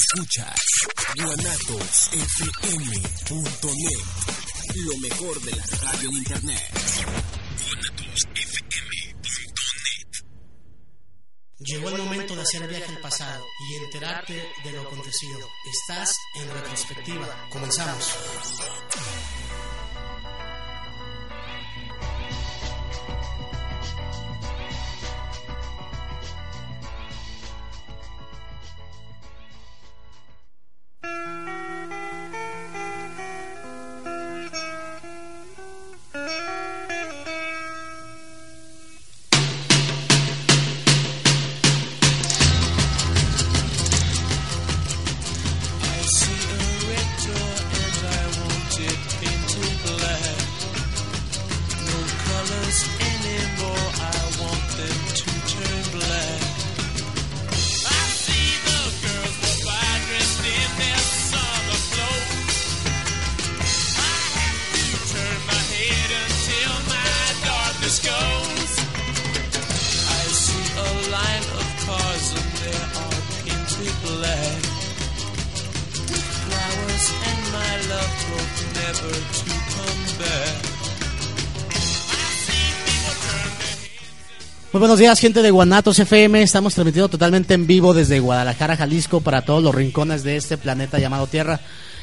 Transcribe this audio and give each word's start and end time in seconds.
Escuchas 0.00 0.54
guanatosfm.net, 1.16 2.04
lo 4.76 4.96
mejor 4.98 5.40
de 5.40 5.50
la 5.56 5.64
radio 5.82 6.08
en 6.10 6.16
internet. 6.16 6.62
guanatosfm.net. 7.66 9.16
Llegó 11.58 11.88
el 11.88 11.98
momento 11.98 12.36
de 12.36 12.42
hacer 12.42 12.68
viaje 12.68 12.94
al 12.94 13.00
pasado 13.00 13.44
y 13.68 13.74
enterarte 13.84 14.34
de 14.34 14.72
lo 14.72 14.82
acontecido. 14.82 15.48
Estás 15.68 16.16
en 16.36 16.48
retrospectiva. 16.48 17.48
Comenzamos. 17.50 18.14
Buenos 84.88 85.00
días, 85.00 85.20
gente 85.20 85.42
de 85.42 85.50
Guanatos 85.50 85.98
FM. 85.98 86.40
Estamos 86.40 86.72
transmitiendo 86.72 87.10
totalmente 87.10 87.52
en 87.52 87.66
vivo 87.66 87.92
desde 87.92 88.20
Guadalajara, 88.20 88.74
Jalisco, 88.74 89.20
para 89.20 89.42
todos 89.42 89.62
los 89.62 89.74
rincones 89.74 90.24
de 90.24 90.36
este 90.36 90.56
planeta 90.56 90.98
llamado 90.98 91.26
Tierra. 91.26 91.60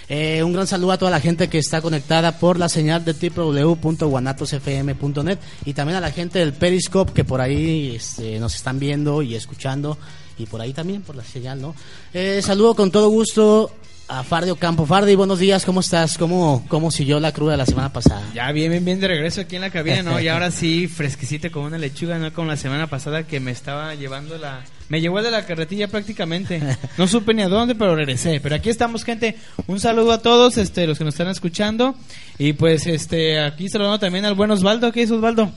Eh, 0.08 0.44
un 0.44 0.54
gran 0.54 0.68
saludo 0.68 0.92
a 0.92 1.00
toda 1.00 1.10
la 1.10 1.20
gente 1.20 1.50
que 1.50 1.58
está 1.58 1.82
conectada 1.82 2.38
por 2.38 2.60
la 2.60 2.70
señal 2.70 3.04
de 3.04 3.14
www.guanatosfm.net 3.14 5.40
y 5.66 5.74
también 5.74 5.98
a 5.98 6.00
la 6.00 6.12
gente 6.12 6.38
del 6.38 6.54
Periscope 6.54 7.12
que 7.12 7.24
por 7.24 7.42
ahí 7.42 7.96
este, 7.96 8.38
nos 8.38 8.54
están 8.54 8.78
viendo 8.78 9.24
y 9.24 9.34
escuchando 9.34 9.98
y 10.38 10.46
por 10.46 10.62
ahí 10.62 10.72
también 10.72 11.02
por 11.02 11.16
la 11.16 11.24
señal, 11.24 11.60
¿no? 11.60 11.74
Eh, 12.14 12.40
saludo 12.44 12.76
con 12.76 12.92
todo 12.92 13.10
gusto 13.10 13.72
a 14.08 14.24
Fardio 14.24 14.56
Campo. 14.56 14.86
Fardi, 14.86 15.16
buenos 15.16 15.40
días, 15.40 15.66
¿cómo 15.66 15.80
estás? 15.80 16.18
¿Cómo, 16.18 16.64
cómo 16.68 16.92
siguió 16.92 17.20
la 17.20 17.32
cruda 17.32 17.58
la 17.58 17.66
semana 17.66 17.92
pasada? 17.92 18.22
Ya 18.34 18.52
bien, 18.52 18.72
bien, 18.72 18.86
bien 18.86 19.00
de 19.00 19.08
regreso 19.08 19.42
aquí 19.42 19.56
en 19.56 19.64
la 19.64 19.70
cabina, 19.70 20.04
¿no? 20.04 20.20
Y 20.20 20.28
ahora 20.30 20.52
sí, 20.52 20.88
fresquecita 20.88 21.50
como 21.50 21.66
una 21.66 21.78
lechuga, 21.78 22.18
¿no? 22.18 22.32
Como 22.34 22.48
la 22.48 22.58
semana 22.58 22.88
pasada 22.88 23.24
que 23.24 23.40
me 23.40 23.52
estaba 23.52 23.96
llevando 23.96 24.38
la... 24.38 24.62
Me 24.90 25.02
llevó 25.02 25.22
de 25.22 25.32
la 25.32 25.46
carretilla 25.46 25.88
prácticamente. 25.88 26.62
No 26.98 27.08
supe 27.08 27.34
ni 27.34 27.42
a 27.42 27.50
dónde, 27.50 27.76
pero 27.76 27.96
regresé. 27.96 28.40
Pero 28.42 28.56
aquí 28.56 28.70
estamos, 28.70 29.04
gente. 29.04 29.36
Un 29.68 29.80
saludo 29.80 30.12
a 30.14 30.22
todos, 30.22 30.58
este, 30.58 30.88
los 30.88 30.98
que 30.98 31.04
nos 31.04 31.16
están 31.16 31.28
escuchando. 31.28 31.96
Y 32.38 32.54
pues, 32.54 32.88
este, 32.88 33.40
aquí 33.40 33.68
saludando 33.68 34.00
también 34.00 34.26
al 34.26 34.36
buen 34.36 34.52
Osvaldo. 34.52 34.92
¿Qué 34.92 35.02
es 35.02 35.12
Osvaldo? 35.12 35.52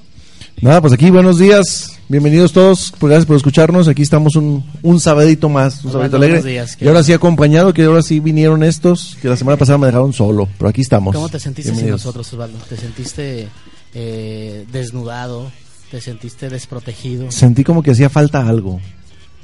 Nada, 0.60 0.80
pues 0.80 0.92
aquí 0.92 1.10
buenos 1.10 1.38
días, 1.38 1.97
bienvenidos 2.08 2.52
todos, 2.52 2.92
pues 2.98 3.10
gracias 3.10 3.26
por 3.26 3.36
escucharnos, 3.36 3.86
aquí 3.86 4.02
estamos 4.02 4.34
un, 4.36 4.64
un 4.82 5.00
sabadito 5.00 5.48
más, 5.48 5.84
un 5.84 5.92
sabadito 5.92 6.16
alegre. 6.16 6.38
buenos 6.38 6.50
días, 6.50 6.76
¿qué 6.76 6.84
y 6.84 6.88
ahora 6.88 7.02
sí 7.02 7.12
acompañado, 7.12 7.72
que 7.74 7.84
ahora 7.84 8.02
sí 8.02 8.20
vinieron 8.20 8.62
estos, 8.62 9.16
que 9.20 9.28
la 9.28 9.36
semana 9.36 9.56
pasada 9.56 9.78
me 9.78 9.86
dejaron 9.86 10.12
solo, 10.12 10.48
pero 10.58 10.70
aquí 10.70 10.80
estamos. 10.80 11.14
¿Cómo 11.14 11.28
te 11.28 11.38
sentiste 11.38 11.74
sin 11.74 11.90
nosotros, 11.90 12.32
Osvaldo? 12.32 12.58
¿Te 12.68 12.76
sentiste 12.76 13.48
eh, 13.94 14.66
desnudado? 14.72 15.50
¿Te 15.90 16.00
sentiste 16.00 16.48
desprotegido? 16.48 17.30
Sentí 17.30 17.64
como 17.64 17.82
que 17.82 17.92
hacía 17.92 18.10
falta 18.10 18.46
algo. 18.46 18.80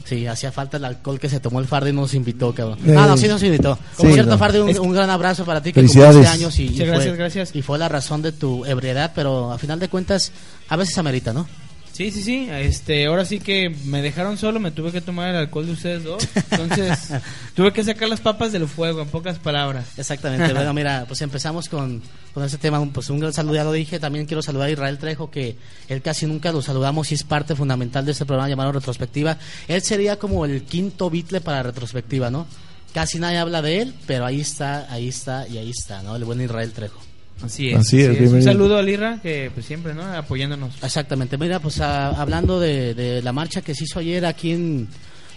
Sí, 0.04 0.26
hacía 0.26 0.52
falta 0.52 0.76
el 0.76 0.84
alcohol 0.84 1.18
que 1.18 1.30
se 1.30 1.40
tomó 1.40 1.60
el 1.60 1.66
Fardi 1.66 1.88
y 1.88 1.92
nos 1.94 2.12
invitó, 2.12 2.54
cabrón. 2.54 2.78
Eh, 2.86 2.94
ah, 2.96 3.06
no, 3.06 3.16
sí 3.16 3.26
nos 3.26 3.42
invitó. 3.42 3.78
Como 3.96 4.10
sí, 4.10 4.14
cierto, 4.14 4.32
no. 4.32 4.38
Fardi, 4.38 4.58
un, 4.58 4.92
gran 4.92 5.08
abrazo 5.08 5.46
para 5.46 5.62
ti 5.62 5.72
que 5.72 5.80
Felicidades. 5.80 6.16
cumpliste 6.16 6.36
años 6.36 6.58
y, 6.58 6.68
fue, 6.76 7.16
gracias. 7.16 7.56
y 7.56 7.62
fue 7.62 7.78
la 7.78 7.88
razón 7.88 8.20
de 8.20 8.32
tu 8.32 8.66
ebriedad, 8.66 9.12
pero 9.14 9.50
a 9.50 9.56
final 9.56 9.80
de 9.80 9.88
cuentas, 9.88 10.32
a 10.68 10.76
veces 10.76 10.98
amerita, 10.98 11.32
¿no? 11.32 11.46
Sí, 11.94 12.10
sí, 12.10 12.22
sí. 12.24 12.48
Este, 12.50 13.06
ahora 13.06 13.24
sí 13.24 13.38
que 13.38 13.70
me 13.84 14.02
dejaron 14.02 14.36
solo, 14.36 14.58
me 14.58 14.72
tuve 14.72 14.90
que 14.90 15.00
tomar 15.00 15.30
el 15.30 15.36
alcohol 15.36 15.66
de 15.66 15.72
ustedes 15.72 16.02
dos. 16.02 16.26
Entonces, 16.50 17.10
tuve 17.54 17.72
que 17.72 17.84
sacar 17.84 18.08
las 18.08 18.20
papas 18.20 18.50
del 18.50 18.66
fuego, 18.66 19.00
en 19.00 19.06
pocas 19.06 19.38
palabras. 19.38 19.96
Exactamente. 19.96 20.52
bueno, 20.54 20.74
mira, 20.74 21.04
pues 21.06 21.22
empezamos 21.22 21.68
con, 21.68 22.02
con 22.32 22.42
este 22.42 22.58
tema. 22.58 22.84
Pues 22.92 23.10
un 23.10 23.20
gran 23.20 23.32
saludo, 23.32 23.54
ya 23.54 23.62
lo 23.62 23.70
dije. 23.70 24.00
También 24.00 24.26
quiero 24.26 24.42
saludar 24.42 24.70
a 24.70 24.72
Israel 24.72 24.98
Trejo, 24.98 25.30
que 25.30 25.56
él 25.88 26.02
casi 26.02 26.26
nunca 26.26 26.50
lo 26.50 26.62
saludamos 26.62 27.12
y 27.12 27.14
es 27.14 27.22
parte 27.22 27.54
fundamental 27.54 28.04
de 28.04 28.10
este 28.10 28.26
programa 28.26 28.48
llamado 28.48 28.72
Retrospectiva. 28.72 29.38
Él 29.68 29.80
sería 29.80 30.18
como 30.18 30.44
el 30.44 30.64
quinto 30.64 31.08
bitle 31.10 31.42
para 31.42 31.62
Retrospectiva, 31.62 32.28
¿no? 32.28 32.48
Casi 32.92 33.20
nadie 33.20 33.38
habla 33.38 33.62
de 33.62 33.82
él, 33.82 33.94
pero 34.04 34.26
ahí 34.26 34.40
está, 34.40 34.92
ahí 34.92 35.06
está 35.06 35.46
y 35.46 35.58
ahí 35.58 35.70
está, 35.70 36.02
¿no? 36.02 36.16
El 36.16 36.24
buen 36.24 36.40
Israel 36.40 36.72
Trejo. 36.72 37.13
Así 37.42 37.70
es. 37.70 37.76
Así 37.76 38.00
es, 38.02 38.30
Un 38.32 38.42
saludo 38.42 38.78
a 38.78 38.82
Lira, 38.82 39.18
que 39.22 39.50
pues 39.52 39.66
siempre, 39.66 39.92
¿no? 39.94 40.02
Apoyándonos. 40.02 40.82
Exactamente. 40.82 41.36
Mira, 41.36 41.58
pues 41.60 41.80
a- 41.80 42.08
hablando 42.10 42.58
de, 42.60 42.94
de 42.94 43.22
la 43.22 43.32
marcha 43.32 43.60
que 43.62 43.74
se 43.74 43.84
hizo 43.84 43.98
ayer 43.98 44.24
aquí 44.24 44.52
en, 44.52 44.88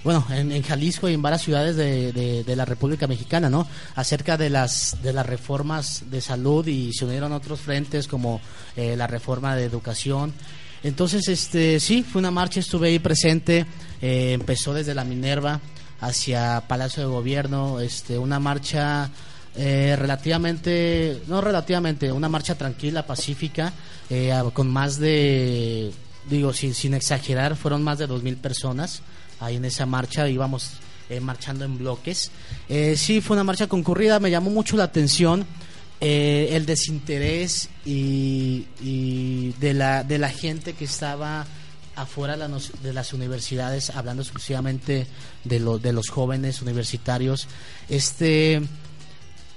bueno, 0.03 0.25
en, 0.29 0.51
en 0.53 0.61
Jalisco 0.63 1.09
y 1.09 1.13
en 1.15 1.21
varias 1.21 1.41
ciudades 1.41 1.75
de, 1.75 2.13
de- 2.13 2.43
de 2.45 2.55
la 2.55 2.63
República 2.65 3.07
Mexicana, 3.07 3.49
¿no? 3.49 3.67
Acerca 3.95 4.37
de 4.37 4.49
las 4.49 4.97
de 5.03 5.11
las 5.11 5.25
reformas 5.25 6.03
de 6.09 6.21
salud 6.21 6.65
y 6.67 6.93
se 6.93 7.03
unieron 7.05 7.33
otros 7.33 7.59
frentes 7.59 8.07
como 8.07 8.39
eh, 8.77 8.95
la 8.95 9.07
reforma 9.07 9.55
de 9.55 9.65
educación. 9.65 10.33
Entonces, 10.83 11.27
este, 11.27 11.79
sí, 11.81 12.03
fue 12.03 12.19
una 12.19 12.31
marcha, 12.31 12.59
estuve 12.61 12.89
ahí 12.89 12.99
presente. 12.99 13.65
eh, 14.01 14.31
empezó 14.33 14.73
desde 14.73 14.93
la 14.93 15.03
Minerva 15.03 15.59
hacia 15.99 16.61
Palacio 16.67 17.01
de 17.01 17.09
Gobierno, 17.09 17.79
este, 17.79 18.19
una 18.19 18.39
marcha 18.39 19.09
eh, 19.57 19.95
relativamente, 19.97 21.21
no 21.27 21.41
relativamente, 21.41 22.11
una 22.11 22.29
marcha 22.29 22.55
tranquila, 22.55 23.05
pacífica, 23.05 23.73
eh, 24.09 24.31
con 24.53 24.69
más 24.69 24.99
de, 24.99 25.91
digo, 26.29 26.53
sin, 26.53 26.73
sin 26.73 26.93
exagerar, 26.93 27.55
fueron 27.55 27.83
más 27.83 27.97
de 27.97 28.07
dos 28.07 28.23
mil 28.23 28.37
personas 28.37 29.01
ahí 29.39 29.55
en 29.57 29.65
esa 29.65 29.85
marcha, 29.85 30.27
íbamos 30.29 30.71
eh, 31.09 31.19
marchando 31.19 31.65
en 31.65 31.77
bloques. 31.77 32.31
Eh, 32.69 32.95
sí, 32.97 33.19
fue 33.21 33.35
una 33.35 33.43
marcha 33.43 33.67
concurrida, 33.67 34.19
me 34.19 34.31
llamó 34.31 34.49
mucho 34.49 34.77
la 34.77 34.83
atención 34.85 35.45
eh, 35.99 36.49
el 36.51 36.65
desinterés 36.65 37.69
y, 37.85 38.67
y 38.81 39.53
de, 39.59 39.73
la, 39.73 40.03
de 40.03 40.17
la 40.19 40.29
gente 40.29 40.73
que 40.73 40.85
estaba 40.85 41.45
afuera 41.95 42.37
de 42.37 42.93
las 42.93 43.13
universidades, 43.13 43.89
hablando 43.89 44.21
exclusivamente 44.21 45.07
de, 45.43 45.59
lo- 45.59 45.79
de 45.79 45.93
los 45.93 46.09
jóvenes 46.09 46.61
universitarios. 46.61 47.47
Este 47.89 48.61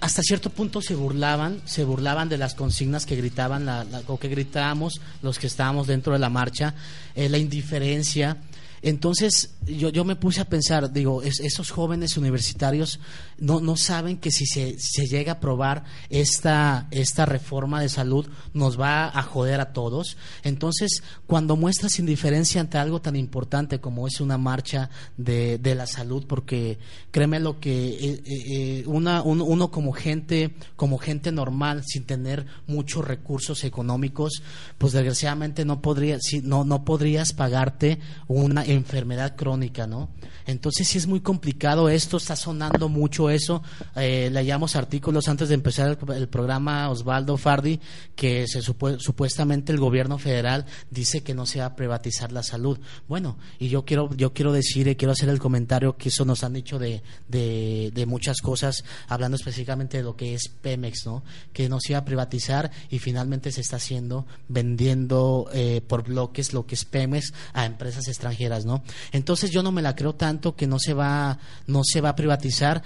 hasta 0.01 0.23
cierto 0.23 0.51
punto 0.51 0.81
se 0.81 0.95
burlaban, 0.95 1.61
se 1.67 1.85
burlaban 1.85 2.29
de 2.29 2.39
las 2.39 2.55
consignas 2.55 3.05
que 3.07 3.17
gritaban 3.17 3.67
la, 3.67 3.85
la- 3.85 4.03
o 4.07 4.19
que 4.19 4.29
gritábamos 4.29 5.01
los 5.23 5.39
que 5.39 5.47
estábamos 5.47 5.87
dentro 5.87 6.13
de 6.15 6.19
la 6.19 6.31
marcha, 6.31 6.75
eh, 7.15 7.29
la 7.29 7.39
indiferencia. 7.39 8.39
Entonces 8.83 9.51
yo, 9.67 9.91
yo 9.91 10.05
me 10.07 10.17
puse 10.17 10.41
a 10.41 10.47
pensar, 10.47 10.91
digo, 10.91 11.23
es- 11.23 11.41
esos 11.41 11.71
jóvenes 11.71 12.17
universitarios 12.17 12.99
no, 13.41 13.61
no 13.61 13.77
saben 13.77 14.19
que 14.19 14.31
si 14.31 14.47
se, 14.47 14.77
se 14.79 15.07
llega 15.07 15.33
a 15.33 15.35
aprobar 15.37 15.85
esta, 16.11 16.87
esta 16.91 17.25
reforma 17.27 17.81
de 17.81 17.89
salud 17.89 18.29
nos 18.53 18.79
va 18.79 19.09
a 19.09 19.23
joder 19.23 19.61
a 19.61 19.73
todos. 19.73 20.17
Entonces, 20.43 21.03
cuando 21.27 21.57
muestras 21.57 21.99
indiferencia 21.99 22.61
ante 22.61 22.79
algo 22.79 23.01
tan 23.01 23.17
importante 23.17 23.81
como 23.81 24.07
es 24.07 24.21
una 24.21 24.39
marcha 24.39 24.91
de, 25.17 25.59
de 25.59 25.75
la 25.75 25.87
salud, 25.87 26.25
porque 26.27 26.79
créeme 27.11 27.41
lo 27.41 27.59
que 27.61 27.89
eh, 27.89 28.23
eh, 28.25 28.25
eh, 28.27 28.85
una, 28.87 29.23
un- 29.23 29.41
uno 29.41 29.71
como 29.71 29.93
gente, 29.93 30.55
como 30.77 30.99
gente 30.99 31.33
normal, 31.33 31.83
sin 31.87 32.05
tener 32.05 32.47
muchos 32.67 33.05
recursos 33.07 33.65
económicos, 33.65 34.43
pues 34.79 34.93
desgraciadamente 34.93 35.65
no 35.65 35.81
podría, 35.81 36.19
si, 36.21 36.43
no, 36.43 36.65
no 36.65 36.85
podrías 36.85 37.33
pagarte 37.33 37.99
una 38.29 38.65
enfermedad 38.65 39.37
crónica, 39.37 39.87
¿no? 39.87 40.11
Entonces 40.47 40.89
sí 40.89 40.99
es 40.99 41.07
muy 41.07 41.21
complicado 41.21 41.89
esto, 41.89 42.17
está 42.17 42.37
sonando 42.37 42.89
mucho 42.89 43.30
eso. 43.31 43.63
Eh, 43.97 44.31
leíamos 44.33 44.77
artículos 44.77 45.29
antes 45.29 45.49
de 45.49 45.55
empezar 45.55 45.99
el, 46.15 46.29
programa 46.29 46.89
Osvaldo 46.91 47.37
Fardi 47.37 47.81
que 48.15 48.47
se 48.47 48.61
supu- 48.61 48.99
supuestamente 48.99 49.73
el 49.73 49.79
gobierno 49.79 50.19
federal 50.19 50.67
dice 50.91 51.23
que 51.23 51.35
no 51.35 51.47
se 51.47 51.61
va 51.61 51.67
a 51.67 51.77
privatizar 51.77 52.33
la 52.33 52.43
salud. 52.43 52.79
Bueno, 53.09 53.39
y 53.59 53.69
yo 53.69 53.85
quiero 53.85 54.11
yo 54.15 54.33
quiero 54.33 54.53
decir 54.53 54.89
y 54.89 54.97
quiero 54.97 55.13
hacer 55.13 55.29
el 55.29 55.39
comentario 55.39 55.97
que 55.97 56.09
eso 56.09 56.25
nos 56.25 56.45
han 56.45 56.53
dicho 56.55 56.79
de, 56.79 57.03
de, 57.29 58.07
muchas 58.07 58.39
cosas, 58.41 58.85
hablando 59.09 59.37
específicamente 59.37 59.99
de 59.99 60.03
lo 60.03 60.17
que 60.17 60.35
es 60.35 60.49
Pemex, 60.49 61.07
¿no? 61.07 61.23
Que 61.53 61.69
no 61.69 61.79
se 61.81 61.93
iba 61.93 61.99
a 62.01 62.05
privatizar 62.05 62.71
y 62.91 62.99
finalmente 62.99 63.53
se 63.53 63.61
está 63.61 63.77
haciendo 63.77 64.27
vendiendo 64.49 65.49
eh, 65.53 65.81
por 65.87 66.05
bloques 66.05 66.53
lo 66.53 66.67
que 66.67 66.75
es 66.75 66.85
Pemex 66.85 67.33
a 67.53 67.67
empresas 67.67 68.09
extranjeras, 68.09 68.65
¿no? 68.65 68.83
Entonces 69.13 69.51
yo 69.51 69.63
no 69.63 69.73
me 69.73 69.83
la 69.83 69.95
creo 69.95 70.15
tanto 70.15 70.57
que 70.57 70.67
no 70.67 70.79
se 70.79 70.95
va 70.95 71.39
no 71.67 71.83
se 71.85 72.01
va 72.01 72.11
a 72.11 72.17
privatizar. 72.17 72.83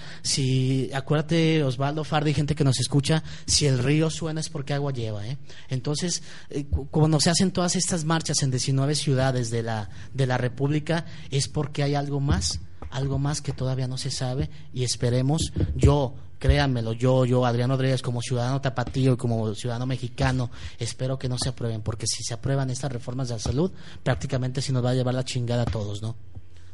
Acuérdate 0.95 1.63
Osvaldo 1.63 2.05
Fardi, 2.05 2.35
gente 2.35 2.55
que 2.55 2.65
nos 2.65 2.79
escucha, 2.81 3.23
si 3.47 3.67
el 3.67 3.79
río 3.79 4.11
suena 4.11 4.41
es 4.41 4.49
porque 4.49 4.75
agua 4.75 4.93
lleva, 4.93 5.27
¿eh? 5.27 5.39
Entonces 5.69 6.23
eh, 6.51 6.65
cu- 6.67 6.89
cuando 6.91 7.21
se 7.21 7.31
hacen 7.31 7.51
todas 7.53 7.77
estas 7.77 8.05
marchas 8.05 8.43
en 8.43 8.51
19 8.51 8.95
ciudades 8.95 9.51
de 9.51 9.63
la 9.63 9.89
de 10.13 10.27
la 10.27 10.39
República 10.39 11.05
es 11.31 11.49
porque 11.49 11.83
hay 11.83 11.95
algo 11.95 12.21
más 12.21 12.61
algo 12.91 13.19
más 13.19 13.41
que 13.41 13.53
todavía 13.53 13.89
no 13.89 13.99
se 13.99 14.13
sabe 14.13 14.51
y 14.73 14.85
esperemos, 14.85 15.53
yo, 15.75 16.15
créanmelo, 16.39 16.93
yo, 16.93 17.25
yo, 17.25 17.45
Adriano 17.45 17.75
Rodríguez, 17.75 18.03
como 18.03 18.21
ciudadano 18.23 18.61
tapatío 18.61 19.15
y 19.15 19.17
como 19.17 19.53
ciudadano 19.57 19.85
mexicano, 19.87 20.49
espero 20.79 21.19
que 21.19 21.29
no 21.29 21.37
se 21.37 21.49
aprueben, 21.49 21.83
porque 21.83 22.07
si 22.07 22.23
se 22.23 22.35
aprueban 22.35 22.71
estas 22.71 22.93
reformas 22.93 23.27
de 23.29 23.35
la 23.35 23.41
salud, 23.41 23.73
prácticamente 24.05 24.63
se 24.63 24.73
nos 24.73 24.85
va 24.85 24.91
a 24.91 24.95
llevar 24.95 25.15
la 25.15 25.25
chingada 25.25 25.63
a 25.63 25.67
todos, 25.67 26.03
¿no? 26.03 26.15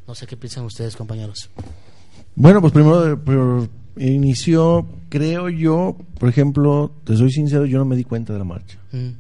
No 0.06 0.14
sé 0.14 0.26
qué 0.26 0.36
piensan 0.36 0.64
ustedes, 0.66 0.94
compañeros. 0.94 1.48
Bueno, 2.34 2.60
pues 2.60 2.72
primero 2.72 3.64
eh, 3.96 4.10
inició, 4.10 4.86
creo 5.08 5.48
yo, 5.48 5.96
por 6.18 6.28
ejemplo, 6.28 6.92
te 7.04 7.16
soy 7.16 7.30
sincero, 7.30 7.66
yo 7.66 7.78
no 7.78 7.84
me 7.84 7.96
di 7.96 8.04
cuenta 8.04 8.32
de 8.32 8.38
la 8.38 8.44
marcha. 8.44 8.78
Mm. 8.92 9.10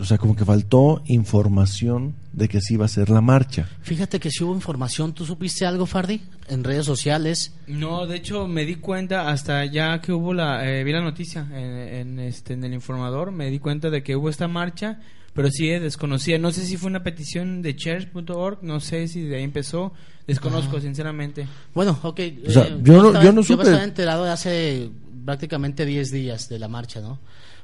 O 0.00 0.04
sea, 0.04 0.16
como 0.16 0.34
que 0.34 0.46
faltó 0.46 1.02
información 1.06 2.14
de 2.32 2.48
que 2.48 2.62
sí 2.62 2.74
iba 2.74 2.86
a 2.86 2.88
ser 2.88 3.10
la 3.10 3.20
marcha. 3.20 3.68
Fíjate 3.82 4.18
que 4.18 4.30
si 4.30 4.42
hubo 4.42 4.54
información, 4.54 5.12
¿tú 5.12 5.26
supiste 5.26 5.66
algo, 5.66 5.84
Fardi? 5.84 6.22
En 6.48 6.64
redes 6.64 6.86
sociales. 6.86 7.52
No, 7.66 8.06
de 8.06 8.16
hecho 8.16 8.48
me 8.48 8.64
di 8.64 8.76
cuenta 8.76 9.28
hasta 9.28 9.64
ya 9.66 10.00
que 10.00 10.12
hubo 10.12 10.32
la 10.32 10.66
eh, 10.66 10.84
vi 10.84 10.92
la 10.92 11.02
noticia 11.02 11.46
en, 11.52 12.18
en, 12.18 12.18
este 12.18 12.54
en 12.54 12.64
el 12.64 12.72
informador, 12.72 13.30
me 13.30 13.50
di 13.50 13.58
cuenta 13.58 13.90
de 13.90 14.02
que 14.02 14.16
hubo 14.16 14.30
esta 14.30 14.48
marcha, 14.48 15.00
pero 15.40 15.50
sí 15.50 15.70
eh, 15.70 15.80
desconocía, 15.80 16.38
no 16.38 16.50
sé 16.52 16.66
si 16.66 16.76
fue 16.76 16.90
una 16.90 17.02
petición 17.02 17.62
de 17.62 17.74
church.org, 17.74 18.58
no 18.62 18.78
sé 18.80 19.08
si 19.08 19.22
de 19.22 19.36
ahí 19.36 19.42
empezó, 19.42 19.92
desconozco 20.26 20.80
sinceramente. 20.82 21.46
Bueno, 21.74 21.98
ok. 22.02 22.20
O 22.46 22.50
sea, 22.50 22.64
eh, 22.64 22.78
yo 22.82 23.00
no- 23.00 23.06
estaba- 23.08 23.24
yo 23.24 23.32
no 23.32 23.42
supe. 23.42 23.62
estaba 23.62 23.82
enterado 23.84 24.24
de 24.24 24.30
hace 24.32 24.90
prácticamente 25.24 25.86
10 25.86 26.10
días 26.10 26.48
de 26.50 26.58
la 26.58 26.68
marcha, 26.68 27.00
¿no? 27.00 27.18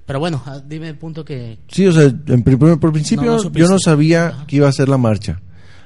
Pero 0.06 0.20
bueno, 0.20 0.42
ah, 0.46 0.58
dime 0.66 0.88
el 0.88 0.96
punto 0.96 1.22
que... 1.22 1.58
Sí, 1.68 1.86
o 1.86 1.92
sea, 1.92 2.04
en 2.04 2.42
por, 2.42 2.80
por 2.80 2.92
principio 2.92 3.26
No, 3.26 3.42
no 3.42 3.52
yo 3.52 3.68
no 3.68 3.78
sabía 3.78 4.28
Ajá. 4.28 4.46
que 4.46 4.56
iba 4.56 4.68
a 4.68 4.72
ser 4.72 4.88
la 4.88 4.96
marcha. 4.98 5.42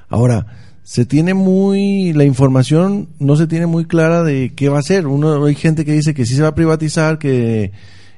Ahora, 0.09 0.47
se 0.85 1.07
tiene 1.07 1.35
muy, 1.35 2.13
la 2.13 2.25
información 2.25 3.09
no 3.19 3.35
se 3.35 3.47
tiene 3.49 3.67
muy 3.67 3.87
clara 3.87 4.23
de 4.23 4.53
qué 4.55 4.69
va 4.69 4.79
a 4.79 4.83
ser. 4.83 5.07
Uno, 5.09 5.45
hay 5.45 5.55
gente 5.57 5.85
que 5.85 5.93
dice 5.93 6.15
que 6.15 6.25
sí 6.25 6.35
se 6.37 6.43
va 6.43 6.49
a 6.49 6.55
privatizar, 6.55 7.19
que, 7.19 7.73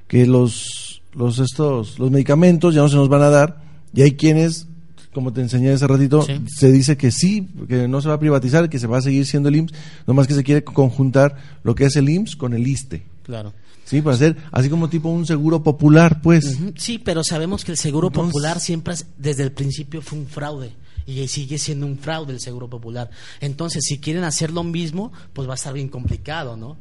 que 0.09 0.27
los, 0.27 1.03
los 1.15 1.39
estos, 1.39 1.99
los 1.99 2.11
medicamentos 2.11 2.75
ya 2.75 2.81
no 2.83 2.89
se 2.89 2.97
nos 2.97 3.09
van 3.09 3.23
a 3.23 3.31
dar. 3.31 3.62
Y 3.95 4.03
hay 4.03 4.13
quienes, 4.13 4.67
como 5.13 5.33
te 5.33 5.41
enseñé 5.41 5.71
hace 5.73 5.87
ratito, 5.87 6.23
Sí. 6.23 6.41
se 6.49 6.73
dice 6.73 6.97
que 6.97 7.11
sí, 7.11 7.49
que 7.69 7.89
no 7.89 8.01
se 8.01 8.09
va 8.09 8.15
a 8.15 8.21
privatizar, 8.21 8.69
que 8.71 8.79
se 8.79 8.87
va 8.87 8.99
a 8.99 9.03
seguir 9.03 9.27
siendo 9.27 9.49
el 9.49 9.57
IMSS, 9.57 9.75
nomás 10.07 10.27
que 10.27 10.35
se 10.35 10.43
quiere 10.45 10.65
conjuntar 10.65 11.37
lo 11.63 11.75
que 11.75 11.85
es 11.85 11.97
el 11.97 12.09
IMSS 12.09 12.37
con 12.37 12.55
el 12.55 12.67
ISTE. 12.67 13.03
Claro. 13.25 13.53
Sí, 13.85 14.01
para 14.01 14.15
hacer 14.17 14.37
así 14.53 14.71
como 14.71 14.89
tipo 14.89 15.09
un 15.11 15.27
seguro 15.27 15.63
popular, 15.63 16.23
pues. 16.23 16.59
Sí, 16.77 16.99
pero 16.99 17.23
sabemos 17.25 17.65
que 17.65 17.73
el 17.73 17.77
seguro 17.79 18.09
Entonces- 18.09 18.33
popular 18.33 18.61
siempre, 18.61 18.95
es- 18.95 19.07
desde 19.19 19.43
el 19.43 19.53
principio, 19.53 20.01
fue 20.01 20.19
un 20.19 20.27
fraude. 20.27 20.73
Y 21.05 21.27
sigue 21.27 21.59
siendo 21.59 21.85
un 21.85 21.99
fraude 21.99 22.33
el 22.33 22.41
seguro 22.41 22.71
popular. 22.71 23.11
Entonces, 23.41 23.83
si 23.85 23.99
quieren 23.99 24.23
hacer 24.23 24.53
lo 24.53 24.63
mismo, 24.63 25.13
pues 25.33 25.49
va 25.49 25.53
a 25.53 25.57
estar 25.57 25.75
bien 25.75 25.89
complicado, 25.89 26.57
¿no? 26.57 26.77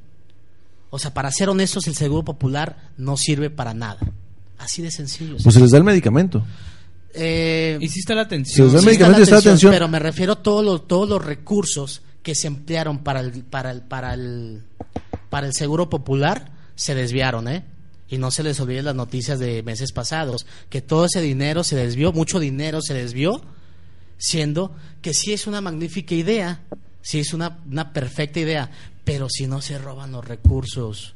O 0.92 1.00
sea, 1.00 1.14
para 1.14 1.32
ser 1.32 1.50
honestos, 1.50 1.88
el 1.88 1.96
seguro 1.96 2.24
popular 2.24 2.92
no 2.98 3.18
sirve 3.18 3.50
para 3.50 3.74
nada. 3.74 4.00
Así 4.60 4.82
de 4.84 4.92
sencillo. 4.92 5.38
Pues 5.42 5.56
se 5.56 5.60
les 5.60 5.72
da 5.72 5.80
el 5.80 5.84
medicamento. 5.84 6.46
Eh, 7.14 7.78
Y 7.82 7.90
sí 7.90 8.00
está 8.00 8.16
la 8.16 8.22
atención. 8.22 8.70
Sí 8.70 8.90
está 8.90 9.12
está 9.22 9.36
la 9.36 9.40
atención. 9.40 9.72
Pero 9.72 9.88
me 9.88 10.00
refiero 10.00 10.34
a 10.34 10.44
todos 10.44 10.64
los, 10.64 10.88
todos 10.88 11.08
los 11.08 11.24
recursos 11.24 12.02
que 12.24 12.36
se 12.36 12.48
emplearon 12.48 13.00
para 13.00 13.20
el, 13.20 13.44
para 13.44 13.72
el, 13.72 13.82
para 13.82 14.14
el, 14.14 14.64
para 15.30 15.48
el 15.48 15.54
seguro 15.54 15.90
popular 15.90 16.52
se 16.76 16.96
desviaron, 16.96 17.48
¿eh? 17.48 17.64
Y 18.08 18.18
no 18.18 18.30
se 18.32 18.44
les 18.44 18.60
olvide 18.60 18.84
las 18.84 18.96
noticias 18.96 19.40
de 19.40 19.64
meses 19.64 19.92
pasados, 19.94 20.46
que 20.70 20.82
todo 20.82 21.06
ese 21.06 21.22
dinero 21.22 21.64
se 21.64 21.76
desvió, 21.78 22.12
mucho 22.12 22.40
dinero 22.40 22.82
se 22.82 22.94
desvió, 22.94 23.42
siendo 24.18 24.76
que 25.02 25.14
sí 25.14 25.32
es 25.32 25.48
una 25.48 25.62
magnífica 25.62 26.14
idea, 26.14 26.62
sí 27.02 27.20
es 27.20 27.34
una, 27.34 27.60
una 27.70 27.94
perfecta 27.94 28.40
idea, 28.42 28.70
pero 29.06 29.28
si 29.30 29.48
no 29.48 29.62
se 29.62 29.78
roban 29.78 30.12
los 30.12 30.26
recursos. 30.28 31.16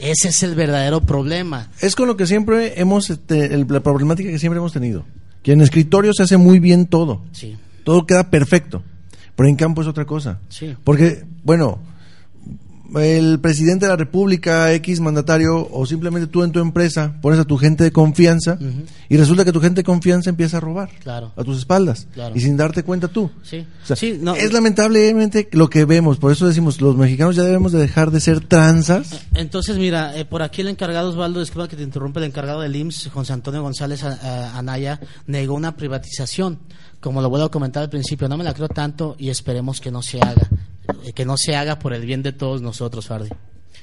Ese 0.00 0.28
es 0.28 0.42
el 0.42 0.54
verdadero 0.54 1.00
problema. 1.00 1.70
Es 1.80 1.94
con 1.94 2.08
lo 2.08 2.16
que 2.16 2.26
siempre 2.26 2.80
hemos, 2.80 3.10
este, 3.10 3.54
el- 3.54 3.66
la 3.68 3.80
problemática 3.80 4.30
que 4.30 4.38
siempre 4.38 4.58
hemos 4.58 4.72
tenido. 4.72 5.04
Que 5.42 5.52
en 5.52 5.60
escritorio 5.60 6.12
se 6.14 6.22
hace 6.24 6.36
muy 6.36 6.58
bien 6.58 6.86
todo. 6.86 7.22
Sí, 7.32 7.56
Todo 7.84 8.06
queda 8.06 8.30
perfecto. 8.30 8.82
Pero 9.36 9.48
en 9.48 9.56
campo 9.56 9.82
es 9.82 9.88
otra 9.88 10.04
cosa. 10.04 10.38
sí. 10.48 10.74
Porque, 10.84 11.24
bueno, 11.44 11.78
el 12.96 13.40
presidente 13.40 13.86
de 13.86 13.90
la 13.90 13.96
República, 13.96 14.72
X 14.74 15.00
mandatario, 15.00 15.68
o 15.70 15.86
simplemente 15.86 16.26
tú 16.28 16.42
en 16.42 16.52
tu 16.52 16.60
empresa 16.60 17.16
pones 17.22 17.38
a 17.40 17.44
tu 17.44 17.56
gente 17.56 17.82
de 17.84 17.92
confianza 17.92 18.58
y 19.08 19.16
resulta 19.16 19.44
que 19.44 19.52
tu 19.52 19.60
gente 19.60 19.80
de 19.80 19.84
confianza 19.84 20.30
empieza 20.30 20.58
a 20.58 20.60
robar 20.60 20.90
Claro. 21.00 21.32
a 21.36 21.42
tus 21.44 21.58
espaldas 21.58 22.06
Claro. 22.14 22.36
y 22.36 22.40
sin 22.40 22.56
darte 22.56 22.82
cuenta 22.82 23.08
tú. 23.08 23.30
Sí, 23.42 23.66
O 23.82 23.86
sea, 23.86 23.96
sí, 23.96 24.18
no, 24.20 24.34
es 24.34 24.52
lamentablemente 24.52 25.48
lo 25.52 25.70
que 25.70 25.84
vemos, 25.84 26.18
por 26.18 26.30
eso 26.32 26.46
decimos, 26.46 26.80
los 26.80 26.96
mexicanos 26.96 27.36
ya 27.36 27.42
debemos 27.42 27.72
de 27.72 27.78
dejar 27.80 28.10
de 28.10 28.20
ser 28.20 28.40
tranzas. 28.40 29.22
Entonces, 29.34 29.76
mira, 29.78 30.16
eh, 30.18 30.24
por 30.24 30.42
aquí 30.42 30.60
el 30.60 30.68
encargado 30.68 31.08
Osvaldo, 31.10 31.40
disculpa 31.40 31.68
que 31.68 31.76
te 31.76 31.82
interrumpe, 31.82 32.20
el 32.20 32.26
encargado 32.26 32.60
del 32.60 32.76
IMSS, 32.76 33.08
José 33.10 33.32
Antonio 33.32 33.62
González 33.62 34.04
A- 34.04 34.18
A- 34.52 34.58
Anaya, 34.58 35.00
negó 35.26 35.54
una 35.54 35.76
privatización. 35.76 36.58
Como 37.00 37.20
lo 37.20 37.28
vuelvo 37.28 37.46
a 37.46 37.50
comentar 37.50 37.82
al 37.82 37.90
principio, 37.90 38.28
no 38.28 38.36
me 38.38 38.44
la 38.44 38.54
creo 38.54 38.68
tanto 38.68 39.14
y 39.18 39.28
esperemos 39.28 39.80
que 39.80 39.90
no 39.90 40.00
se 40.02 40.18
haga. 40.22 40.48
Eh, 41.04 41.12
que 41.12 41.24
no 41.24 41.36
se 41.36 41.56
haga 41.56 41.78
por 41.78 41.92
el 41.94 42.04
bien 42.04 42.22
de 42.22 42.32
todos 42.32 42.62
nosotros, 42.62 43.06
Fardi. 43.06 43.30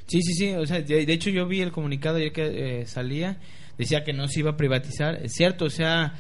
Sí, 0.08 0.22
sí, 0.22 0.34
sí. 0.34 0.52
O 0.54 0.66
sea, 0.66 0.82
de, 0.82 1.06
de 1.06 1.14
hecho 1.14 1.30
yo 1.30 1.48
vi 1.48 1.62
el 1.62 1.72
comunicado 1.72 2.18
ayer 2.18 2.32
que 2.32 2.82
eh, 2.82 2.88
salía, 2.88 3.38
decía 3.78 4.04
que 4.04 4.14
no 4.14 4.28
se 4.28 4.40
iba 4.42 4.52
a 4.52 4.58
privatizar. 4.58 5.16
Es 5.24 5.34
cierto, 5.34 5.66
o 5.66 5.70
sea, 5.70 6.16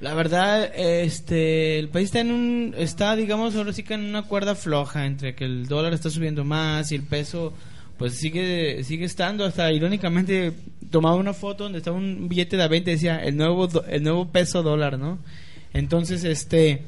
la 0.00 0.14
verdad, 0.14 0.70
este, 0.76 1.78
el 1.78 1.88
país 1.88 2.06
está 2.06 2.20
en 2.20 2.30
un, 2.30 2.74
está, 2.78 3.16
digamos, 3.16 3.56
ahora 3.56 3.72
sí 3.72 3.82
que 3.82 3.94
en 3.94 4.04
una 4.04 4.22
cuerda 4.22 4.54
floja 4.54 5.06
entre 5.06 5.34
que 5.34 5.44
el 5.44 5.66
dólar 5.66 5.92
está 5.92 6.08
subiendo 6.08 6.44
más 6.44 6.92
y 6.92 6.94
el 6.94 7.02
peso, 7.02 7.52
pues 7.96 8.18
sigue, 8.18 8.84
sigue 8.84 9.04
estando. 9.04 9.44
Hasta 9.44 9.72
irónicamente 9.72 10.52
tomaba 10.90 11.16
una 11.16 11.32
foto 11.32 11.64
donde 11.64 11.78
estaba 11.78 11.96
un 11.96 12.28
billete 12.28 12.56
de 12.56 12.62
a 12.62 12.68
20 12.68 12.90
decía 12.92 13.18
el 13.24 13.36
nuevo, 13.36 13.68
el 13.88 14.02
nuevo 14.02 14.30
peso 14.30 14.62
dólar, 14.62 14.98
¿no? 14.98 15.18
Entonces, 15.72 16.24
este, 16.24 16.82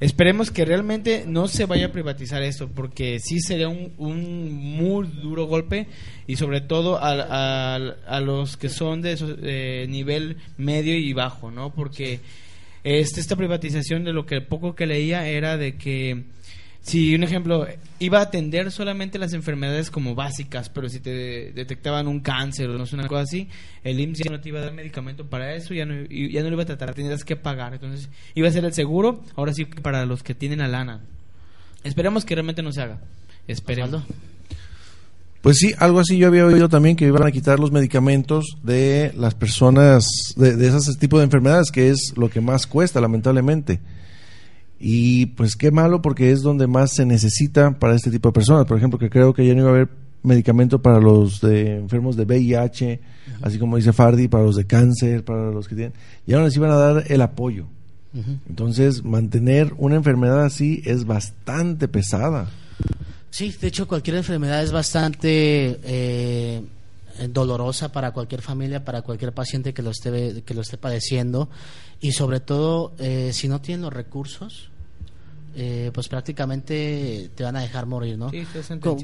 Esperemos 0.00 0.50
que 0.50 0.64
realmente 0.64 1.24
no 1.26 1.48
se 1.48 1.64
vaya 1.66 1.86
a 1.86 1.92
privatizar 1.92 2.42
esto, 2.42 2.68
porque 2.68 3.18
sí 3.20 3.40
sería 3.40 3.68
un, 3.68 3.92
un 3.96 4.52
muy 4.52 5.06
duro 5.22 5.46
golpe 5.46 5.86
y 6.26 6.36
sobre 6.36 6.60
todo 6.60 6.98
a, 6.98 7.12
a- 7.12 7.76
a 8.06 8.20
los 8.20 8.56
que 8.56 8.68
son 8.68 9.00
de 9.02 9.16
eh, 9.42 9.86
nivel 9.88 10.36
medio 10.58 10.96
y 10.96 11.12
bajo, 11.12 11.50
¿no? 11.50 11.72
Porque 11.74 12.20
este, 12.84 13.20
esta 13.20 13.36
privatización 13.36 14.04
de 14.04 14.12
lo 14.12 14.26
que 14.26 14.40
poco 14.40 14.74
que 14.74 14.86
leía 14.86 15.26
era 15.28 15.56
de 15.56 15.76
que 15.76 16.24
si 16.86 17.16
un 17.16 17.24
ejemplo 17.24 17.66
iba 17.98 18.20
a 18.20 18.22
atender 18.22 18.70
solamente 18.70 19.18
las 19.18 19.32
enfermedades 19.32 19.90
como 19.90 20.14
básicas, 20.14 20.68
pero 20.68 20.88
si 20.88 21.00
te 21.00 21.50
detectaban 21.52 22.06
un 22.06 22.20
cáncer 22.20 22.70
o 22.70 22.78
no 22.78 22.86
sé 22.86 22.94
una 22.94 23.08
cosa 23.08 23.22
así, 23.22 23.48
el 23.82 23.98
IMSS 23.98 24.18
ya 24.20 24.30
no 24.30 24.40
te 24.40 24.50
iba 24.50 24.60
a 24.60 24.62
dar 24.62 24.72
medicamento 24.72 25.26
para 25.26 25.52
eso, 25.56 25.74
ya 25.74 25.84
no 25.84 25.94
y 26.08 26.30
ya 26.30 26.42
no 26.42 26.48
lo 26.48 26.54
iba 26.54 26.62
a 26.62 26.66
tratar, 26.66 26.94
tendrías 26.94 27.24
que 27.24 27.34
pagar, 27.34 27.74
entonces 27.74 28.08
iba 28.36 28.46
a 28.46 28.52
ser 28.52 28.64
el 28.64 28.72
seguro, 28.72 29.24
ahora 29.34 29.52
sí 29.52 29.64
para 29.64 30.06
los 30.06 30.22
que 30.22 30.36
tienen 30.36 30.60
la 30.60 30.68
lana. 30.68 31.00
Esperemos 31.82 32.24
que 32.24 32.36
realmente 32.36 32.62
no 32.62 32.70
se 32.70 32.82
haga. 32.82 33.00
Esperemos. 33.48 34.04
Pues 35.42 35.58
sí, 35.58 35.74
algo 35.78 35.98
así 35.98 36.18
yo 36.18 36.28
había 36.28 36.46
oído 36.46 36.68
también 36.68 36.94
que 36.94 37.06
iban 37.06 37.26
a 37.26 37.32
quitar 37.32 37.58
los 37.58 37.72
medicamentos 37.72 38.58
de 38.62 39.12
las 39.16 39.34
personas, 39.34 40.06
de, 40.36 40.54
de 40.54 40.68
ese 40.68 40.94
tipo 41.00 41.18
de 41.18 41.24
enfermedades, 41.24 41.72
que 41.72 41.90
es 41.90 42.12
lo 42.16 42.30
que 42.30 42.40
más 42.40 42.68
cuesta, 42.68 43.00
lamentablemente. 43.00 43.80
Y 44.78 45.26
pues 45.26 45.56
qué 45.56 45.70
malo 45.70 46.02
porque 46.02 46.30
es 46.30 46.42
donde 46.42 46.66
más 46.66 46.92
se 46.94 47.06
necesita 47.06 47.78
para 47.78 47.94
este 47.94 48.10
tipo 48.10 48.28
de 48.28 48.34
personas. 48.34 48.66
Por 48.66 48.76
ejemplo, 48.76 48.98
que 48.98 49.10
creo 49.10 49.32
que 49.32 49.46
ya 49.46 49.54
no 49.54 49.60
iba 49.60 49.70
a 49.70 49.72
haber 49.72 49.88
medicamento 50.22 50.82
para 50.82 51.00
los 51.00 51.40
de 51.40 51.76
enfermos 51.76 52.16
de 52.16 52.24
VIH, 52.24 53.00
así 53.42 53.58
como 53.58 53.76
dice 53.76 53.92
Fardi, 53.92 54.28
para 54.28 54.44
los 54.44 54.56
de 54.56 54.66
cáncer, 54.66 55.24
para 55.24 55.50
los 55.50 55.68
que 55.68 55.76
tienen. 55.76 55.94
Ya 56.26 56.38
no 56.38 56.44
les 56.44 56.56
iban 56.56 56.70
a 56.70 56.76
dar 56.76 57.04
el 57.08 57.20
apoyo. 57.22 57.66
Entonces, 58.48 59.04
mantener 59.04 59.74
una 59.76 59.96
enfermedad 59.96 60.42
así 60.42 60.80
es 60.86 61.04
bastante 61.04 61.86
pesada. 61.86 62.48
Sí, 63.28 63.54
de 63.60 63.68
hecho 63.68 63.86
cualquier 63.86 64.16
enfermedad 64.16 64.62
es 64.62 64.72
bastante 64.72 65.78
eh, 65.84 66.62
dolorosa 67.28 67.92
para 67.92 68.12
cualquier 68.12 68.42
familia, 68.42 68.84
para 68.84 69.02
cualquier 69.02 69.32
paciente 69.32 69.72
que 69.72 69.82
lo 69.82 69.90
esté 69.90 70.42
que 70.42 70.54
lo 70.54 70.60
esté 70.60 70.78
padeciendo 70.78 71.48
y 72.00 72.12
sobre 72.12 72.40
todo 72.40 72.92
eh, 72.98 73.30
si 73.32 73.48
no 73.48 73.60
tienen 73.60 73.82
los 73.82 73.92
recursos, 73.92 74.70
eh, 75.58 75.90
pues 75.94 76.08
prácticamente 76.08 77.30
te 77.34 77.42
van 77.42 77.56
a 77.56 77.60
dejar 77.60 77.86
morir, 77.86 78.18
¿no? 78.18 78.28
Sí. 78.28 78.46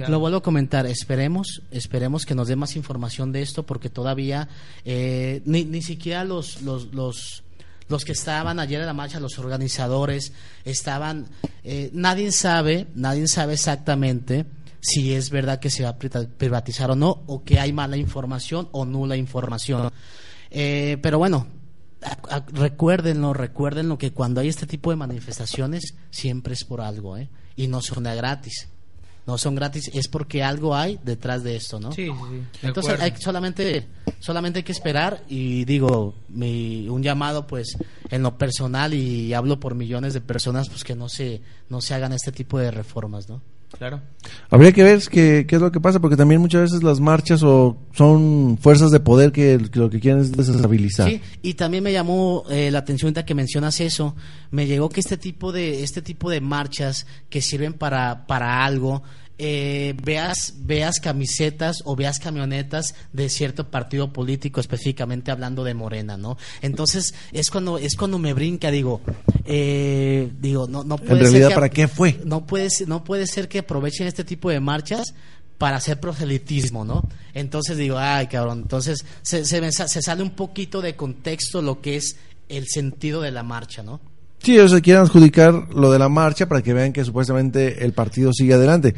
Lo 0.06 0.20
vuelvo 0.20 0.36
a 0.36 0.42
comentar, 0.42 0.84
esperemos, 0.84 1.62
esperemos 1.70 2.26
que 2.26 2.34
nos 2.34 2.46
dé 2.46 2.56
más 2.56 2.76
información 2.76 3.32
de 3.32 3.40
esto 3.40 3.62
porque 3.62 3.88
todavía 3.88 4.50
eh, 4.84 5.40
ni, 5.46 5.64
ni 5.64 5.80
siquiera 5.80 6.24
los, 6.24 6.60
los, 6.60 6.92
los, 6.92 7.42
los 7.88 8.04
que 8.04 8.12
estaban 8.12 8.60
ayer 8.60 8.80
en 8.80 8.86
la 8.86 8.92
marcha, 8.92 9.18
los 9.18 9.38
organizadores, 9.38 10.34
estaban, 10.66 11.26
eh, 11.64 11.88
nadie 11.94 12.30
sabe, 12.32 12.86
nadie 12.94 13.28
sabe 13.28 13.54
exactamente 13.54 14.44
si 14.82 15.14
es 15.14 15.30
verdad 15.30 15.60
que 15.60 15.70
se 15.70 15.84
va 15.84 15.90
a 15.90 15.98
privatizar 15.98 16.90
o 16.90 16.96
no, 16.96 17.22
o 17.26 17.42
que 17.44 17.58
hay 17.60 17.72
mala 17.72 17.96
información 17.96 18.68
o 18.72 18.84
nula 18.84 19.16
información. 19.16 19.90
Eh, 20.50 20.98
pero 21.00 21.18
bueno, 21.18 21.46
a- 22.02 22.36
a- 22.36 22.44
recuérdenlo, 22.52 23.32
recuérdenlo 23.32 23.96
que 23.96 24.12
cuando 24.12 24.40
hay 24.40 24.48
este 24.48 24.66
tipo 24.66 24.90
de 24.90 24.96
manifestaciones 24.96 25.94
siempre 26.10 26.54
es 26.54 26.64
por 26.64 26.80
algo, 26.80 27.16
¿eh? 27.16 27.28
Y 27.56 27.68
no 27.68 27.80
son 27.80 28.02
de 28.04 28.14
gratis. 28.16 28.68
No 29.24 29.38
son 29.38 29.54
gratis, 29.54 29.88
es 29.94 30.08
porque 30.08 30.42
algo 30.42 30.74
hay 30.74 30.98
detrás 31.04 31.44
de 31.44 31.54
esto, 31.54 31.78
¿no? 31.78 31.92
Sí, 31.92 32.06
sí, 32.06 32.12
sí. 32.12 32.36
de 32.60 32.66
Entonces 32.68 33.00
hay 33.00 33.14
solamente 33.20 33.86
solamente 34.18 34.58
hay 34.58 34.62
que 34.64 34.72
esperar 34.72 35.22
y 35.28 35.64
digo 35.64 36.14
mi, 36.28 36.88
un 36.88 37.04
llamado 37.04 37.46
pues 37.46 37.76
en 38.10 38.22
lo 38.24 38.36
personal 38.36 38.94
y 38.94 39.32
hablo 39.32 39.60
por 39.60 39.76
millones 39.76 40.12
de 40.12 40.20
personas 40.20 40.68
pues 40.68 40.82
que 40.82 40.96
no 40.96 41.08
se 41.08 41.40
no 41.68 41.80
se 41.80 41.94
hagan 41.94 42.12
este 42.12 42.32
tipo 42.32 42.58
de 42.58 42.72
reformas, 42.72 43.28
¿no? 43.28 43.40
Claro. 43.78 44.00
Habría 44.50 44.72
que 44.72 44.82
ver 44.82 45.00
qué, 45.10 45.46
qué 45.48 45.56
es 45.56 45.62
lo 45.62 45.72
que 45.72 45.80
pasa, 45.80 45.98
porque 45.98 46.16
también 46.16 46.40
muchas 46.40 46.62
veces 46.62 46.82
las 46.82 47.00
marchas 47.00 47.42
o 47.42 47.76
son 47.92 48.58
fuerzas 48.60 48.90
de 48.90 49.00
poder 49.00 49.32
que, 49.32 49.58
que 49.72 49.78
lo 49.78 49.90
que 49.90 49.98
quieren 49.98 50.20
es 50.20 50.32
desestabilizar. 50.32 51.08
Sí, 51.08 51.20
y 51.42 51.54
también 51.54 51.82
me 51.82 51.92
llamó 51.92 52.44
eh, 52.50 52.70
la 52.70 52.80
atención 52.80 53.08
ahorita 53.08 53.24
que 53.24 53.34
mencionas 53.34 53.80
eso. 53.80 54.14
Me 54.50 54.66
llegó 54.66 54.88
que 54.88 55.00
este 55.00 55.16
tipo 55.16 55.52
de 55.52 55.82
este 55.82 56.02
tipo 56.02 56.30
de 56.30 56.40
marchas 56.40 57.06
que 57.30 57.40
sirven 57.40 57.72
para 57.72 58.26
para 58.26 58.64
algo 58.64 59.02
eh, 59.38 59.94
veas 60.02 60.54
veas 60.58 61.00
camisetas 61.00 61.78
o 61.84 61.96
veas 61.96 62.18
camionetas 62.18 62.94
de 63.12 63.28
cierto 63.28 63.70
partido 63.70 64.12
político 64.12 64.60
específicamente 64.60 65.30
hablando 65.30 65.64
de 65.64 65.74
Morena, 65.74 66.16
¿no? 66.16 66.36
Entonces 66.60 67.14
es 67.32 67.50
cuando 67.50 67.78
es 67.78 67.96
cuando 67.96 68.18
me 68.18 68.34
brinca 68.34 68.70
digo 68.70 69.00
eh, 69.44 70.30
digo 70.40 70.66
no 70.68 70.84
no 70.84 70.96
puede 70.98 71.12
En 71.12 71.18
ser 71.18 71.22
realidad, 71.32 71.48
que- 71.48 71.54
¿para 71.54 71.68
qué 71.70 71.88
fue? 71.88 72.20
no 72.24 72.46
puede 72.46 72.70
ser, 72.70 72.88
no 72.88 73.04
puede 73.04 73.26
ser 73.26 73.48
que 73.48 73.60
aprovechen 73.60 74.06
este 74.06 74.24
tipo 74.24 74.50
de 74.50 74.60
marchas 74.60 75.14
para 75.58 75.76
hacer 75.76 76.00
proselitismo, 76.00 76.84
¿no? 76.84 77.08
Entonces 77.34 77.76
digo, 77.76 77.96
ay, 77.98 78.26
cabrón, 78.26 78.62
entonces 78.62 79.04
se, 79.22 79.44
se, 79.44 79.70
se 79.72 80.02
sale 80.02 80.22
un 80.22 80.30
poquito 80.30 80.80
de 80.82 80.96
contexto 80.96 81.62
lo 81.62 81.80
que 81.80 81.96
es 81.96 82.16
el 82.48 82.66
sentido 82.68 83.20
de 83.22 83.30
la 83.30 83.42
marcha, 83.44 83.82
¿no? 83.82 84.00
Sí, 84.42 84.54
ellos 84.54 84.72
se 84.72 84.82
quieren 84.82 85.02
adjudicar 85.02 85.54
lo 85.74 85.90
de 85.92 85.98
la 85.98 86.08
marcha 86.08 86.46
para 86.48 86.62
que 86.62 86.72
vean 86.72 86.92
que 86.92 87.04
supuestamente 87.04 87.84
el 87.84 87.92
partido 87.92 88.32
sigue 88.32 88.54
adelante. 88.54 88.94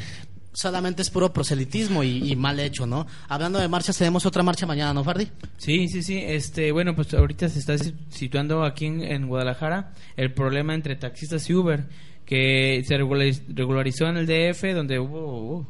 Solamente 0.52 1.02
es 1.02 1.10
puro 1.10 1.32
proselitismo 1.32 2.04
y, 2.04 2.30
y 2.30 2.36
mal 2.36 2.60
hecho, 2.60 2.86
¿no? 2.86 3.06
Hablando 3.28 3.58
de 3.58 3.66
marchas, 3.68 3.98
tenemos 3.98 4.24
otra 4.24 4.42
marcha 4.44 4.66
mañana, 4.66 4.94
¿no, 4.94 5.02
Fardi? 5.02 5.28
Sí, 5.58 5.88
sí, 5.88 6.02
sí. 6.02 6.16
Este, 6.24 6.70
bueno, 6.70 6.94
pues 6.94 7.12
ahorita 7.12 7.48
se 7.48 7.58
está 7.58 7.76
si- 7.76 7.92
situando 8.08 8.62
aquí 8.64 8.86
en, 8.86 9.02
en 9.02 9.26
Guadalajara 9.26 9.92
el 10.16 10.32
problema 10.32 10.74
entre 10.74 10.94
taxistas 10.96 11.50
y 11.50 11.54
Uber, 11.54 11.86
que 12.24 12.82
se 12.86 12.96
regulariz- 12.96 13.42
regularizó 13.48 14.06
en 14.06 14.16
el 14.16 14.26
DF, 14.26 14.72
donde 14.74 14.98
hubo 15.00 15.58
uh, 15.58 15.66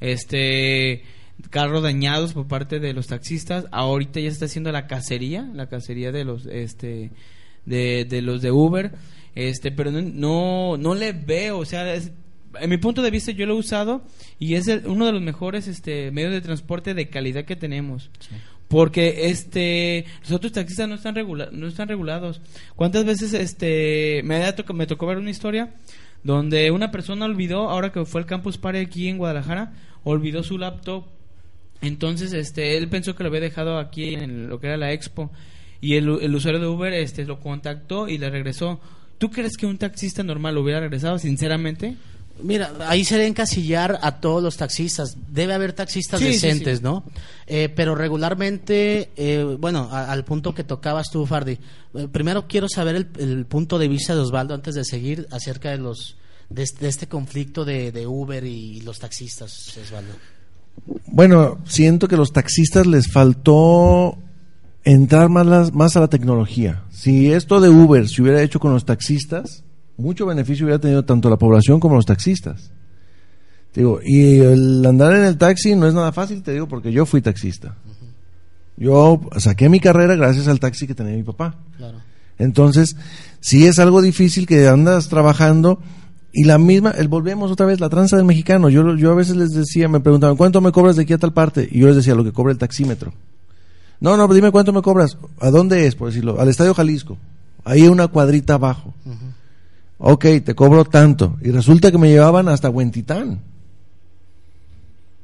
este 0.00 1.02
carros 1.50 1.82
dañados 1.82 2.34
por 2.34 2.46
parte 2.46 2.80
de 2.80 2.92
los 2.92 3.06
taxistas. 3.06 3.64
Ahorita 3.72 4.20
ya 4.20 4.28
se 4.28 4.34
está 4.34 4.44
haciendo 4.44 4.70
la 4.72 4.86
cacería, 4.86 5.48
la 5.54 5.68
cacería 5.68 6.12
de 6.12 6.24
los, 6.24 6.46
este, 6.46 7.10
de, 7.66 8.04
de 8.04 8.22
los 8.22 8.42
de 8.42 8.50
Uber. 8.52 8.92
Este, 9.34 9.70
pero 9.72 9.90
no, 9.90 10.02
no, 10.02 10.76
no 10.76 10.94
le 10.94 11.12
veo, 11.12 11.58
o 11.58 11.64
sea, 11.64 11.94
es- 11.94 12.12
en 12.60 12.70
mi 12.70 12.78
punto 12.78 13.02
de 13.02 13.10
vista 13.10 13.30
yo 13.30 13.46
lo 13.46 13.54
he 13.54 13.58
usado 13.58 14.02
y 14.38 14.54
es 14.54 14.66
el- 14.68 14.86
uno 14.86 15.06
de 15.06 15.12
los 15.12 15.22
mejores 15.22 15.68
este 15.68 16.10
medios 16.10 16.32
de 16.32 16.40
transporte 16.40 16.94
de 16.94 17.08
calidad 17.08 17.44
que 17.44 17.56
tenemos. 17.56 18.10
Porque 18.68 19.30
este 19.30 20.04
los 20.22 20.32
otros 20.32 20.52
taxistas 20.52 20.88
no 20.88 20.96
están 20.96 21.14
regula 21.14 21.48
no 21.52 21.66
están 21.68 21.88
regulados. 21.88 22.40
Cuántas 22.74 23.04
veces 23.04 23.32
este 23.34 24.22
me 24.24 24.36
ha 24.44 24.56
toc- 24.56 24.74
me 24.74 24.86
tocó 24.86 25.06
ver 25.06 25.18
una 25.18 25.30
historia 25.30 25.74
donde 26.24 26.70
una 26.70 26.90
persona 26.90 27.26
olvidó 27.26 27.70
ahora 27.70 27.92
que 27.92 28.04
fue 28.04 28.20
al 28.22 28.26
campus 28.26 28.58
party 28.58 28.78
aquí 28.78 29.08
en 29.08 29.18
Guadalajara 29.18 29.72
olvidó 30.04 30.42
su 30.42 30.58
laptop 30.58 31.04
entonces 31.80 32.32
este 32.32 32.76
él 32.76 32.88
pensó 32.88 33.14
que 33.14 33.22
lo 33.22 33.28
había 33.28 33.40
dejado 33.40 33.78
aquí 33.78 34.14
en 34.14 34.48
lo 34.48 34.58
que 34.58 34.66
era 34.66 34.76
la 34.76 34.92
expo 34.92 35.30
y 35.80 35.94
el, 35.94 36.08
el 36.20 36.34
usuario 36.34 36.60
de 36.60 36.66
Uber 36.66 36.92
este 36.92 37.24
lo 37.24 37.40
contactó 37.40 38.08
y 38.08 38.18
le 38.18 38.30
regresó 38.30 38.80
¿Tú 39.18 39.30
crees 39.30 39.56
que 39.56 39.66
un 39.66 39.78
taxista 39.78 40.22
normal 40.22 40.54
lo 40.54 40.62
hubiera 40.62 40.78
regresado 40.78 41.18
sinceramente? 41.18 41.96
Mira, 42.40 42.70
ahí 42.86 43.02
se 43.04 43.16
debe 43.16 43.26
encasillar 43.26 43.98
a 44.00 44.20
todos 44.20 44.40
los 44.40 44.56
taxistas. 44.56 45.16
Debe 45.32 45.54
haber 45.54 45.72
taxistas 45.72 46.20
Sí, 46.20 46.26
decentes, 46.26 46.78
sí. 46.78 46.84
¿no? 46.84 47.02
Eh, 47.48 47.68
pero 47.74 47.96
regularmente, 47.96 49.10
eh, 49.16 49.56
bueno, 49.58 49.88
a- 49.90 50.12
al 50.12 50.24
punto 50.24 50.54
que 50.54 50.62
tocabas 50.62 51.10
tú, 51.10 51.26
Fardi. 51.26 51.58
eh, 51.94 52.06
primero 52.12 52.46
quiero 52.46 52.68
saber 52.68 52.94
el, 52.94 53.08
el 53.18 53.44
punto 53.46 53.76
de 53.76 53.88
vista 53.88 54.14
de 54.14 54.20
Osvaldo 54.20 54.54
antes 54.54 54.76
de 54.76 54.84
seguir 54.84 55.26
acerca 55.32 55.70
de 55.72 55.78
los 55.78 56.16
de 56.48 56.62
este, 56.62 56.84
de 56.84 56.88
este 56.88 57.08
conflicto 57.08 57.64
de, 57.64 57.90
de 57.90 58.06
Uber 58.06 58.44
y 58.44 58.82
los 58.82 59.00
taxistas, 59.00 59.76
Osvaldo. 59.82 60.12
Bueno, 61.08 61.58
siento 61.66 62.06
que 62.06 62.14
a 62.14 62.18
los 62.18 62.32
taxistas 62.32 62.86
les 62.86 63.10
faltó 63.10 64.16
entrar 64.92 65.28
más, 65.28 65.46
las- 65.46 65.74
más 65.74 65.96
a 65.96 66.00
la 66.00 66.08
tecnología. 66.08 66.82
Si 66.90 67.32
esto 67.32 67.60
de 67.60 67.68
Uber 67.68 68.08
se 68.08 68.22
hubiera 68.22 68.42
hecho 68.42 68.58
con 68.60 68.72
los 68.72 68.84
taxistas, 68.84 69.64
mucho 69.96 70.26
beneficio 70.26 70.64
hubiera 70.66 70.80
tenido 70.80 71.04
tanto 71.04 71.28
la 71.30 71.36
población 71.36 71.80
como 71.80 71.96
los 71.96 72.06
taxistas. 72.06 72.70
Te 73.72 73.80
Digo, 73.80 74.00
y 74.04 74.38
el 74.40 74.84
andar 74.86 75.14
en 75.14 75.24
el 75.24 75.36
taxi 75.36 75.74
no 75.74 75.86
es 75.86 75.94
nada 75.94 76.10
fácil, 76.12 76.42
te 76.42 76.52
digo, 76.52 76.66
porque 76.68 76.90
yo 76.92 77.04
fui 77.06 77.20
taxista. 77.20 77.74
Yo 78.76 79.20
saqué 79.38 79.68
mi 79.68 79.80
carrera 79.80 80.14
gracias 80.14 80.46
al 80.48 80.60
taxi 80.60 80.86
que 80.86 80.94
tenía 80.94 81.16
mi 81.16 81.22
papá. 81.24 81.56
Claro. 81.76 81.98
Entonces, 82.38 82.96
si 83.40 83.66
es 83.66 83.78
algo 83.80 84.00
difícil 84.00 84.46
que 84.46 84.68
andas 84.68 85.08
trabajando 85.08 85.80
y 86.32 86.44
la 86.44 86.58
misma, 86.58 86.92
el 86.92 87.08
volvemos 87.08 87.50
otra 87.50 87.66
vez, 87.66 87.80
la 87.80 87.88
tranza 87.88 88.16
del 88.16 88.24
mexicano. 88.24 88.68
Yo, 88.68 88.94
yo 88.94 89.10
a 89.10 89.14
veces 89.16 89.34
les 89.36 89.50
decía, 89.50 89.88
me 89.88 89.98
preguntaban, 90.00 90.36
¿cuánto 90.36 90.60
me 90.60 90.70
cobras 90.70 90.94
de 90.96 91.02
aquí 91.02 91.12
a 91.12 91.18
tal 91.18 91.32
parte? 91.32 91.68
Y 91.70 91.80
yo 91.80 91.88
les 91.88 91.96
decía, 91.96 92.14
lo 92.14 92.22
que 92.22 92.32
cobra 92.32 92.52
el 92.52 92.58
taxímetro. 92.58 93.12
No, 94.00 94.16
no, 94.16 94.28
dime 94.32 94.50
cuánto 94.52 94.72
me 94.72 94.82
cobras. 94.82 95.16
¿A 95.40 95.50
dónde 95.50 95.86
es? 95.86 95.94
Por 95.94 96.08
decirlo, 96.08 96.40
al 96.40 96.48
Estadio 96.48 96.74
Jalisco. 96.74 97.18
Ahí 97.64 97.86
una 97.88 98.08
cuadrita 98.08 98.54
abajo. 98.54 98.94
Ok, 99.98 100.24
te 100.44 100.54
cobro 100.54 100.84
tanto. 100.84 101.36
Y 101.42 101.50
resulta 101.50 101.90
que 101.90 101.98
me 101.98 102.08
llevaban 102.08 102.48
hasta 102.48 102.70
Huentitán. 102.70 103.40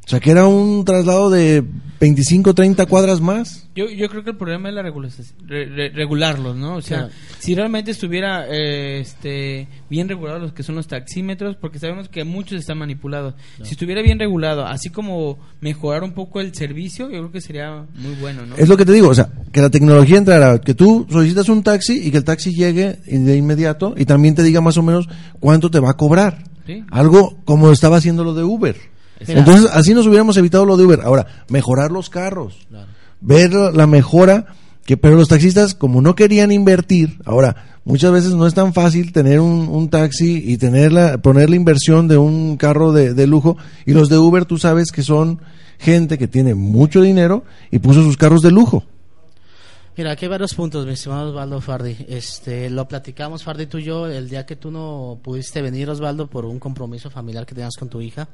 O 0.04 0.08
sea, 0.08 0.20
que 0.20 0.30
era 0.30 0.46
un 0.46 0.84
traslado 0.84 1.30
de 1.30 1.64
25, 1.98 2.52
30 2.54 2.84
cuadras 2.86 3.22
más. 3.22 3.66
Yo, 3.74 3.88
yo 3.88 4.08
creo 4.10 4.22
que 4.22 4.30
el 4.30 4.36
problema 4.36 4.68
es 4.68 4.74
la 4.74 4.82
re- 4.82 5.64
re- 5.66 5.88
regularlos, 5.94 6.56
¿no? 6.56 6.76
O 6.76 6.82
sea, 6.82 6.98
Claro. 7.06 7.12
si 7.38 7.54
realmente 7.54 7.90
estuviera 7.92 8.44
eh, 8.48 9.00
este, 9.00 9.66
bien 9.88 10.06
regulados 10.08 10.42
los 10.42 10.52
que 10.52 10.62
son 10.62 10.74
los 10.74 10.86
taxímetros, 10.88 11.56
porque 11.56 11.78
sabemos 11.78 12.10
que 12.10 12.22
muchos 12.24 12.58
están 12.60 12.76
manipulados. 12.78 13.34
Si 13.62 13.72
estuviera 13.72 14.02
bien 14.02 14.18
regulado, 14.18 14.66
así 14.66 14.90
como 14.90 15.38
mejorar 15.62 16.04
un 16.04 16.12
poco 16.12 16.40
el 16.40 16.54
servicio, 16.54 17.06
yo 17.06 17.18
creo 17.20 17.32
que 17.32 17.40
sería 17.40 17.86
muy 17.94 18.14
bueno, 18.20 18.44
¿no? 18.44 18.56
Es 18.56 18.68
lo 18.68 18.76
que 18.76 18.84
te 18.84 18.92
digo, 18.92 19.08
o 19.08 19.14
sea, 19.14 19.30
que 19.52 19.62
la 19.62 19.70
tecnología 19.70 20.18
entrara, 20.18 20.60
que 20.60 20.74
tú 20.74 21.06
solicitas 21.10 21.48
un 21.48 21.62
taxi 21.62 22.06
y 22.06 22.10
que 22.10 22.18
el 22.18 22.24
taxi 22.24 22.50
llegue 22.52 22.98
de 23.06 23.36
inmediato 23.36 23.94
y 23.96 24.04
también 24.04 24.34
te 24.34 24.42
diga 24.42 24.60
más 24.60 24.76
o 24.76 24.82
menos 24.82 25.08
cuánto 25.40 25.70
te 25.70 25.80
va 25.80 25.90
a 25.92 25.96
cobrar. 25.96 26.44
Sí. 26.66 26.84
Algo 26.90 27.38
como 27.46 27.70
estaba 27.72 27.96
haciendo 27.96 28.22
lo 28.22 28.34
de 28.34 28.44
Uber. 28.44 28.76
Entonces, 29.20 29.70
así 29.72 29.94
nos 29.94 30.06
hubiéramos 30.06 30.36
evitado 30.36 30.64
lo 30.64 30.76
de 30.76 30.84
Uber. 30.84 31.00
Ahora, 31.02 31.26
mejorar 31.48 31.90
los 31.90 32.10
carros, 32.10 32.66
Claro. 32.68 32.86
ver 33.20 33.52
la 33.52 33.86
mejora, 33.86 34.46
que 34.84 34.96
pero 34.96 35.16
los 35.16 35.28
taxistas, 35.28 35.74
como 35.74 36.02
no 36.02 36.14
querían 36.14 36.52
invertir, 36.52 37.18
ahora, 37.24 37.78
muchas 37.84 38.12
veces 38.12 38.32
no 38.34 38.46
es 38.46 38.54
tan 38.54 38.74
fácil 38.74 39.12
tener 39.12 39.40
un, 39.40 39.68
un 39.68 39.88
taxi 39.88 40.42
y 40.44 40.58
tener 40.58 40.92
la, 40.92 41.18
poner 41.18 41.48
la 41.48 41.56
inversión 41.56 42.06
de 42.08 42.18
un 42.18 42.56
carro 42.56 42.92
de, 42.92 43.14
de 43.14 43.26
lujo, 43.26 43.56
y 43.86 43.92
los 43.92 44.08
de 44.08 44.18
Uber, 44.18 44.44
tú 44.44 44.58
sabes 44.58 44.90
que 44.92 45.02
son 45.02 45.40
gente 45.78 46.18
que 46.18 46.28
tiene 46.28 46.54
mucho 46.54 47.00
dinero 47.02 47.44
y 47.70 47.78
puso 47.78 48.02
sus 48.02 48.16
carros 48.16 48.42
de 48.42 48.50
lujo. 48.50 48.84
Mira, 49.96 50.10
aquí 50.10 50.24
hay 50.24 50.30
varios 50.30 50.54
puntos, 50.54 50.84
mi 50.86 50.92
estimado 50.94 51.30
Osvaldo 51.30 51.60
Fardi. 51.60 51.96
Este, 52.08 52.68
lo 52.68 52.88
platicamos, 52.88 53.44
Fardi, 53.44 53.66
tú 53.66 53.78
y 53.78 53.84
yo, 53.84 54.08
el 54.08 54.28
día 54.28 54.44
que 54.44 54.56
tú 54.56 54.72
no 54.72 55.20
pudiste 55.22 55.62
venir, 55.62 55.88
Osvaldo, 55.88 56.26
por 56.26 56.44
un 56.46 56.58
compromiso 56.58 57.10
familiar 57.10 57.46
que 57.46 57.54
tenías 57.54 57.76
con 57.78 57.88
tu 57.88 58.00
hija. 58.00 58.28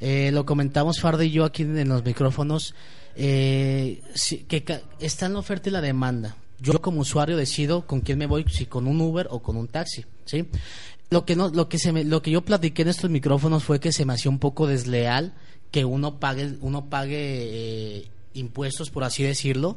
Eh, 0.00 0.30
lo 0.32 0.46
comentamos, 0.46 1.00
Fardi 1.00 1.26
y 1.26 1.30
yo, 1.30 1.44
aquí 1.44 1.62
en 1.62 1.88
los 1.88 2.04
micrófonos, 2.04 2.74
eh, 3.16 4.00
que 4.48 4.64
está 4.98 5.26
en 5.26 5.34
la 5.34 5.38
oferta 5.40 5.68
y 5.68 5.72
la 5.72 5.80
demanda. 5.80 6.36
Yo 6.58 6.80
como 6.80 7.00
usuario 7.00 7.36
decido 7.36 7.86
con 7.86 8.00
quién 8.00 8.18
me 8.18 8.26
voy, 8.26 8.44
si 8.48 8.66
con 8.66 8.86
un 8.86 9.00
Uber 9.00 9.28
o 9.30 9.40
con 9.40 9.56
un 9.56 9.68
taxi, 9.68 10.04
¿sí? 10.24 10.46
Lo 11.10 11.24
que 11.24 11.34
no, 11.36 11.48
lo 11.48 11.68
que 11.68 11.78
se 11.78 11.92
me- 11.92 12.04
lo 12.04 12.22
que 12.22 12.30
yo 12.30 12.42
platiqué 12.42 12.82
en 12.82 12.88
estos 12.88 13.10
micrófonos 13.10 13.64
fue 13.64 13.80
que 13.80 13.92
se 13.92 14.04
me 14.04 14.12
hacía 14.12 14.30
un 14.30 14.38
poco 14.38 14.66
desleal 14.66 15.32
que 15.70 15.84
uno 15.84 16.18
pague, 16.20 16.54
uno 16.60 16.86
pague 16.90 17.18
eh, 17.98 18.06
impuestos, 18.34 18.90
por 18.90 19.04
así 19.04 19.22
decirlo, 19.22 19.76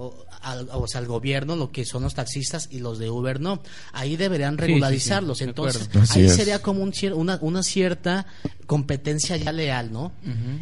o, 0.00 0.26
al, 0.40 0.68
o 0.72 0.88
sea, 0.88 1.00
al 1.00 1.06
gobierno, 1.06 1.56
lo 1.56 1.70
que 1.70 1.84
son 1.84 2.02
los 2.02 2.14
taxistas 2.14 2.68
y 2.70 2.78
los 2.78 2.98
de 2.98 3.10
Uber 3.10 3.38
no. 3.38 3.62
Ahí 3.92 4.16
deberían 4.16 4.54
sí, 4.54 4.62
sí, 4.62 4.66
regularizarlos. 4.66 5.42
Entonces, 5.42 5.90
ahí 6.10 6.24
es. 6.24 6.34
sería 6.34 6.62
como 6.62 6.82
un 6.82 6.92
una, 7.14 7.38
una 7.42 7.62
cierta 7.62 8.26
competencia 8.66 9.36
ya 9.36 9.52
leal, 9.52 9.92
¿no? 9.92 10.12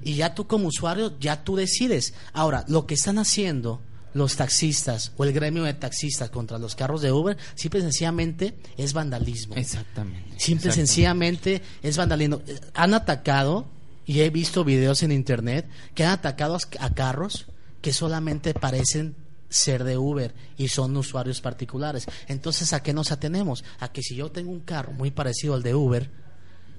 Y 0.02 0.14
ya 0.14 0.34
tú 0.34 0.46
como 0.46 0.66
usuario, 0.68 1.18
ya 1.20 1.44
tú 1.44 1.54
decides. 1.56 2.14
Ahora, 2.32 2.64
lo 2.68 2.86
que 2.86 2.94
están 2.94 3.18
haciendo 3.18 3.80
los 4.12 4.36
taxistas 4.36 5.12
o 5.16 5.24
el 5.24 5.32
gremio 5.32 5.62
de 5.62 5.74
taxistas 5.74 6.30
contra 6.30 6.58
los 6.58 6.74
carros 6.74 7.00
de 7.00 7.12
Uber, 7.12 7.36
simple 7.54 7.80
y 7.80 7.82
sencillamente 7.82 8.58
es 8.76 8.92
vandalismo. 8.92 9.54
Exactamente. 9.54 10.34
Simple 10.36 10.70
y 10.70 10.72
sencillamente 10.72 11.62
es 11.82 11.96
vandalismo. 11.96 12.42
Han 12.74 12.94
atacado, 12.94 13.66
y 14.04 14.20
he 14.20 14.30
visto 14.30 14.64
videos 14.64 15.04
en 15.04 15.12
internet, 15.12 15.68
que 15.94 16.04
han 16.04 16.10
atacado 16.10 16.56
a, 16.56 16.84
a 16.84 16.94
carros 16.94 17.46
que 17.80 17.92
solamente 17.92 18.54
parecen 18.54 19.14
ser 19.48 19.84
de 19.84 19.96
Uber 19.96 20.34
y 20.56 20.68
son 20.68 20.96
usuarios 20.96 21.40
particulares. 21.40 22.06
Entonces, 22.26 22.72
¿a 22.72 22.82
qué 22.82 22.92
nos 22.92 23.12
atenemos? 23.12 23.64
A 23.80 23.92
que 23.92 24.02
si 24.02 24.14
yo 24.14 24.30
tengo 24.30 24.50
un 24.50 24.60
carro 24.60 24.92
muy 24.92 25.10
parecido 25.10 25.54
al 25.54 25.62
de 25.62 25.74
Uber, 25.74 26.10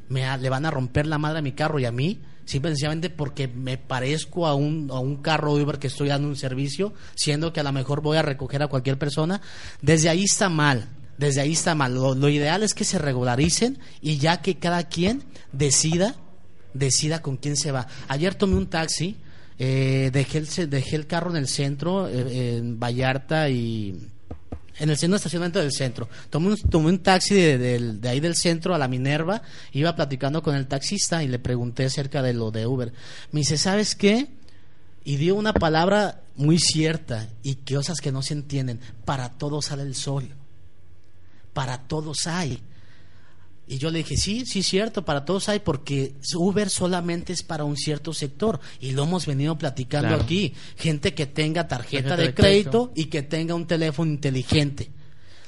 me 0.10 0.38
le 0.38 0.50
van 0.50 0.66
a 0.66 0.72
romper 0.72 1.06
la 1.06 1.18
madre 1.18 1.40
a 1.40 1.44
mi 1.44 1.52
carro 1.52 1.80
y 1.80 1.86
a 1.86 1.92
mí, 1.92 2.20
simple 2.46 2.72
y 2.72 2.74
sencillamente 2.74 3.10
porque 3.10 3.48
me 3.48 3.78
parezco 3.78 4.48
a 4.48 4.56
un, 4.56 4.90
a 4.92 5.00
un 5.00 5.18
carro 5.18 5.54
Uber 5.54 5.78
que 5.78 5.88
estoy 5.88 6.10
dando 6.10 6.28
un 6.28 6.36
servicio, 6.36 6.94
siendo 7.16 7.54
que 7.54 7.60
a 7.60 7.64
lo 7.64 7.72
mejor 7.72 8.02
voy 8.02 8.18
a 8.18 8.24
recoger 8.24 8.64
a 8.64 8.68
cualquier 8.68 8.98
persona. 8.98 9.42
Desde 9.82 10.10
ahí 10.10 10.24
está 10.24 10.50
mal, 10.50 10.90
desde 11.18 11.42
ahí 11.42 11.54
está 11.54 11.76
mal. 11.76 11.94
Lo 11.94 12.30
ideal 12.30 12.64
es 12.64 12.74
que 12.74 12.86
se 12.86 12.98
regularicen 12.98 13.78
y 14.02 14.18
ya 14.18 14.42
que 14.42 14.58
cada 14.58 14.88
quien 14.88 15.24
decida, 15.52 16.16
decida 16.74 17.22
con 17.22 17.38
quién 17.38 17.56
se 17.56 17.72
va. 17.72 17.88
Ayer 18.08 18.34
tomé 18.34 18.56
un 18.56 18.68
taxi, 18.68 19.18
eh, 19.60 20.10
dejé, 20.13 20.38
el, 20.39 20.70
dejé 20.70 20.96
el 20.96 21.06
carro 21.06 21.30
en 21.32 21.36
el 21.38 21.48
centro, 21.48 22.08
eh, 22.08 22.58
en 22.58 22.80
Vallarta 22.80 23.50
y 23.50 24.00
en 24.80 24.89
el 24.89 24.96
centro 24.98 25.16
de 25.16 25.18
estacionamiento 25.18 25.60
del 25.60 25.74
centro. 25.74 26.08
Tomé 26.30 26.48
un, 26.54 26.86
un 26.86 27.00
taxi 27.00 27.36
de, 27.36 27.58
del- 27.58 28.00
de 28.00 28.10
ahí 28.10 28.20
del 28.22 28.36
centro 28.36 28.74
a 28.74 28.78
la 28.78 28.88
Minerva, 28.88 29.42
iba 29.74 29.96
platicando 29.96 30.42
con 30.42 30.56
el 30.56 30.68
taxista 30.68 31.22
y 31.24 31.28
le 31.28 31.38
pregunté 31.39 31.84
acerca 31.86 32.22
de 32.22 32.34
lo 32.34 32.50
de 32.51 32.66
Uber. 32.66 32.94
Me 33.32 33.42
dice, 33.42 33.58
¿sabes 33.58 33.96
qué? 33.96 34.28
Y 35.04 35.18
dio 35.18 35.36
una 35.36 35.54
palabra 35.54 36.22
muy 36.36 36.58
cierta 36.60 37.28
y 37.44 37.56
cosas 37.56 38.00
que 38.00 38.12
no 38.13 38.22
se 38.22 38.34
entienden. 38.36 38.80
Para 39.04 39.30
todos 39.38 39.66
sale 39.66 39.84
el 39.84 39.96
sol. 39.96 40.30
Para 41.54 41.80
todos 41.80 42.28
hay. 42.28 42.62
Y 43.72 43.78
yo 43.78 43.92
le 43.92 44.00
dije, 44.00 44.18
sí, 44.18 44.48
sí, 44.48 44.64
cierto, 44.64 45.06
para 45.06 45.26
todos 45.26 45.48
hay, 45.48 45.60
porque 45.60 46.16
Uber 46.34 46.72
solamente 46.72 47.34
es 47.34 47.44
para 47.44 47.66
un 47.66 47.78
cierto 47.78 48.14
sector. 48.14 48.60
Y 48.82 48.94
lo 48.94 49.04
hemos 49.04 49.28
venido 49.28 49.60
platicando 49.60 50.08
Claro. 50.08 50.24
aquí. 50.24 50.56
Gente 50.76 51.14
que 51.14 51.28
tenga 51.28 51.68
tarjeta, 51.68 52.18
de, 52.18 52.24
de 52.24 52.34
crédito, 52.34 52.92
y 52.96 53.06
que 53.06 53.22
tenga 53.22 53.54
un 53.54 53.68
teléfono 53.68 54.12
inteligente. 54.12 54.90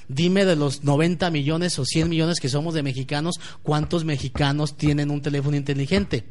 Dime 0.08 0.46
de 0.46 0.56
los 0.56 0.84
90 0.84 1.32
millones 1.32 1.80
o 1.80 1.86
100 1.86 2.10
millones 2.10 2.40
que 2.40 2.48
somos 2.48 2.76
de 2.76 2.84
mexicanos, 2.84 3.40
¿cuántos 3.64 4.06
mexicanos 4.06 4.78
tienen 4.78 5.10
un 5.10 5.24
teléfono 5.24 5.58
inteligente? 5.58 6.24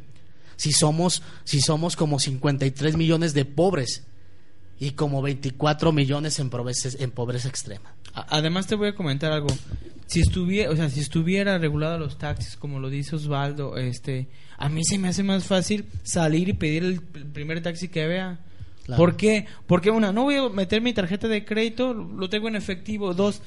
Si 0.55 0.71
somos, 0.71 1.23
si 1.43 1.61
somos 1.61 1.97
como 1.97 2.21
53 2.21 2.97
millones 2.97 3.35
de 3.35 3.47
pobres 3.47 4.05
y 4.79 4.93
como 4.93 5.23
24 5.23 5.91
millones 5.91 6.39
en 6.39 6.51
pobreza, 6.51 6.91
en 7.01 7.11
pobreza 7.11 7.49
extrema. 7.49 7.95
Además 8.15 8.67
te 8.67 8.75
voy 8.75 8.89
a 8.89 8.95
comentar 8.95 9.33
algo. 9.33 9.49
Si 10.07 10.21
estuviera, 10.21 10.71
o 10.71 10.77
sea, 10.77 10.89
si 10.91 11.01
estuviera 11.01 11.59
regulado 11.59 11.99
los 11.99 12.19
taxis, 12.19 12.57
como 12.57 12.81
lo 12.81 12.91
dice 12.91 13.15
Osvaldo, 13.17 13.77
este, 13.77 14.29
a 14.59 14.69
mí 14.69 14.83
se 14.85 14.99
me 14.99 15.09
hace 15.09 15.23
más 15.23 15.45
fácil 15.45 15.87
salir 16.03 16.49
y 16.49 16.53
pedir 16.55 16.85
el, 16.85 17.01
el 17.15 17.27
primer 17.27 17.63
taxi 17.63 17.89
que 17.89 18.07
vea. 18.07 18.41
Claro. 18.85 18.99
¿Por 18.99 19.17
qué? 19.17 19.47
Porque 19.67 19.91
una, 19.91 20.13
no 20.13 20.25
voy 20.25 20.37
a 20.37 20.49
meter 20.49 20.83
mi 20.83 20.93
tarjeta 20.93 21.29
de 21.29 21.45
crédito, 21.45 21.95
lo 21.95 22.29
tengo 22.29 22.49
en 22.49 22.57
efectivo. 22.57 23.15
Dos, 23.15 23.41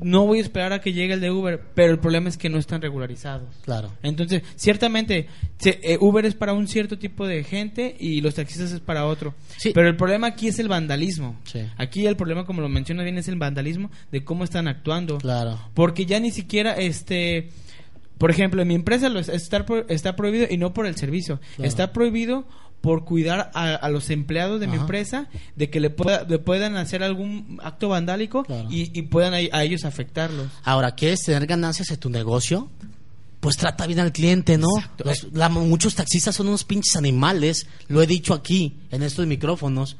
no 0.00 0.26
voy 0.26 0.38
a 0.38 0.42
esperar 0.42 0.72
a 0.72 0.80
que 0.80 0.92
llegue 0.92 1.14
el 1.14 1.20
de 1.20 1.30
Uber, 1.30 1.60
pero 1.74 1.92
el 1.92 1.98
problema 1.98 2.28
es 2.28 2.36
que 2.36 2.48
no 2.48 2.58
están 2.58 2.82
regularizados. 2.82 3.54
Claro. 3.64 3.92
Entonces, 4.02 4.42
ciertamente, 4.56 5.28
se- 5.58 5.80
eh, 5.82 5.98
Uber 6.00 6.24
es 6.26 6.34
para 6.34 6.52
un 6.52 6.68
cierto 6.68 6.98
tipo 6.98 7.26
de 7.26 7.44
gente 7.44 7.96
y 7.98 8.20
los 8.20 8.34
taxistas 8.34 8.72
es 8.72 8.80
para 8.80 9.06
otro. 9.06 9.34
Sí. 9.56 9.72
Pero 9.74 9.88
el 9.88 9.96
problema 9.96 10.26
aquí 10.28 10.48
es 10.48 10.58
el 10.58 10.68
vandalismo. 10.68 11.38
Sí. 11.44 11.60
Aquí 11.76 12.06
el 12.06 12.16
problema, 12.16 12.44
como 12.46 12.60
lo 12.60 12.68
menciona 12.68 13.02
bien, 13.02 13.18
es 13.18 13.28
el 13.28 13.36
vandalismo 13.36 13.90
de 14.12 14.24
cómo 14.24 14.44
están 14.44 14.68
actuando. 14.68 15.18
Claro. 15.18 15.58
Porque 15.74 16.06
ya 16.06 16.20
ni 16.20 16.30
siquiera, 16.30 16.72
este, 16.74 17.50
por 18.18 18.30
ejemplo, 18.30 18.62
en 18.62 18.68
mi 18.68 18.74
empresa 18.74 19.08
lo 19.08 19.18
es- 19.18 19.28
está, 19.28 19.64
pro- 19.66 19.86
está 19.88 20.16
prohibido 20.16 20.46
y 20.50 20.56
no 20.56 20.72
por 20.74 20.86
el 20.86 20.96
servicio. 20.96 21.40
Claro. 21.56 21.68
Está 21.68 21.92
prohibido 21.92 22.46
por 22.80 23.04
cuidar 23.04 23.50
a, 23.54 23.74
a 23.74 23.88
los 23.88 24.10
empleados 24.10 24.60
de 24.60 24.68
mi 24.68 24.76
empresa 24.76 25.28
de 25.56 25.70
que 25.70 25.80
le, 25.80 25.90
pueda, 25.90 26.24
le 26.24 26.38
puedan 26.38 26.76
hacer 26.76 27.02
algún 27.02 27.58
acto 27.62 27.88
vandálico 27.88 28.44
Claro. 28.44 28.68
y, 28.70 28.96
y 28.96 29.02
puedan 29.02 29.34
a, 29.34 29.38
a 29.52 29.64
ellos 29.64 29.84
afectarlos. 29.84 30.46
Ahora, 30.62 30.94
¿quieres 30.94 31.22
tener 31.22 31.46
ganancias 31.46 31.90
en 31.90 31.96
tu 31.96 32.10
negocio? 32.10 32.68
Pues 33.40 33.56
trata 33.56 33.86
bien 33.86 33.98
al 34.00 34.12
cliente, 34.12 34.56
¿no? 34.56 34.68
Exacto. 34.78 35.04
Los- 35.04 35.26
la- 35.32 35.48
muchos 35.48 35.94
taxistas 35.94 36.34
son 36.36 36.48
unos 36.48 36.64
pinches 36.64 36.96
animales, 36.96 37.66
lo 37.88 38.02
he 38.02 38.06
dicho 38.06 38.34
aquí, 38.34 38.74
en 38.90 39.02
estos 39.02 39.26
micrófonos. 39.26 39.96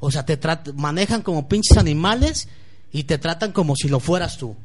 O 0.00 0.10
sea, 0.12 0.24
te 0.24 0.40
trat- 0.40 0.72
manejan 0.74 1.22
como 1.22 1.48
pinches 1.48 1.76
animales 1.76 2.48
y 2.92 3.02
te 3.04 3.18
tratan 3.18 3.50
como 3.52 3.74
si 3.76 3.88
lo 3.88 3.98
fueras 4.00 4.38
tú. 4.38 4.56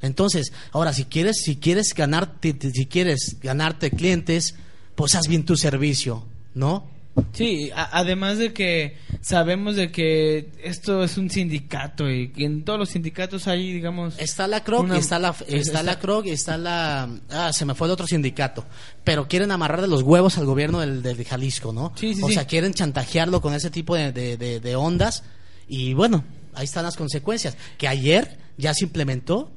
Entonces, 0.00 0.52
ahora 0.72 0.92
si 0.92 1.04
quieres, 1.04 1.42
si 1.42 1.56
quieres 1.56 1.92
ganarte, 1.94 2.56
si 2.72 2.86
quieres 2.86 3.36
ganarte 3.42 3.90
clientes, 3.90 4.54
pues 4.94 5.14
haz 5.14 5.26
bien 5.28 5.44
tu 5.44 5.56
servicio, 5.56 6.24
¿no? 6.54 6.86
Sí, 7.32 7.70
además 7.74 8.38
de 8.38 8.52
que 8.52 8.96
sabemos 9.20 9.76
de 9.76 9.90
que 9.92 10.50
esto 10.62 11.02
es 11.04 11.16
un 11.18 11.30
sindicato 11.30 12.08
y 12.10 12.28
que 12.30 12.44
en 12.44 12.64
todos 12.64 12.78
los 12.78 12.88
sindicatos 12.90 13.46
hay, 13.48 13.72
digamos... 13.72 14.14
Está 14.18 14.46
la 14.46 14.62
CROC, 14.64 14.84
Una- 14.84 14.96
y 14.96 15.00
está 15.00 15.18
la, 15.18 15.34
es- 15.46 15.66
está 15.68 15.82
la 15.82 15.98
CROC, 15.98 16.26
y 16.26 16.30
está 16.30 16.56
la... 16.58 17.08
Ah, 17.30 17.52
se 17.52 17.64
me 17.64 17.74
fue 17.74 17.86
el 17.88 17.92
otro 17.92 18.06
sindicato. 18.06 18.64
Pero 19.04 19.28
quieren 19.28 19.50
amarrar 19.50 19.80
de 19.80 19.88
los 19.88 20.02
huevos 20.02 20.38
al 20.38 20.46
gobierno 20.46 20.80
del, 20.80 21.02
del 21.02 21.24
Jalisco, 21.24 21.72
¿no? 21.72 21.92
Sí, 21.96 22.14
sí, 22.14 22.22
o 22.22 22.28
sí. 22.28 22.34
sea, 22.34 22.46
quieren 22.46 22.74
chantajearlo 22.74 23.40
con 23.40 23.54
ese 23.54 23.70
tipo 23.70 23.94
de, 23.96 24.12
de- 24.12 24.36
de- 24.36 24.60
de 24.60 24.76
ondas. 24.76 25.24
Y 25.68 25.94
bueno, 25.94 26.24
ahí 26.54 26.64
están 26.64 26.84
las 26.84 26.96
consecuencias. 26.96 27.56
Que 27.76 27.88
ayer 27.88 28.38
ya 28.56 28.74
se 28.74 28.84
implementó 28.84 29.52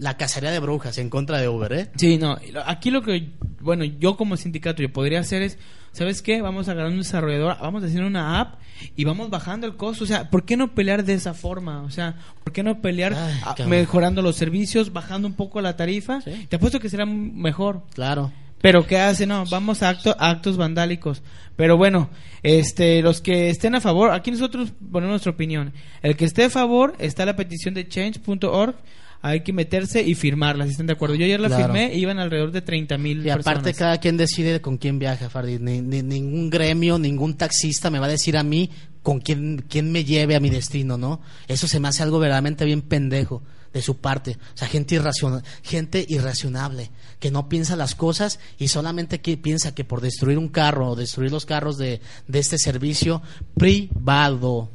la 0.00 0.16
cacería 0.16 0.50
de 0.50 0.58
brujas 0.58 0.98
en 0.98 1.10
contra 1.10 1.38
de 1.38 1.48
Uber, 1.48 1.72
¿eh? 1.72 1.90
Sí, 1.96 2.18
no, 2.18 2.36
aquí 2.66 2.90
lo 2.90 3.02
que, 3.02 3.30
bueno, 3.60 3.84
yo 3.84 4.16
como 4.16 4.36
sindicato 4.36 4.82
yo 4.82 4.90
podría 4.92 5.20
hacer 5.20 5.42
es, 5.42 5.58
¿sabes 5.92 6.22
qué? 6.22 6.40
Vamos 6.40 6.68
a 6.68 6.72
agarrar 6.72 6.90
un 6.90 6.98
desarrollador, 6.98 7.56
vamos 7.60 7.82
a 7.82 7.86
hacer 7.86 8.02
una 8.02 8.40
app 8.40 8.54
y 8.96 9.04
vamos 9.04 9.28
bajando 9.28 9.66
el 9.66 9.76
costo. 9.76 10.04
O 10.04 10.06
sea, 10.06 10.30
¿por 10.30 10.44
qué 10.46 10.56
no 10.56 10.74
pelear 10.74 11.04
de 11.04 11.12
esa 11.14 11.34
forma? 11.34 11.82
O 11.82 11.90
sea, 11.90 12.16
¿por 12.42 12.52
qué 12.52 12.62
no 12.62 12.80
pelear 12.80 13.12
Ay, 13.14 13.34
a- 13.42 13.54
cabrón. 13.54 13.68
mejorando 13.68 14.22
los 14.22 14.36
servicios, 14.36 14.92
bajando 14.92 15.28
un 15.28 15.34
poco 15.34 15.60
la 15.60 15.76
tarifa? 15.76 16.22
Sí. 16.22 16.46
Te 16.48 16.56
apuesto 16.56 16.80
que 16.80 16.88
será 16.88 17.04
mejor. 17.06 17.82
Claro. 17.94 18.32
Pero 18.62 18.86
¿qué 18.86 18.98
hace? 18.98 19.26
No, 19.26 19.44
vamos 19.50 19.82
a 19.82 19.90
acto- 19.90 20.16
a 20.18 20.30
actos 20.30 20.56
vandálicos. 20.56 21.22
Pero 21.56 21.76
bueno, 21.76 22.08
este, 22.42 23.02
los 23.02 23.20
que 23.20 23.50
estén 23.50 23.74
a 23.74 23.80
favor, 23.80 24.12
aquí 24.12 24.30
nosotros 24.30 24.72
ponemos 24.90 25.12
nuestra 25.12 25.32
opinión. 25.32 25.72
El 26.02 26.16
que 26.16 26.24
esté 26.24 26.44
a 26.44 26.50
favor 26.50 26.94
está 26.98 27.24
la 27.26 27.36
petición 27.36 27.74
de 27.74 27.86
change.org. 27.88 28.74
Hay 29.22 29.40
que 29.42 29.52
meterse 29.52 30.02
y 30.02 30.14
firmarla, 30.14 30.64
si 30.64 30.70
están 30.70 30.86
de 30.86 30.94
acuerdo. 30.94 31.14
Yo 31.14 31.24
ayer 31.26 31.38
la 31.40 31.48
Claro. 31.48 31.64
firmé, 31.64 31.94
iban 31.94 32.18
alrededor 32.18 32.52
de 32.52 32.62
30 32.62 32.96
mil 32.96 33.24
Y 33.26 33.28
aparte 33.30 33.50
personas. 33.64 33.76
cada 33.76 33.98
quien 33.98 34.16
decide 34.16 34.60
con 34.62 34.78
quién 34.78 34.98
viaja, 34.98 35.28
Fardi. 35.28 35.58
Ni- 35.58 35.82
ni- 35.82 36.02
ningún 36.02 36.48
gremio, 36.48 36.98
ningún 36.98 37.34
taxista 37.36 37.90
me 37.90 37.98
va 37.98 38.06
a 38.06 38.10
decir 38.10 38.36
a 38.38 38.42
mí 38.42 38.70
con 39.02 39.20
quién, 39.20 39.64
quién 39.68 39.92
me 39.92 40.04
lleve 40.04 40.36
a 40.36 40.40
mi 40.40 40.48
destino, 40.48 40.96
¿no? 40.96 41.20
Eso 41.48 41.68
se 41.68 41.80
me 41.80 41.88
hace 41.88 42.02
algo 42.02 42.18
verdaderamente 42.18 42.64
bien 42.64 42.80
pendejo 42.80 43.42
de 43.74 43.82
su 43.82 43.98
parte. 43.98 44.38
O 44.54 44.56
sea, 44.56 44.68
gente, 44.68 44.94
irraciona- 44.96 45.42
gente 45.62 46.04
irracionable, 46.08 46.90
que 47.18 47.30
no 47.30 47.48
piensa 47.48 47.76
las 47.76 47.94
cosas 47.94 48.40
y 48.58 48.68
solamente 48.68 49.20
que 49.20 49.36
piensa 49.36 49.74
que 49.74 49.84
por 49.84 50.00
destruir 50.00 50.38
un 50.38 50.48
carro 50.48 50.88
o 50.90 50.96
destruir 50.96 51.30
los 51.30 51.44
carros 51.46 51.76
de, 51.76 52.00
de 52.26 52.38
este 52.38 52.56
servicio 52.58 53.20
privado, 53.54 54.70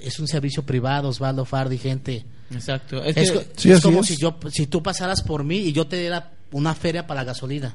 es 0.00 0.18
un 0.18 0.28
servicio 0.28 0.64
privado, 0.64 1.08
Osvaldo 1.08 1.44
Fardi, 1.44 1.78
gente. 1.78 2.24
Exacto. 2.50 3.02
Es 3.04 3.16
Es, 3.16 3.30
que- 3.30 3.38
co- 3.38 3.44
Sí, 3.56 3.70
es 3.70 3.76
así 3.78 3.82
como 3.82 4.00
es. 4.00 4.06
si 4.06 4.16
yo 4.16 4.36
si 4.50 4.66
tú 4.66 4.82
pasaras 4.82 5.22
por 5.22 5.44
mí 5.44 5.56
y 5.56 5.72
yo 5.72 5.86
te 5.86 5.96
diera 5.98 6.32
una 6.52 6.74
feria 6.74 7.06
para 7.06 7.20
la 7.20 7.24
gasolina. 7.24 7.74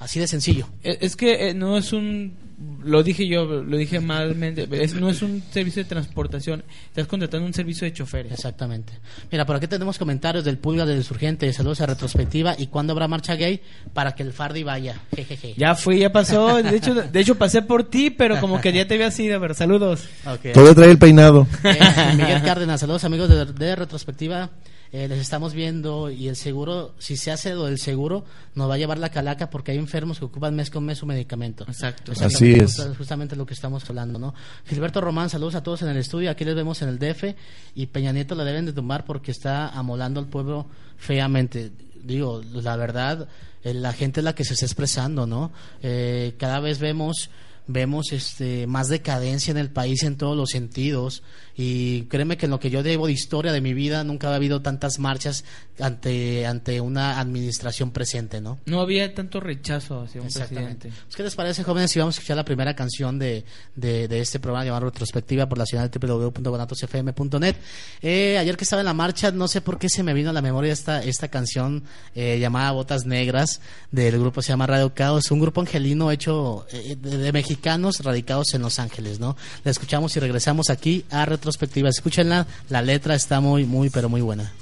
Así 0.00 0.20
de 0.20 0.26
sencillo. 0.28 0.68
Es 0.82 0.98
es 1.00 1.16
que 1.16 1.48
eh, 1.50 1.54
no 1.54 1.76
es 1.76 1.92
un 1.92 2.48
lo 2.84 3.04
dije 3.04 3.28
yo, 3.28 3.44
lo 3.44 3.76
dije 3.76 4.00
malmente, 4.00 4.66
es- 4.82 4.94
no 4.94 5.08
es 5.10 5.22
un 5.22 5.44
servicio 5.52 5.84
de 5.84 5.88
transportación, 5.88 6.64
estás 6.88 7.06
contratando 7.06 7.46
un 7.46 7.54
servicio 7.54 7.84
de 7.84 7.92
choferes. 7.92 8.32
Exactamente. 8.32 8.92
Mira, 9.30 9.46
por 9.46 9.54
aquí 9.54 9.68
tenemos 9.68 9.96
comentarios 9.96 10.44
del 10.44 10.58
Pulga 10.58 10.84
del 10.84 10.96
Insurgente. 10.96 11.52
Saludos 11.52 11.80
a 11.82 11.86
retrospectiva. 11.86 12.56
¿Y 12.58 12.66
cuándo 12.66 12.92
habrá 12.94 13.06
marcha 13.06 13.36
gay? 13.36 13.60
Para 13.92 14.16
que 14.16 14.24
el 14.24 14.32
Fardi 14.32 14.64
vaya. 14.64 15.00
Jejeje. 15.14 15.54
Ya 15.56 15.76
fui, 15.76 16.00
ya 16.00 16.10
pasó, 16.10 16.60
de 16.60 16.76
hecho, 16.76 16.94
de 17.12 17.20
hecho 17.20 17.36
pasé 17.36 17.62
por 17.62 17.84
ti, 17.88 18.10
pero 18.10 18.40
como 18.40 18.60
que 18.60 18.72
ya 18.72 18.88
te 18.88 18.94
había 18.94 19.12
sido, 19.12 19.40
pero 19.40 19.54
saludos. 19.54 20.08
Ok. 20.26 20.52
Todavía 20.52 20.74
trae 20.74 20.90
el 20.90 20.98
peinado. 20.98 21.46
Eh, 21.62 21.78
Miguel 22.16 22.42
Cárdenas, 22.42 22.80
saludos 22.80 23.04
amigos 23.04 23.28
de, 23.28 23.44
de 23.46 23.76
retrospectiva. 23.76 24.50
Eh, 24.90 25.06
les 25.06 25.18
estamos 25.18 25.52
viendo 25.52 26.10
y 26.10 26.28
el 26.28 26.36
seguro, 26.36 26.94
si 26.98 27.16
se 27.18 27.30
hace 27.30 27.52
lo 27.54 27.66
del 27.66 27.78
seguro, 27.78 28.24
nos 28.54 28.70
va 28.70 28.74
a 28.74 28.78
llevar 28.78 28.98
la 28.98 29.10
calaca 29.10 29.50
porque 29.50 29.72
hay 29.72 29.78
enfermos 29.78 30.18
que 30.18 30.24
ocupan 30.24 30.56
mes 30.56 30.70
con 30.70 30.84
mes 30.84 30.96
su 30.98 31.04
medicamento. 31.06 31.64
Exacto. 31.68 32.12
Así 32.20 32.52
es. 32.52 32.62
Justa- 32.76 32.94
Justamente 32.96 33.36
lo 33.36 33.44
que 33.44 33.52
estamos 33.54 33.88
hablando, 33.88 34.18
¿no? 34.18 34.34
Gilberto 34.66 35.00
Román, 35.02 35.28
saludos 35.28 35.56
a 35.56 35.62
todos 35.62 35.82
en 35.82 35.88
el 35.88 35.98
estudio. 35.98 36.30
Aquí 36.30 36.44
les 36.44 36.54
vemos 36.54 36.80
en 36.82 36.88
el 36.88 36.98
DF 36.98 37.34
y 37.74 37.86
Peña 37.86 38.12
Nieto 38.12 38.34
la 38.34 38.44
deben 38.44 38.64
de 38.64 38.72
tumbar 38.72 39.04
porque 39.04 39.30
está 39.30 39.68
amolando 39.68 40.20
al 40.20 40.26
pueblo 40.28 40.66
feamente. 40.96 41.70
Digo, 42.02 42.42
la 42.52 42.76
verdad, 42.76 43.28
eh, 43.64 43.74
la 43.74 43.92
gente 43.92 44.20
es 44.20 44.24
la 44.24 44.34
que 44.34 44.44
se 44.44 44.54
está 44.54 44.66
expresando, 44.66 45.26
¿no? 45.26 45.52
Eh, 45.82 46.34
cada 46.38 46.60
vez 46.60 46.78
vemos 46.78 47.30
vemos 47.70 48.12
este 48.12 48.66
más 48.66 48.88
decadencia 48.88 49.50
en 49.50 49.58
el 49.58 49.68
país 49.68 50.02
en 50.02 50.16
todos 50.16 50.34
los 50.34 50.48
sentidos 50.48 51.22
y 51.60 52.02
créeme 52.04 52.36
que 52.36 52.46
en 52.46 52.50
lo 52.52 52.60
que 52.60 52.70
yo 52.70 52.84
debo 52.84 53.08
de 53.08 53.12
historia 53.12 53.50
de 53.50 53.60
mi 53.60 53.74
vida 53.74 54.04
nunca 54.04 54.30
ha 54.30 54.34
habido 54.36 54.62
tantas 54.62 55.00
marchas 55.00 55.44
ante 55.80 56.46
ante 56.46 56.80
una 56.80 57.18
administración 57.18 57.90
presente, 57.90 58.40
¿no? 58.40 58.60
No 58.66 58.80
había 58.80 59.12
tanto 59.12 59.40
rechazo 59.40 60.02
hacia 60.02 60.20
un 60.20 60.28
Exactamente. 60.28 60.88
presidente. 60.88 61.02
Pues, 61.06 61.16
¿Qué 61.16 61.22
les 61.24 61.34
parece, 61.34 61.64
jóvenes, 61.64 61.90
si 61.90 61.98
vamos 61.98 62.14
a 62.14 62.18
escuchar 62.20 62.36
la 62.36 62.44
primera 62.44 62.76
canción 62.76 63.18
de, 63.18 63.44
de, 63.74 64.06
de 64.06 64.20
este 64.20 64.38
programa 64.38 64.64
llamado 64.64 64.86
Retrospectiva 64.86 65.48
por 65.48 65.58
la 65.58 65.66
ciudad 65.66 65.90
de 65.90 65.98
www.guanatosfm.net? 65.98 67.56
Eh, 68.02 68.38
ayer 68.38 68.56
que 68.56 68.62
estaba 68.62 68.80
en 68.80 68.86
la 68.86 68.94
marcha, 68.94 69.32
no 69.32 69.48
sé 69.48 69.60
por 69.60 69.80
qué 69.80 69.88
se 69.88 70.04
me 70.04 70.14
vino 70.14 70.30
a 70.30 70.32
la 70.32 70.42
memoria 70.42 70.72
esta, 70.72 71.02
esta 71.02 71.26
canción 71.26 71.82
eh, 72.14 72.38
llamada 72.38 72.70
Botas 72.70 73.04
Negras 73.04 73.60
del 73.90 74.16
grupo 74.20 74.42
se 74.42 74.50
llama 74.50 74.68
Radio 74.68 74.94
Caos, 74.94 75.28
un 75.32 75.40
grupo 75.40 75.60
angelino 75.60 76.12
hecho 76.12 76.66
eh, 76.70 76.96
de, 77.00 77.18
de 77.18 77.32
mexicanos 77.32 77.98
radicados 78.04 78.54
en 78.54 78.62
Los 78.62 78.78
Ángeles, 78.78 79.18
¿no? 79.18 79.36
La 79.64 79.72
escuchamos 79.72 80.16
y 80.16 80.20
regresamos 80.20 80.70
aquí 80.70 81.04
a 81.10 81.24
Retrospectiva. 81.24 81.47
Escúchenla, 81.88 82.46
la 82.68 82.82
letra 82.82 83.14
está 83.14 83.40
muy, 83.40 83.64
muy, 83.64 83.90
pero 83.90 84.08
muy 84.08 84.20
buena. 84.20 84.52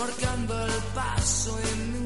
Marcando 0.00 0.64
el 0.64 0.82
paso 0.94 1.58
en 1.58 1.90
una 1.96 1.99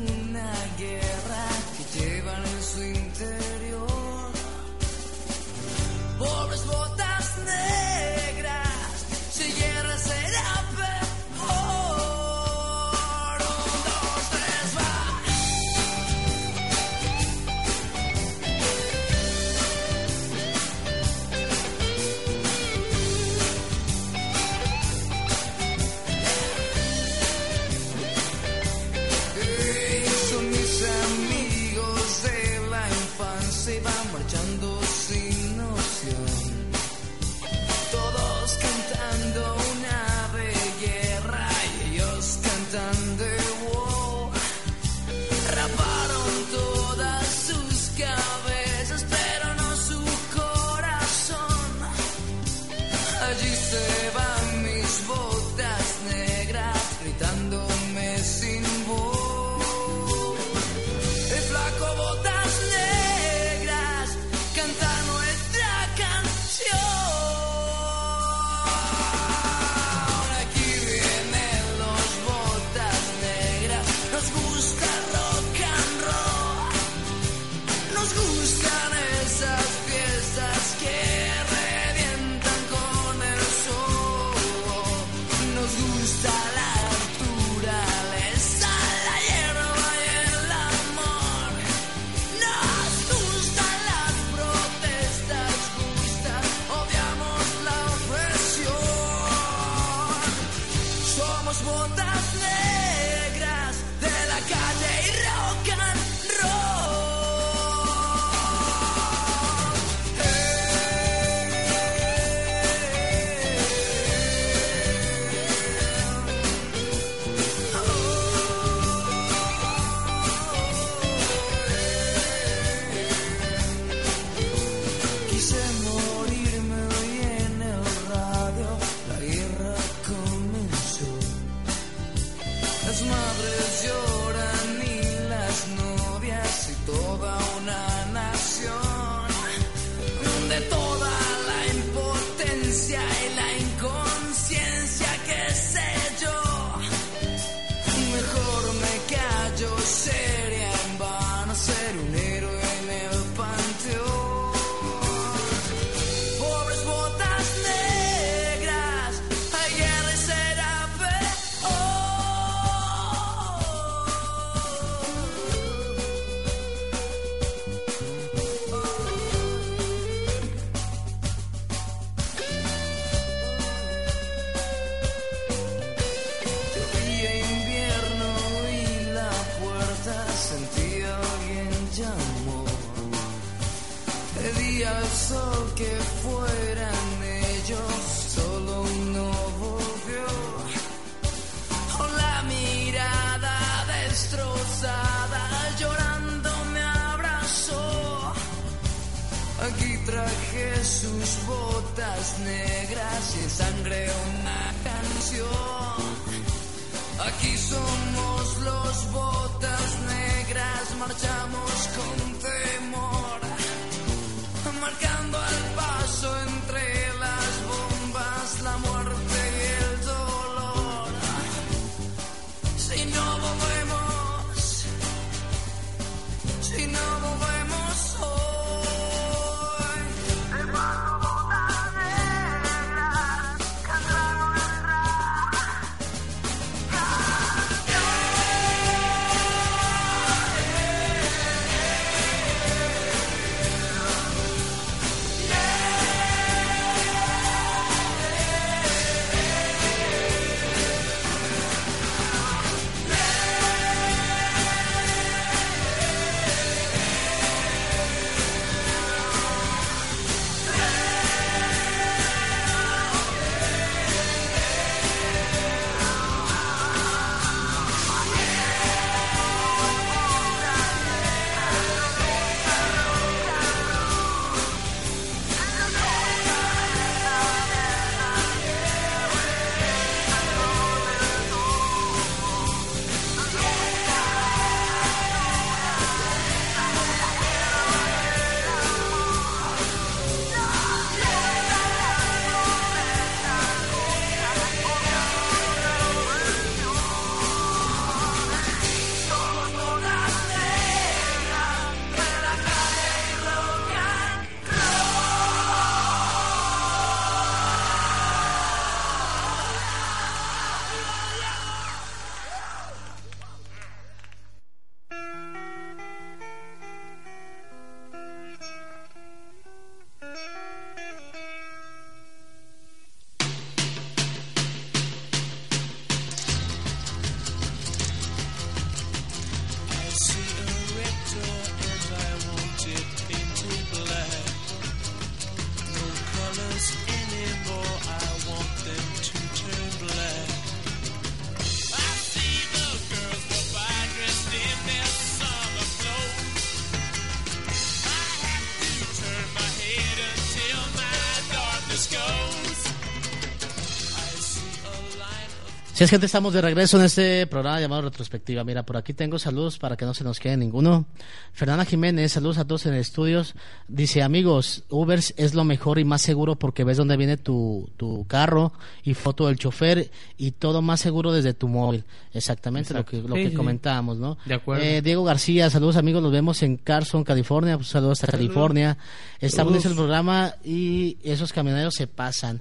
es 356.04 356.10
gente, 356.10 356.26
estamos 356.26 356.52
de 356.52 356.60
regreso 356.60 356.98
en 356.98 357.04
este 357.06 357.46
programa 357.46 357.80
llamado 357.80 358.02
Retrospectiva. 358.02 358.62
Mira, 358.62 358.84
por 358.84 358.96
aquí 358.96 359.14
tengo 359.14 359.38
saludos 359.38 359.78
para 359.78 359.96
que 359.96 360.04
no 360.04 360.12
se 360.12 360.22
nos 360.22 360.38
quede 360.38 360.56
ninguno. 360.56 361.06
Fernanda 361.52 361.84
Jiménez, 361.86 362.32
saludos 362.32 362.58
a 362.58 362.66
todos 362.66 362.84
en 362.86 362.94
estudios. 362.94 363.54
Dice, 363.88 364.22
amigos, 364.22 364.84
Uber 364.90 365.18
es 365.18 365.54
lo 365.54 365.64
mejor 365.64 365.98
y 365.98 366.04
más 366.04 366.20
seguro 366.20 366.56
porque 366.56 366.84
ves 366.84 366.98
dónde 366.98 367.16
viene 367.16 367.36
tu, 367.38 367.90
tu 367.96 368.26
carro 368.26 368.72
y 369.02 369.14
foto 369.14 369.46
del 369.46 369.56
chofer 369.56 370.10
y 370.36 370.50
todo 370.52 370.82
más 370.82 371.00
seguro 371.00 371.32
desde 371.32 371.54
tu 371.54 371.68
móvil. 371.68 372.04
Exactamente 372.34 372.92
Exacto. 372.92 373.16
lo 373.16 373.22
que, 373.22 373.28
lo 373.28 373.34
Sí, 373.36 373.42
que 373.44 373.50
sí. 373.50 373.56
comentábamos, 373.56 374.18
¿no? 374.18 374.36
De 374.44 374.54
acuerdo. 374.54 374.82
Eh, 374.84 375.00
Diego 375.00 375.24
García, 375.24 375.70
saludos 375.70 375.96
amigos, 375.96 376.22
nos 376.22 376.32
vemos 376.32 376.62
en 376.62 376.76
Carson, 376.76 377.24
California. 377.24 377.76
Pues, 377.76 377.88
saludos 377.88 378.20
hasta 378.22 378.32
California. 378.32 378.98
Está 379.40 379.62
Uf. 379.62 379.70
bonito 379.70 379.88
el 379.88 379.94
programa 379.94 380.54
y 380.64 381.16
esos 381.22 381.52
camioneros 381.52 381.94
se 381.94 382.06
pasan. 382.06 382.60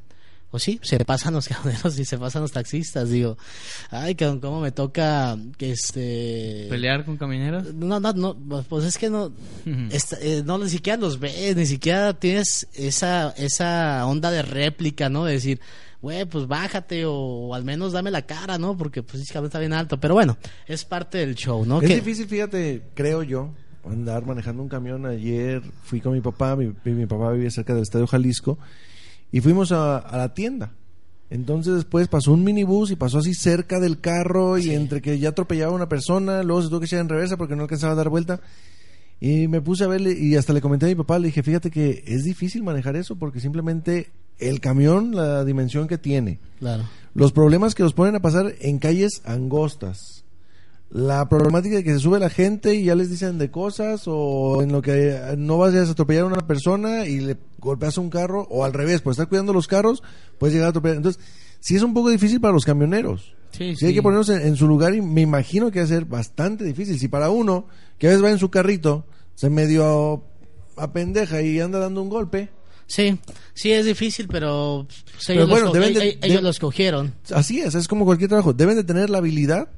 O 0.55 0.59
sí, 0.59 0.79
se 0.83 1.03
pasan 1.03 1.33
los 1.33 1.47
camioneros 1.49 1.97
y 1.97 2.05
se 2.05 2.15
pasan 2.19 2.43
los 2.43 2.51
taxistas, 2.51 3.09
digo. 3.09 3.37
Ay, 3.89 4.13
cabrón, 4.13 4.39
cómo 4.39 4.61
me 4.61 4.71
toca 4.71 5.35
que 5.57 5.71
este 5.71 6.67
¿Pelear 6.69 7.03
con 7.05 7.17
camineros? 7.17 7.73
no, 7.73 7.99
no, 7.99 8.13
no, 8.13 8.63
pues 8.69 8.85
es 8.85 8.97
que 8.99 9.09
no, 9.09 9.33
esta- 9.89 10.17
eh, 10.21 10.43
no, 10.45 10.59
ni 10.59 10.69
siquiera 10.69 10.97
los 10.99 11.19
ves, 11.19 11.55
ni 11.55 11.65
siquiera 11.65 12.13
tienes 12.13 12.67
esa, 12.75 13.31
esa 13.31 14.05
onda 14.05 14.29
de 14.29 14.43
réplica, 14.43 15.09
¿no? 15.09 15.25
De 15.25 15.33
decir, 15.33 15.59
güey, 16.03 16.25
pues 16.25 16.45
bájate 16.47 17.05
o, 17.07 17.13
o 17.13 17.55
al 17.55 17.63
menos 17.63 17.91
dame 17.91 18.11
la 18.11 18.21
cara, 18.21 18.59
¿no? 18.59 18.77
Porque 18.77 19.01
pues 19.01 19.23
sí, 19.23 19.33
cabrón, 19.33 19.47
está 19.47 19.57
bien 19.59 19.73
alto. 19.73 19.99
Pero 19.99 20.13
bueno, 20.13 20.37
es 20.67 20.85
parte 20.85 21.17
del 21.17 21.33
show, 21.33 21.65
¿no? 21.65 21.81
Es 21.81 21.87
Que- 21.87 21.95
difícil, 21.95 22.27
fíjate, 22.27 22.83
creo 22.93 23.23
yo, 23.23 23.49
andar 23.85 24.23
manejando 24.25 24.61
un 24.61 24.69
camión. 24.69 25.05
Ayer 25.07 25.63
fui 25.83 25.99
con 25.99 26.13
mi 26.13 26.21
papá, 26.21 26.55
mi, 26.55 26.71
mi 26.85 27.05
papá 27.07 27.31
vivía 27.31 27.49
cerca 27.49 27.73
del 27.73 27.81
Estadio 27.83 28.05
Jalisco, 28.05 28.59
y 29.33 29.41
fuimos 29.41 29.73
a, 29.73 29.97
a 29.97 30.17
la 30.17 30.33
tienda. 30.33 30.71
Entonces 31.29 31.73
después 31.75 32.07
pasó 32.07 32.31
un 32.31 32.43
minibús 32.43 32.91
y 32.91 32.95
pasó 32.95 33.17
así 33.17 33.33
cerca 33.33 33.79
del 33.79 33.99
carro 33.99 34.57
y 34.59 34.69
entre 34.69 35.01
que 35.01 35.17
ya 35.19 35.29
atropellaba 35.29 35.71
a 35.73 35.75
una 35.75 35.89
persona, 35.89 36.43
luego 36.43 36.61
se 36.61 36.69
tuvo 36.69 36.79
que 36.79 36.85
echar 36.85 36.99
en 36.99 37.09
reversa 37.09 37.35
porque 37.37 37.55
no 37.55 37.63
alcanzaba 37.63 37.93
a 37.93 37.95
dar 37.95 38.09
vuelta. 38.09 38.39
Y 39.19 39.47
me 39.47 39.61
puse 39.61 39.83
a 39.83 39.87
verle 39.87 40.15
y 40.17 40.35
hasta 40.35 40.53
le 40.53 40.61
comenté 40.61 40.85
a 40.85 40.89
mi 40.89 40.95
papá, 40.95 41.17
le 41.17 41.27
dije, 41.27 41.41
fíjate 41.43 41.71
que 41.71 42.03
es 42.05 42.23
difícil 42.23 42.61
manejar 42.61 42.95
eso 42.95 43.15
porque 43.15 43.39
simplemente 43.39 44.11
el 44.37 44.59
camión, 44.59 45.15
la 45.15 45.43
dimensión 45.45 45.87
que 45.87 45.97
tiene, 45.97 46.39
Claro. 46.59 46.83
los 47.15 47.31
problemas 47.31 47.73
que 47.73 47.83
nos 47.83 47.93
ponen 47.93 48.15
a 48.15 48.19
pasar 48.21 48.53
en 48.59 48.79
calles 48.79 49.21
angostas. 49.25 50.22
La 50.95 51.27
problemática 51.27 51.75
de 51.77 51.83
que 51.83 51.91
se 51.93 51.99
sube 51.99 52.19
la 52.19 52.29
gente 52.29 52.75
y 52.75 52.83
ya 52.83 52.93
les 52.93 53.09
dicen 53.09 53.39
de 53.39 53.49
cosas 53.49 54.03
o 54.05 54.61
en 54.61 54.71
lo 54.71 54.83
que 54.83 55.19
no 55.39 55.57
vayas 55.57 55.89
a 55.89 55.93
atropellar 55.93 56.23
a 56.23 56.27
una 56.27 56.45
persona 56.47 57.07
y 57.07 57.19
le 57.19 57.37
golpeas 57.57 57.97
a 57.97 58.01
un 58.01 58.11
carro 58.11 58.45
o 58.51 58.63
al 58.63 58.73
revés, 58.73 59.01
por 59.01 59.11
estar 59.11 59.27
cuidando 59.27 59.53
los 59.53 59.65
carros, 59.67 60.03
puedes 60.37 60.53
llegar 60.53 60.67
a 60.67 60.69
atropellar. 60.69 60.97
Entonces, 60.97 61.19
sí 61.59 61.75
es 61.75 61.81
un 61.81 61.95
poco 61.95 62.11
difícil 62.11 62.39
para 62.39 62.53
los 62.53 62.63
camioneros. 62.63 63.33
Sí, 63.51 63.75
Sí, 63.75 63.87
hay 63.87 63.93
que 63.95 64.03
ponernos 64.03 64.29
en, 64.29 64.41
en 64.41 64.55
su 64.55 64.67
lugar 64.67 64.93
y 64.93 65.01
me 65.01 65.21
imagino 65.21 65.71
que 65.71 65.79
va 65.79 65.85
a 65.85 65.87
ser 65.87 66.05
bastante 66.05 66.63
difícil. 66.63 66.99
Si 66.99 67.07
para 67.07 67.31
uno, 67.31 67.65
que 67.97 68.05
a 68.05 68.09
veces 68.11 68.23
va 68.23 68.29
en 68.29 68.37
su 68.37 68.51
carrito, 68.51 69.07
se 69.33 69.49
medio 69.49 70.23
apendeja 70.77 71.41
y 71.41 71.59
anda 71.59 71.79
dando 71.79 72.03
un 72.03 72.09
golpe, 72.09 72.49
Sí, 72.85 73.17
sí 73.55 73.71
es 73.71 73.85
difícil, 73.85 74.27
pero, 74.27 74.85
pues, 74.87 75.23
Pero 75.25 75.39
ellos, 75.41 75.49
bueno, 75.49 75.65
lo, 75.67 75.71
deben 75.71 75.93
de- 75.93 76.03
ellos- 76.09 76.17
ellos 76.21 76.35
de- 76.37 76.41
lo 76.43 76.49
escogieron. 76.49 77.13
así 77.33 77.61
es, 77.61 77.73
es 77.73 77.87
como 77.87 78.05
cualquier 78.05 78.27
trabajo. 78.29 78.53
Deben 78.53 78.75
de 78.75 78.83
tener 78.83 79.09
la 79.09 79.19
habilidad 79.19 79.69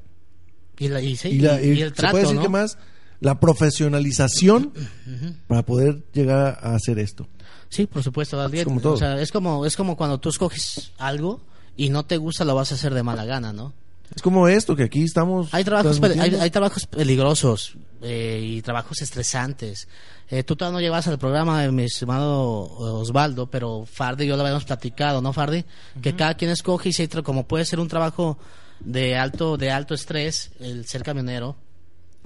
Y, 0.78 0.88
la- 0.88 1.00
y 1.00 1.16
sí, 1.16 1.28
y, 1.28 1.38
la- 1.40 1.60
y- 1.60 1.66
y 1.72 1.78
y 1.78 1.82
el 1.82 1.88
se 1.90 1.94
trato, 1.96 2.12
puede 2.12 2.24
decir 2.24 2.36
¿no? 2.36 2.42
que 2.42 2.48
más 2.48 2.78
la 3.20 3.40
profesionalización 3.40 4.72
para 5.46 5.64
poder 5.64 6.02
llegar 6.12 6.58
a 6.62 6.74
hacer 6.74 6.98
esto. 6.98 7.26
Sí, 7.68 7.86
por 7.86 8.02
supuesto. 8.02 8.40
Adrián. 8.40 8.64
como 8.64 8.80
todo. 8.80 8.94
O 8.94 8.96
sea, 8.96 9.20
es 9.20 9.32
como, 9.32 9.66
es 9.66 9.76
como 9.76 9.96
cuando 9.96 10.18
tú 10.20 10.28
escoges 10.28 10.92
algo 10.98 11.40
y 11.76 11.88
no 11.90 12.04
te 12.06 12.16
gusta, 12.16 12.44
lo 12.44 12.54
vas 12.54 12.72
a 12.72 12.74
hacer 12.76 12.94
de 12.94 13.02
mala 13.02 13.24
gana, 13.24 13.52
¿no? 13.52 13.72
Es 14.14 14.22
como 14.22 14.46
esto 14.46 14.76
que 14.76 14.84
aquí 14.84 15.02
estamos. 15.02 15.52
Hay 15.52 15.64
trabajos, 15.64 16.00
hay, 16.00 16.50
trabajos 16.50 16.86
peligrosos 16.86 17.74
eh, 18.02 18.40
y 18.40 18.62
trabajos 18.62 19.02
estresantes. 19.02 19.88
Eh, 20.30 20.44
tú 20.44 20.54
todavía 20.54 20.76
no 20.78 20.80
llevas 20.80 21.08
al 21.08 21.18
programa 21.18 21.62
de 21.62 21.72
mi 21.72 21.84
estimado 21.84 22.62
Osvaldo, 23.00 23.50
pero 23.50 23.84
Fardi 23.84 24.24
y 24.24 24.28
yo 24.28 24.36
lo 24.36 24.42
habíamos 24.42 24.64
platicado, 24.64 25.20
¿no, 25.20 25.32
Fardi? 25.32 25.64
Que 26.00 26.14
cada 26.14 26.34
quien 26.34 26.52
escoge 26.52 26.88
y 26.90 26.92
tra- 26.92 27.22
como 27.24 27.48
puede 27.48 27.64
ser 27.64 27.80
un 27.80 27.88
trabajo 27.88 28.38
de 28.80 29.16
alto, 29.16 29.56
de 29.56 29.70
alto 29.70 29.94
estrés, 29.94 30.50
el 30.60 30.86
ser 30.86 31.02
camionero, 31.02 31.56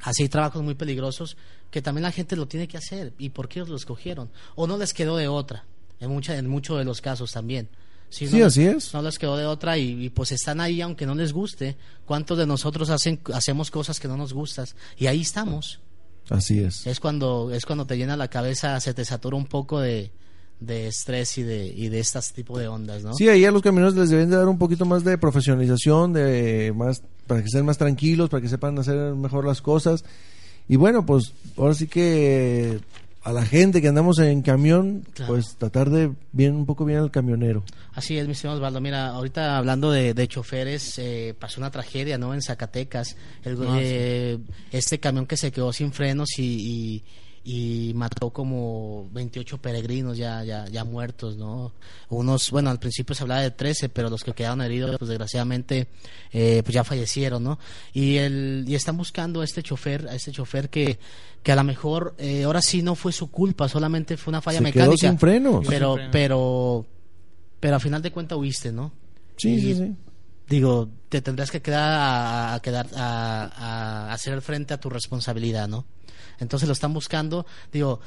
así 0.03 0.29
trabajos 0.29 0.63
muy 0.63 0.75
peligrosos 0.75 1.37
que 1.71 1.83
también 1.83 2.03
la 2.03 2.11
gente 2.13 2.35
lo 2.37 2.49
tiene 2.49 2.67
que 2.67 2.77
hacer. 2.77 3.13
¿Y 3.19 3.29
por 3.31 3.49
qué 3.49 3.61
ellos 3.61 3.69
lo 3.69 3.77
escogieron? 3.77 4.31
O 4.57 4.67
no 4.67 4.77
les 4.77 4.93
quedó 4.93 5.17
de 5.17 5.29
otra. 5.29 5.65
en, 6.01 6.11
mucha, 6.11 6.37
en 6.37 6.49
muchos 6.49 6.79
de 6.79 6.85
los 6.85 7.01
casos 7.01 7.31
también. 7.33 7.69
Si 8.09 8.27
Sí, 8.27 8.39
no- 8.39 8.47
así 8.47 8.65
es. 8.65 8.93
No 8.95 9.03
les 9.03 9.19
quedó 9.19 9.37
de 9.37 9.47
otra 9.47 9.79
y, 9.79 10.07
y, 10.07 10.09
pues 10.11 10.33
están 10.33 10.61
ahí 10.61 10.81
aunque 10.81 11.07
no 11.07 11.15
les 11.15 11.33
guste. 11.33 11.77
¿Cuántos 12.07 12.37
de 12.39 12.47
nosotros 12.47 12.91
hacen, 12.91 13.21
hacemos 13.35 13.71
cosas 13.71 14.01
que 14.01 14.09
no 14.09 14.17
nos 14.17 14.33
gustan? 14.33 14.67
Y 14.97 15.07
ahí 15.07 15.21
estamos. 15.21 15.79
Así 16.29 16.59
es. 16.61 16.87
Es 16.87 16.99
cuando, 16.99 17.51
es 17.53 17.65
cuando 17.67 17.87
te 17.87 17.97
llena 17.97 18.17
la 18.17 18.29
cabeza, 18.29 18.81
se 18.81 18.95
te 18.95 19.05
satura 19.05 19.37
un 19.37 19.47
poco 19.47 19.79
de, 19.81 20.11
de 20.61 20.87
estrés 20.89 21.39
y 21.39 21.43
de, 21.43 21.67
y 21.67 21.89
de 21.89 22.01
este 22.01 22.21
tipo 22.35 22.59
de 22.59 22.69
ondas, 22.69 23.03
¿no? 23.03 23.15
Sí, 23.15 23.29
ahí 23.29 23.45
a 23.45 23.51
los 23.51 23.63
camioneros 23.63 23.95
les 23.97 24.11
deben 24.11 24.29
de 24.31 24.37
dar 24.37 24.47
un 24.49 24.59
poquito 24.59 24.85
más 24.85 25.03
de 25.05 25.17
profesionalización, 25.19 26.13
de 26.13 26.73
más 26.77 27.03
para 27.27 27.41
que 27.41 27.47
estén 27.47 27.65
más 27.65 27.79
tranquilos, 27.79 28.29
para 28.29 28.41
que 28.43 28.49
sepan 28.49 28.79
hacer 28.79 29.15
mejor 29.15 29.45
las 29.47 29.63
cosas. 29.63 30.05
Y 30.69 30.77
bueno, 30.77 31.05
pues 31.07 31.33
ahora 31.57 31.75
sí 31.75 31.87
que 31.87 32.81
a 33.23 33.33
la 33.33 33.45
gente 33.45 33.83
que 33.83 33.89
andamos 33.89 34.19
en 34.19 34.43
camión, 34.43 35.05
Claro. 35.15 35.35
pues 35.35 35.57
tratar 35.57 35.91
de 35.91 36.13
bien 36.33 36.55
un 36.55 36.65
poco 36.67 36.85
bien 36.85 36.99
al 37.01 37.11
camionero. 37.11 37.63
Así 37.95 38.17
es, 38.19 38.27
mi 38.29 38.35
señor 38.35 38.57
Osvaldo. 38.57 38.81
Mira, 38.81 39.09
ahorita 39.09 39.59
hablando 39.59 39.91
de, 39.91 40.15
de 40.15 40.29
choferes, 40.29 40.99
eh, 40.99 41.35
pasó 41.39 41.61
una 41.61 41.71
tragedia, 41.71 42.19
¿no? 42.19 42.33
En 42.35 42.41
Zacatecas. 42.43 43.17
El- 43.45 43.59
Ah, 43.63 43.79
eh, 43.81 44.39
Este 44.73 45.01
camión 45.01 45.27
que 45.27 45.37
se 45.37 45.51
quedó 45.53 45.73
sin 45.73 45.93
frenos 45.93 46.29
y, 46.39 46.43
y, 46.45 47.05
y 47.53 47.93
mató 47.95 48.31
como 48.31 49.09
28 49.13 49.59
peregrinos 49.59 50.17
ya, 50.17 50.45
ya, 50.45 50.67
ya 50.69 50.85
muertos, 50.85 51.37
¿no? 51.37 51.73
Unos, 52.09 52.51
bueno, 52.53 52.71
al 52.71 52.79
principio 52.79 53.15
se 53.15 53.25
hablaba 53.25 53.41
de 53.41 53.51
13, 53.51 53.89
pero 53.89 54.09
los 54.09 54.23
que 54.23 54.33
quedaron 54.35 54.61
heridos, 54.63 54.97
pues 54.99 55.09
desgraciadamente, 55.09 55.89
eh, 56.33 56.63
pues 56.65 56.73
ya 56.75 56.85
fallecieron, 56.85 57.43
¿no? 57.43 57.59
Y, 57.93 58.19
el, 58.19 58.65
y 58.69 58.77
están 58.77 58.97
buscando 58.97 59.41
a 59.41 59.45
este 59.45 59.63
chofer, 59.65 60.07
a 60.09 60.15
este 60.15 60.31
chofer 60.31 60.71
que, 60.71 60.99
que 61.43 61.51
a 61.51 61.57
lo 61.57 61.65
mejor, 61.65 62.15
eh, 62.19 62.45
ahora 62.45 62.63
sí 62.63 62.83
no 62.83 62.95
fue 62.95 63.11
su 63.13 63.31
culpa, 63.33 63.69
solamente 63.69 64.17
fue 64.17 64.31
una 64.31 64.41
falla 64.43 64.59
Se 64.59 64.65
mecánica. 64.65 64.85
quedó 64.91 64.97
sin 65.11 65.19
frenos. 65.19 65.67
Pero, 65.67 65.89
Sin 65.89 65.97
frenos. 65.97 66.13
pero, 66.13 66.87
pero 67.59 67.77
a 67.77 67.81
final 67.81 68.01
de 68.01 68.13
cuentas 68.13 68.39
huiste, 68.39 68.71
¿no? 68.71 68.93
Sí, 69.37 69.55
Y, 69.55 69.61
sí, 69.61 69.75
sí. 69.75 69.97
Digo, 70.51 70.89
te 71.09 71.23
tendrás 71.23 71.53
que 71.53 71.63
quedar 71.63 72.55
a, 72.55 72.61
quedar 72.61 72.89
a, 72.97 74.09
a 74.09 74.13
hacer 74.13 74.43
frente 74.43 74.75
a 74.75 74.81
tu 74.81 74.91
responsabilidad, 74.91 75.69
¿no? 75.69 75.87
Entonces 76.41 76.67
lo 76.69 76.73
están 76.73 76.93
buscando. 76.93 77.47
Digo, 77.73 78.01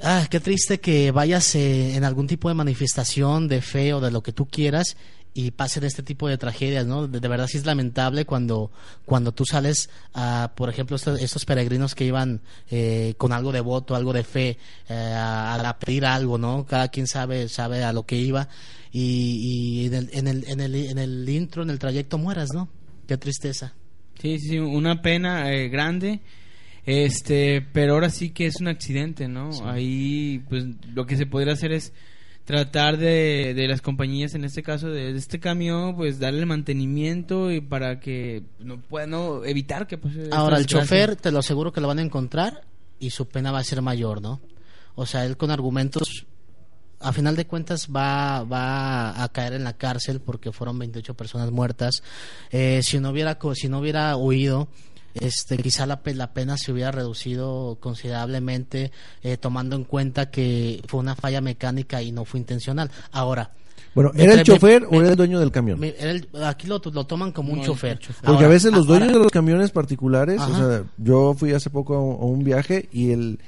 ah, 0.00 0.28
qué 0.30 0.38
triste 0.38 0.78
que 0.78 1.10
vayas 1.10 1.56
eh, 1.56 1.96
en 1.96 2.04
algún 2.04 2.28
tipo 2.28 2.48
de 2.48 2.54
manifestación 2.54 3.48
de 3.48 3.62
fe 3.62 3.94
o 3.94 4.00
de 4.00 4.12
lo 4.12 4.22
que 4.22 4.32
tú 4.32 4.46
quieras 4.46 4.96
y 5.34 5.50
pasen 5.52 5.84
este 5.84 6.02
tipo 6.02 6.28
de 6.28 6.38
tragedias, 6.38 6.86
¿no? 6.86 7.06
De, 7.06 7.20
de 7.20 7.28
verdad 7.28 7.46
sí 7.46 7.58
es 7.58 7.66
lamentable 7.66 8.24
cuando, 8.24 8.70
cuando 9.04 9.32
tú 9.32 9.44
sales 9.44 9.88
a, 10.12 10.52
por 10.56 10.68
ejemplo, 10.68 10.96
estos, 10.96 11.20
estos 11.20 11.44
peregrinos 11.44 11.94
que 11.94 12.04
iban 12.04 12.42
eh, 12.70 13.14
con 13.16 13.32
algo 13.32 13.52
de 13.52 13.60
voto, 13.60 13.94
algo 13.94 14.12
de 14.12 14.24
fe, 14.24 14.58
eh, 14.88 14.94
a, 14.94 15.54
a 15.54 15.78
pedir 15.78 16.04
algo, 16.04 16.38
¿no? 16.38 16.66
Cada 16.66 16.88
quien 16.88 17.06
sabe, 17.06 17.48
sabe 17.48 17.82
a 17.82 17.92
lo 17.92 18.04
que 18.04 18.16
iba 18.16 18.48
y, 18.92 19.82
y 19.82 19.86
en, 19.86 19.94
el, 19.94 20.10
en, 20.12 20.26
el, 20.26 20.44
en, 20.48 20.60
el, 20.60 20.74
en 20.74 20.98
el 20.98 21.28
intro, 21.28 21.62
en 21.62 21.70
el 21.70 21.78
trayecto 21.78 22.18
mueras, 22.18 22.50
¿no? 22.54 22.68
Qué 23.08 23.16
tristeza. 23.16 23.72
Sí, 24.20 24.38
sí, 24.38 24.48
sí, 24.50 24.58
una 24.58 25.00
pena 25.02 25.52
eh, 25.52 25.68
grande. 25.68 26.20
Este, 26.84 27.62
pero 27.72 27.94
ahora 27.94 28.10
sí 28.10 28.30
que 28.30 28.46
es 28.46 28.60
un 28.60 28.68
accidente, 28.68 29.28
¿no? 29.28 29.50
Ahí, 29.64 30.42
pues, 30.48 30.64
lo 30.92 31.06
que 31.06 31.16
se 31.16 31.26
podría 31.26 31.52
hacer 31.52 31.72
es 31.72 31.92
tratar 32.44 32.96
de, 32.98 33.54
de 33.54 33.68
las 33.68 33.80
compañías, 33.80 34.34
en 34.34 34.44
este 34.44 34.62
caso 34.62 34.88
de, 34.88 35.12
de 35.12 35.18
este 35.18 35.38
camión, 35.40 35.94
pues 35.96 36.18
darle 36.18 36.44
mantenimiento 36.46 37.50
y 37.52 37.60
para 37.60 38.00
que 38.00 38.42
no 38.58 38.80
pueda, 38.80 39.06
no, 39.06 39.44
evitar 39.44 39.86
que 39.86 39.98
pues 39.98 40.14
Ahora, 40.32 40.58
el 40.58 40.66
chofer, 40.66 41.16
te 41.16 41.30
lo 41.30 41.38
aseguro 41.38 41.72
que 41.72 41.80
lo 41.80 41.88
van 41.88 41.98
a 42.00 42.02
encontrar 42.02 42.62
y 42.98 43.10
su 43.10 43.26
pena 43.28 43.52
va 43.52 43.58
a 43.60 43.64
ser 43.64 43.80
mayor, 43.82 44.20
¿no? 44.20 44.40
O 44.94 45.06
sea, 45.06 45.24
él 45.24 45.36
con 45.36 45.50
argumentos, 45.50 46.26
a 47.00 47.12
final 47.12 47.34
de 47.36 47.46
cuentas, 47.46 47.88
va, 47.94 48.42
va 48.44 49.22
a 49.22 49.28
caer 49.30 49.54
en 49.54 49.64
la 49.64 49.72
cárcel 49.76 50.20
porque 50.20 50.52
fueron 50.52 50.78
28 50.78 51.14
personas 51.14 51.50
muertas. 51.50 52.02
Eh, 52.50 52.80
si 52.82 52.98
no 53.00 53.10
hubiera, 53.10 53.38
co- 53.38 53.54
si 53.54 53.68
no 53.68 53.78
hubiera 53.78 54.16
huido, 54.16 54.68
este, 55.14 55.56
quizá 55.58 55.86
la, 55.86 56.00
la 56.04 56.32
pena 56.32 56.56
se 56.56 56.72
hubiera 56.72 56.90
reducido 56.90 57.76
considerablemente, 57.80 58.92
eh, 59.22 59.36
tomando 59.36 59.76
en 59.76 59.84
cuenta 59.84 60.30
que 60.30 60.82
fue 60.88 61.00
una 61.00 61.14
falla 61.16 61.40
mecánica 61.40 62.02
y 62.02 62.12
no 62.12 62.24
fue 62.24 62.40
intencional. 62.40 62.90
Ahora, 63.10 63.50
Bueno, 63.94 64.10
Me 64.14 64.24
¿era 64.24 64.34
el 64.34 64.42
chofer 64.42 64.82
me- 64.82 64.86
o 64.86 64.90
me- 64.92 64.98
era 65.00 65.10
el 65.10 65.16
dueño 65.16 65.38
del 65.38 65.50
camión? 65.50 65.78
me- 65.78 65.94
era 65.98 66.12
el- 66.12 66.26
aquí 66.44 66.66
lo, 66.66 66.80
lo 66.92 67.04
toman 67.06 67.30
como 67.30 67.52
un 67.52 67.58
No, 67.58 67.64
chofer. 67.64 67.98
chofer. 67.98 68.22
Porque 68.22 68.36
Ahora- 68.36 68.46
a 68.46 68.50
veces 68.50 68.72
los 68.72 68.86
dueños 68.86 69.08
ahora- 69.08 69.18
de 69.18 69.24
los 69.24 69.32
camiones 69.32 69.70
particulares, 69.70 70.40
o 70.40 70.56
sea, 70.56 70.84
yo 70.96 71.34
fui 71.34 71.52
hace 71.52 71.68
poco 71.68 71.94
a 71.96 72.00
un, 72.00 72.12
a 72.14 72.24
un 72.24 72.42
viaje 72.42 72.88
y 72.90 73.10
el, 73.10 73.38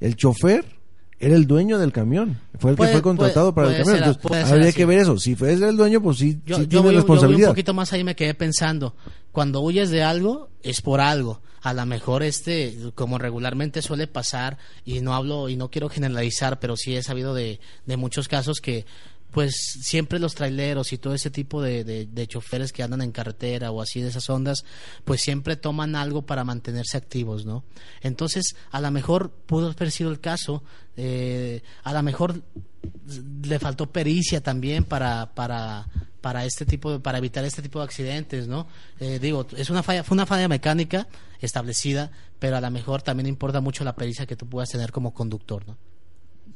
el 0.00 0.14
chofer 0.16 0.75
era 1.18 1.34
el 1.36 1.46
dueño 1.46 1.78
del 1.78 1.92
camión. 1.92 2.38
Fue 2.58 2.72
el 2.72 2.76
Puede- 2.76 2.90
que 2.90 2.96
fue 2.96 3.02
contratado 3.02 3.54
puede- 3.54 3.68
para 3.68 3.78
el 3.78 3.84
camión. 3.84 4.04
ser- 4.04 4.14
Entonces, 4.16 4.52
habría 4.52 4.72
que 4.72 4.84
ver 4.86 4.98
eso. 5.00 5.18
Si 5.18 5.34
fue 5.34 5.52
el 5.54 5.76
dueño, 5.76 6.02
pues 6.02 6.18
sí, 6.18 6.40
yo, 6.44 6.56
sí 6.56 6.62
yo 6.62 6.68
tiene 6.68 6.68
voy, 6.68 6.72
yo 6.74 6.82
voy 6.82 6.88
un 6.90 6.96
responsabilidad. 6.96 7.48
poquito 7.48 7.74
más 7.74 7.92
ahí 7.92 8.04
me 8.04 8.14
quedé 8.16 8.34
pensando 8.34 8.94
cuando 9.32 9.60
huyes 9.60 9.90
de 9.90 10.02
algo 10.02 10.48
es 10.62 10.80
por 10.82 11.00
algo 11.00 11.40
a 11.62 11.74
lo 11.74 11.84
mejor 11.84 12.22
este 12.22 12.76
como 12.94 13.18
regularmente 13.18 13.82
suele 13.82 14.06
pasar 14.06 14.56
y 14.84 15.00
no 15.00 15.14
hablo 15.14 15.48
y 15.48 15.56
no 15.56 15.68
quiero 15.70 15.88
generalizar 15.88 16.60
pero 16.60 16.76
sí 16.76 16.94
he 16.96 17.02
sabido 17.02 17.34
de, 17.34 17.58
de 17.86 17.96
muchos 17.96 18.28
casos 18.28 18.60
que 18.60 18.86
pues 19.36 19.54
siempre 19.82 20.18
los 20.18 20.34
traileros 20.34 20.94
y 20.94 20.96
todo 20.96 21.12
ese 21.12 21.30
tipo 21.30 21.60
de, 21.60 21.84
de, 21.84 22.26
choferes 22.26 22.72
que 22.72 22.82
andan 22.82 23.02
en 23.02 23.12
carretera 23.12 23.70
o 23.70 23.82
así 23.82 24.00
de 24.00 24.08
esas 24.08 24.30
ondas, 24.30 24.64
pues 25.04 25.20
siempre 25.20 25.56
toman 25.56 25.94
algo 25.94 26.22
para 26.22 26.42
mantenerse 26.42 26.96
activos, 26.96 27.44
¿no? 27.44 27.62
Entonces, 28.00 28.56
a 28.70 28.80
lo 28.80 28.90
mejor 28.90 29.30
pudo 29.30 29.72
haber 29.72 29.90
sido 29.90 30.10
el 30.10 30.20
caso, 30.20 30.64
eh, 30.96 31.62
a 31.82 31.92
lo 31.92 32.02
mejor 32.02 32.42
le 33.42 33.58
faltó 33.58 33.92
pericia 33.92 34.40
también 34.42 34.84
para, 34.84 35.34
para, 35.34 35.86
para 36.22 36.46
este 36.46 36.64
tipo 36.64 36.92
de- 36.92 37.00
para 37.00 37.18
evitar 37.18 37.44
este 37.44 37.60
tipo 37.60 37.80
de 37.80 37.84
accidentes, 37.84 38.48
¿no? 38.48 38.66
Eh, 39.00 39.18
digo, 39.18 39.46
es 39.54 39.68
una 39.68 39.82
falla, 39.82 40.02
fue 40.02 40.14
una 40.14 40.24
falla 40.24 40.48
mecánica 40.48 41.08
establecida, 41.42 42.10
pero 42.38 42.56
a 42.56 42.62
lo 42.62 42.70
mejor 42.70 43.02
también 43.02 43.26
importa 43.26 43.60
mucho 43.60 43.84
la 43.84 43.96
pericia 43.96 44.24
que 44.24 44.34
tú 44.34 44.46
puedas 44.48 44.70
tener 44.70 44.92
como 44.92 45.12
conductor, 45.12 45.68
¿no? 45.68 45.76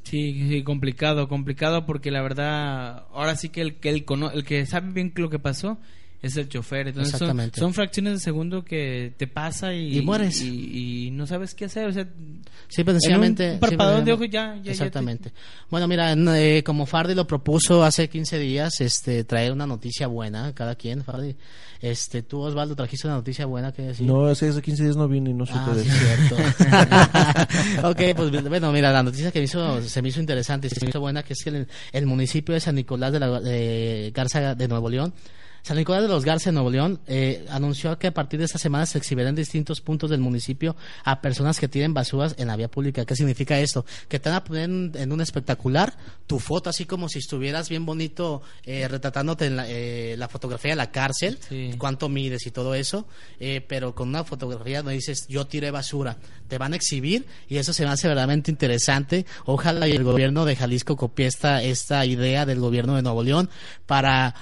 Sí, 0.02 0.46
sí, 0.48 0.62
complicado, 0.62 1.28
complicado 1.28 1.86
porque 1.86 2.10
la 2.10 2.22
verdad, 2.22 3.04
ahora 3.12 3.36
sí 3.36 3.50
que 3.50 3.60
el 3.60 3.76
que 3.76 3.90
el, 3.90 4.04
cono- 4.04 4.30
el 4.32 4.44
que 4.44 4.64
sabe 4.66 4.92
bien 4.92 5.12
lo 5.16 5.30
que 5.30 5.38
pasó 5.38 5.78
es 6.22 6.36
el 6.36 6.48
chofer. 6.48 6.88
Entonces 6.88 7.12
son, 7.12 7.16
Exactamente. 7.28 7.60
son 7.60 7.74
fracciones 7.74 8.14
de 8.14 8.18
segundo 8.18 8.64
que 8.64 9.12
te 9.16 9.26
pasa 9.26 9.72
y, 9.74 9.98
Y 9.98 10.02
mueres. 10.02 10.42
y, 10.42 11.06
y 11.06 11.10
no 11.12 11.26
sabes 11.26 11.54
qué 11.54 11.66
hacer. 11.66 11.86
O 11.86 11.92
sea, 11.92 12.08
Simple 12.68 12.94
sencillamente. 12.94 13.46
En 13.48 13.54
un 13.54 13.60
parpadón 13.60 14.04
de 14.04 14.12
simple- 14.12 14.12
ojo 14.14 14.24
ya- 14.24 14.54
ya- 14.54 14.56
ya 14.56 14.62
te- 14.62 14.70
Exactamente. 14.70 15.32
Bueno, 15.70 15.88
mira, 15.88 16.12
eh, 16.12 16.62
como 16.64 16.86
Fardi 16.86 17.14
lo 17.14 17.26
propuso 17.26 17.82
hace 17.84 18.08
15 18.08 18.38
días, 18.38 18.80
este, 18.80 19.24
traer 19.24 19.52
una 19.52 19.66
noticia 19.66 20.06
buena, 20.06 20.52
cada 20.54 20.74
quien, 20.74 21.02
Fardi. 21.04 21.36
Este, 21.80 22.22
tú, 22.22 22.40
Osvaldo, 22.40 22.76
trajiste 22.76 23.06
una 23.06 23.16
noticia 23.16 23.46
buena 23.46 23.72
que 23.72 23.82
decir. 23.82 24.06
No, 24.06 24.26
hace 24.26 24.48
hace 24.50 24.60
15 24.60 24.82
días 24.84 24.96
no 24.96 25.08
vine 25.08 25.30
y 25.30 25.34
no 25.34 25.46
supe 25.46 25.58
Ah, 25.62 25.74
de 25.74 25.82
sí, 25.84 25.90
cierto. 25.90 26.36
ok, 27.88 28.00
pues 28.16 28.42
bueno, 28.48 28.70
mira, 28.72 28.92
la 28.92 29.02
noticia 29.02 29.30
que 29.32 29.38
me 29.40 29.46
hizo, 29.46 29.80
se 29.82 30.02
me 30.02 30.08
hizo 30.10 30.20
interesante 30.20 30.66
y 30.66 30.70
se 30.70 30.84
me 30.84 30.90
hizo 30.90 31.00
buena, 31.00 31.22
que 31.22 31.32
es 31.32 31.42
que 31.42 31.50
el, 31.50 31.68
el 31.92 32.06
municipio 32.06 32.54
de 32.54 32.60
San 32.60 32.74
Nicolás 32.74 33.12
de, 33.12 33.20
la, 33.20 33.40
de 33.40 34.12
Garza 34.14 34.54
de 34.54 34.68
Nuevo 34.68 34.88
León, 34.90 35.12
San 35.62 35.76
Nicolás 35.76 36.02
de 36.02 36.08
los 36.08 36.24
Garza 36.24 36.50
de 36.50 36.54
Nuevo 36.54 36.70
León, 36.70 37.00
eh, 37.06 37.44
anunció 37.50 37.98
que 37.98 38.06
a 38.08 38.14
partir 38.14 38.38
de 38.38 38.46
esta 38.46 38.58
semana 38.58 38.86
se 38.86 38.98
exhibirán 38.98 39.30
en 39.30 39.34
distintos 39.36 39.80
puntos 39.80 40.10
del 40.10 40.20
municipio 40.20 40.76
a 41.04 41.20
personas 41.20 41.58
que 41.60 41.68
tiren 41.68 41.94
basuras 41.94 42.34
en 42.38 42.48
la 42.48 42.56
vía 42.56 42.68
pública. 42.68 43.04
¿Qué 43.04 43.14
significa 43.16 43.58
esto? 43.58 43.84
Que 44.08 44.18
te 44.18 44.28
van 44.28 44.38
a 44.38 44.44
poner 44.44 44.64
en, 44.64 44.92
en 44.94 45.12
un 45.12 45.20
espectacular 45.20 45.94
tu 46.26 46.38
foto, 46.38 46.70
así 46.70 46.84
como 46.86 47.08
si 47.08 47.18
estuvieras 47.18 47.68
bien 47.68 47.84
bonito 47.86 48.42
eh, 48.64 48.86
retratándote 48.88 49.46
en 49.46 49.56
la, 49.56 49.64
eh, 49.68 50.14
la 50.16 50.28
fotografía 50.28 50.70
de 50.72 50.76
la 50.76 50.90
cárcel, 50.90 51.38
Sí. 51.48 51.72
cuánto 51.78 52.08
mides 52.08 52.46
y 52.46 52.50
todo 52.50 52.74
eso, 52.74 53.06
eh, 53.38 53.64
pero 53.66 53.94
con 53.94 54.08
una 54.08 54.24
fotografía 54.24 54.78
donde 54.78 54.94
dices 54.94 55.26
yo 55.28 55.46
tiré 55.46 55.70
basura, 55.70 56.16
te 56.48 56.58
van 56.58 56.72
a 56.72 56.76
exhibir 56.76 57.26
y 57.48 57.56
eso 57.58 57.72
se 57.72 57.84
me 57.84 57.90
hace 57.90 58.08
verdaderamente 58.08 58.50
interesante. 58.50 59.26
Ojalá 59.44 59.88
y 59.88 59.92
el 59.92 60.04
gobierno 60.04 60.44
de 60.44 60.56
Jalisco 60.56 60.96
copie 60.96 61.26
esta, 61.26 61.62
esta 61.62 62.04
idea 62.06 62.46
del 62.46 62.60
gobierno 62.60 62.96
de 62.96 63.02
Nuevo 63.02 63.22
León 63.22 63.50
para 63.86 64.34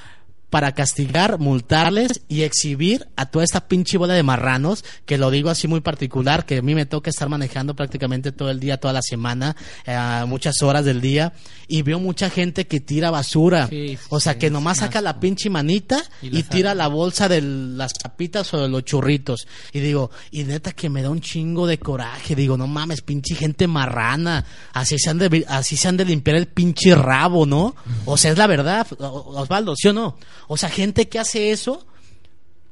para 0.50 0.72
castigar, 0.72 1.38
multarles 1.38 2.22
y 2.28 2.42
exhibir 2.42 3.08
a 3.16 3.26
toda 3.26 3.44
esta 3.44 3.68
pinche 3.68 3.98
bola 3.98 4.14
de 4.14 4.22
marranos, 4.22 4.84
que 5.04 5.18
lo 5.18 5.30
digo 5.30 5.50
así 5.50 5.68
muy 5.68 5.80
particular, 5.80 6.46
que 6.46 6.58
a 6.58 6.62
mí 6.62 6.74
me 6.74 6.87
toca 6.87 7.11
estar 7.11 7.28
manejando 7.28 7.74
prácticamente 7.74 8.32
todo 8.32 8.51
el 8.51 8.59
día, 8.59 8.78
toda 8.78 8.94
la 8.94 9.03
semana, 9.03 9.57
eh, 9.86 10.24
muchas 10.26 10.62
horas 10.62 10.84
del 10.84 11.01
día, 11.01 11.34
y 11.66 11.82
veo 11.82 12.01
mucha 12.01 12.30
gente 12.30 12.66
que 12.66 12.80
tira 12.80 13.11
basura. 13.11 13.68
Sí, 13.68 13.96
sí, 13.96 14.07
o 14.09 14.20
sea, 14.20 14.38
que 14.38 14.49
nomás 14.51 14.78
saca 14.78 15.01
la 15.03 15.20
pinche 15.20 15.51
manita 15.51 16.03
Y 16.22 16.42
tira 16.44 16.74
la 16.74 16.88
bolsa 16.88 17.28
de 17.28 17.42
las 17.42 17.92
papitas 17.94 18.53
o 18.55 18.62
de 18.62 18.68
los 18.68 18.84
churritos. 18.84 19.46
Y 19.72 19.80
digo, 19.80 20.11
y 20.30 20.44
neta 20.44 20.72
que 20.72 20.88
me 20.88 21.03
da 21.03 21.11
un 21.11 21.20
chingo 21.20 21.66
de 21.66 21.78
coraje. 21.78 22.34
Digo, 22.34 22.57
no 22.57 22.66
mames, 22.66 23.03
pinche 23.03 23.34
gente 23.34 23.66
marrana. 23.66 24.44
Así 24.72 24.99
se 24.99 25.11
han 25.11 25.18
de, 25.18 25.44
así 25.49 25.76
se 25.76 25.88
han 25.88 25.99
de 25.99 26.07
limpiar 26.07 26.36
el 26.36 26.46
pinche 26.46 26.94
rabo, 26.94 27.44
¿no? 27.44 27.74
O 28.07 28.16
sea, 28.16 28.32
es 28.32 28.38
la 28.38 28.46
verdad, 28.46 28.86
Osvaldo, 28.99 29.74
¿sí 29.76 29.88
o 29.88 29.92
no? 29.92 30.16
O 30.49 30.57
sea, 30.57 30.68
gente 30.70 31.09
que 31.09 31.18
hace 31.20 31.51
eso, 31.53 31.86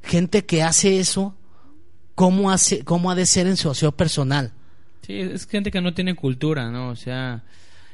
gente 0.02 0.44
que 0.44 0.62
hace 0.62 0.98
eso, 0.98 1.36
¿cómo, 2.14 2.50
hace, 2.50 2.84
cómo 2.84 3.10
ha 3.10 3.14
de 3.14 3.26
ser 3.26 3.46
en 3.46 3.56
su 3.56 3.70
aseo 3.70 3.92
personal? 3.92 4.52
Sí, 5.02 5.20
es 5.20 5.46
gente 5.46 5.70
que 5.70 5.80
no 5.80 5.94
tiene 5.94 6.16
cultura, 6.16 6.70
¿no? 6.70 6.88
O 6.88 6.96
sea, 6.96 7.44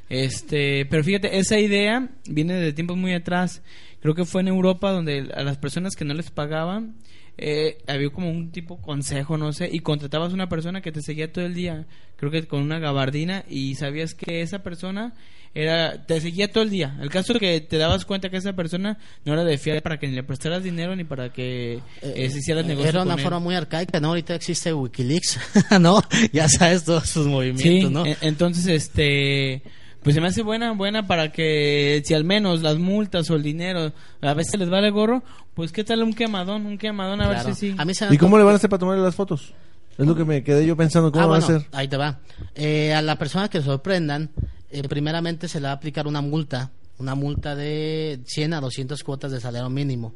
Este, 0.08 0.86
pero 0.86 1.02
fíjate, 1.04 1.38
esa 1.38 1.58
idea 1.58 2.10
viene 2.26 2.54
de 2.54 2.72
tiempos 2.72 2.96
muy 2.96 3.12
atrás. 3.14 3.62
Creo 4.00 4.14
que 4.14 4.24
fue 4.24 4.42
en 4.42 4.48
Europa 4.48 4.90
donde 4.90 5.30
a 5.34 5.42
las 5.42 5.58
personas 5.58 5.96
que 5.96 6.04
no 6.04 6.12
les 6.14 6.30
pagaban 6.30 6.96
eh, 7.38 7.78
había 7.86 8.10
como 8.10 8.30
un 8.30 8.50
tipo 8.52 8.80
consejo, 8.82 9.38
no 9.38 9.52
sé, 9.52 9.70
y 9.72 9.80
contratabas 9.80 10.32
una 10.34 10.48
persona 10.50 10.82
que 10.82 10.92
te 10.92 11.00
seguía 11.00 11.32
todo 11.32 11.46
el 11.46 11.54
día, 11.54 11.86
creo 12.16 12.30
que 12.30 12.46
con 12.46 12.60
una 12.60 12.78
gabardina 12.78 13.44
y 13.48 13.74
sabías 13.76 14.14
que 14.14 14.42
esa 14.42 14.62
persona 14.62 15.14
era 15.54 16.04
te 16.06 16.20
seguía 16.20 16.50
todo 16.50 16.64
el 16.64 16.70
día. 16.70 16.96
El 17.00 17.10
caso 17.10 17.34
es 17.34 17.38
que 17.38 17.60
te 17.60 17.76
dabas 17.78 18.04
cuenta 18.04 18.30
que 18.30 18.38
esa 18.38 18.52
persona 18.54 18.98
no 19.24 19.32
era 19.34 19.44
de 19.44 19.58
fiar 19.58 19.82
para 19.82 19.98
que 19.98 20.08
ni 20.08 20.14
le 20.14 20.22
prestaras 20.22 20.62
dinero 20.62 20.96
ni 20.96 21.04
para 21.04 21.30
que 21.32 21.80
eh, 22.00 22.30
se 22.30 22.38
hicieras 22.38 22.64
negocio 22.64 22.88
Era 22.88 23.02
una 23.02 23.12
con 23.12 23.18
él. 23.20 23.24
forma 23.24 23.38
muy 23.40 23.54
arcaica, 23.54 24.00
¿no? 24.00 24.08
Ahorita 24.08 24.34
existe 24.34 24.72
Wikileaks, 24.72 25.38
¿no? 25.80 26.02
Ya 26.32 26.48
sabes 26.48 26.84
todos 26.84 27.08
sus 27.08 27.26
movimientos, 27.26 27.62
Sí, 27.88 27.88
¿no? 27.90 28.04
entonces 28.22 28.66
este 28.66 29.62
pues 30.02 30.14
se 30.16 30.20
me 30.20 30.26
hace 30.26 30.42
buena 30.42 30.72
buena 30.72 31.06
para 31.06 31.30
que 31.30 32.02
si 32.04 32.12
al 32.14 32.24
menos 32.24 32.60
las 32.62 32.76
multas 32.78 33.30
o 33.30 33.36
el 33.36 33.42
dinero 33.44 33.92
a 34.20 34.34
veces 34.34 34.58
les 34.58 34.68
vale 34.68 34.90
gorro, 34.90 35.22
pues 35.54 35.70
qué 35.70 35.84
tal 35.84 36.02
un 36.02 36.12
quemadón, 36.12 36.66
un 36.66 36.76
quemadón 36.76 37.20
a 37.20 37.28
Claro. 37.28 37.46
ver 37.46 37.54
si 37.54 37.70
sí. 37.70 37.74
A 37.78 37.84
mí 37.84 37.94
se 37.94 38.08
me 38.08 38.14
¿Y 38.14 38.18
cómo 38.18 38.36
le 38.36 38.42
van 38.42 38.54
a 38.54 38.56
hacer 38.56 38.68
para 38.68 38.80
tomarle 38.80 39.02
las 39.04 39.14
fotos? 39.14 39.52
Es 39.96 40.04
lo 40.06 40.16
que 40.16 40.24
me 40.24 40.42
quedé 40.42 40.66
yo 40.66 40.76
pensando, 40.76 41.12
¿cómo 41.12 41.22
Ah, 41.24 41.28
van 41.28 41.40
bueno, 41.40 41.54
a 41.54 41.58
hacer? 41.58 41.68
ahí 41.72 41.86
te 41.86 41.96
va. 41.98 42.18
Eh, 42.56 42.92
a 42.94 43.00
la 43.02 43.16
persona 43.16 43.48
que 43.48 43.60
sorprendan, 43.62 44.30
eh, 44.72 44.82
primeramente 44.88 45.48
se 45.48 45.60
le 45.60 45.66
va 45.66 45.70
a 45.72 45.76
aplicar 45.76 46.06
una 46.06 46.20
multa, 46.20 46.70
una 46.98 47.14
multa 47.14 47.54
de 47.54 48.20
100 48.26 48.54
a 48.54 48.60
200 48.60 49.02
cuotas 49.04 49.30
de 49.32 49.40
salario 49.40 49.68
mínimo. 49.70 50.14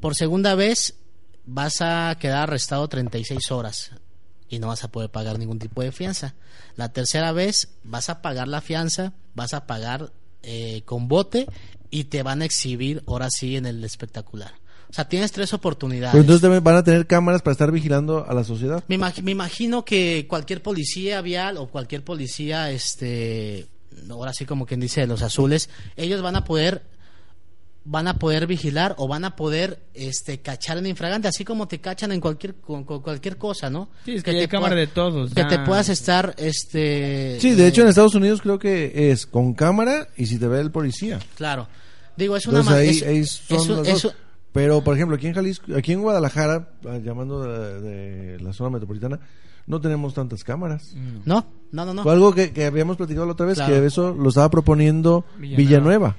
Por 0.00 0.14
segunda 0.14 0.54
vez 0.54 0.94
vas 1.44 1.80
a 1.80 2.16
quedar 2.20 2.44
arrestado 2.44 2.86
36 2.88 3.50
horas 3.50 3.90
y 4.48 4.58
no 4.58 4.68
vas 4.68 4.82
a 4.84 4.88
poder 4.90 5.10
pagar 5.10 5.38
ningún 5.38 5.58
tipo 5.58 5.82
de 5.82 5.92
fianza. 5.92 6.34
La 6.76 6.92
tercera 6.92 7.32
vez 7.32 7.68
vas 7.84 8.08
a 8.10 8.22
pagar 8.22 8.48
la 8.48 8.60
fianza, 8.60 9.12
vas 9.34 9.54
a 9.54 9.66
pagar 9.66 10.12
eh, 10.42 10.82
con 10.84 11.06
bote 11.08 11.46
y 11.90 12.04
te 12.04 12.22
van 12.22 12.42
a 12.42 12.44
exhibir 12.44 13.02
ahora 13.06 13.28
sí 13.30 13.56
en 13.56 13.66
el 13.66 13.84
espectacular. 13.84 14.54
O 14.88 14.92
sea, 14.92 15.08
tienes 15.08 15.30
tres 15.30 15.52
oportunidades. 15.54 16.12
Pero 16.12 16.22
entonces 16.22 16.42
también 16.42 16.64
van 16.64 16.76
a 16.76 16.82
tener 16.82 17.06
cámaras 17.06 17.42
para 17.42 17.52
estar 17.52 17.70
vigilando 17.70 18.26
a 18.28 18.34
la 18.34 18.42
sociedad. 18.42 18.82
Me, 18.88 18.98
imag- 18.98 19.22
me 19.22 19.30
imagino 19.30 19.84
que 19.84 20.26
cualquier 20.28 20.62
policía 20.62 21.20
vial 21.20 21.58
o 21.58 21.68
cualquier 21.68 22.02
policía, 22.02 22.70
este, 22.72 23.68
ahora 24.10 24.32
sí 24.32 24.44
como 24.46 24.66
quien 24.66 24.80
dice 24.80 25.00
de 25.02 25.06
los 25.06 25.22
azules, 25.22 25.68
ellos 25.96 26.22
van 26.22 26.36
a 26.36 26.44
poder, 26.44 26.82
van 27.84 28.08
a 28.08 28.14
poder 28.18 28.46
vigilar 28.46 28.94
o 28.98 29.08
van 29.08 29.24
a 29.24 29.36
poder, 29.36 29.80
este, 29.94 30.40
cachar 30.40 30.78
en 30.78 30.86
infragante, 30.86 31.28
así 31.28 31.44
como 31.44 31.66
te 31.66 31.80
cachan 31.80 32.12
en 32.12 32.20
cualquier, 32.20 32.54
con, 32.56 32.84
con 32.84 33.00
cualquier 33.02 33.36
cosa, 33.38 33.70
¿no? 33.70 33.88
Sí, 34.04 34.16
es 34.16 34.22
que 34.22 34.30
hay 34.30 34.48
cámara 34.48 34.74
de 34.76 34.86
todos, 34.86 35.32
Que 35.32 35.42
ya. 35.42 35.48
te 35.48 35.58
puedas 35.60 35.88
estar, 35.88 36.34
este. 36.38 37.38
Sí, 37.40 37.54
de 37.54 37.64
eh, 37.64 37.68
hecho 37.68 37.82
en 37.82 37.88
Estados 37.88 38.14
Unidos 38.14 38.42
creo 38.42 38.58
que 38.58 39.10
es 39.10 39.26
con 39.26 39.54
cámara 39.54 40.08
y 40.16 40.26
si 40.26 40.38
te 40.38 40.46
ve 40.46 40.60
el 40.60 40.70
policía. 40.70 41.18
Claro. 41.36 41.68
Digo, 42.16 42.36
es 42.36 42.46
una 42.46 42.60
Entonces 42.60 42.74
ma- 42.76 42.80
ahí, 42.80 42.88
es- 42.90 43.02
ahí 43.02 43.24
son 43.24 43.56
es 43.56 43.68
un- 43.68 43.76
las 43.78 43.88
es 43.88 44.02
dos. 44.02 44.04
un- 44.12 44.20
Pero 44.52 44.82
por 44.84 44.94
ejemplo 44.96 45.16
aquí 45.16 45.26
en 45.28 45.34
Jalisco, 45.34 45.74
aquí 45.76 45.92
en 45.92 46.02
Guadalajara, 46.02 46.68
ah, 46.86 46.98
llamando 47.02 47.40
de, 47.42 47.80
de 47.80 48.40
la 48.40 48.52
zona 48.52 48.70
metropolitana, 48.70 49.20
no 49.70 49.80
tenemos 49.80 50.12
tantas 50.12 50.44
cámaras. 50.44 50.94
No, 51.24 51.46
no, 51.72 51.86
no, 51.86 51.94
no. 51.94 52.02
Fue 52.02 52.12
algo 52.12 52.34
que, 52.34 52.52
que 52.52 52.66
habíamos 52.66 52.96
platicado 52.98 53.24
la 53.26 53.32
otra 53.32 53.46
vez, 53.46 53.54
Claro. 53.56 53.72
que 53.72 53.86
eso 53.86 54.12
lo 54.12 54.28
estaba 54.28 54.50
proponiendo 54.50 55.24
Villanueva. 55.38 55.56
Villanueva. 55.56 56.16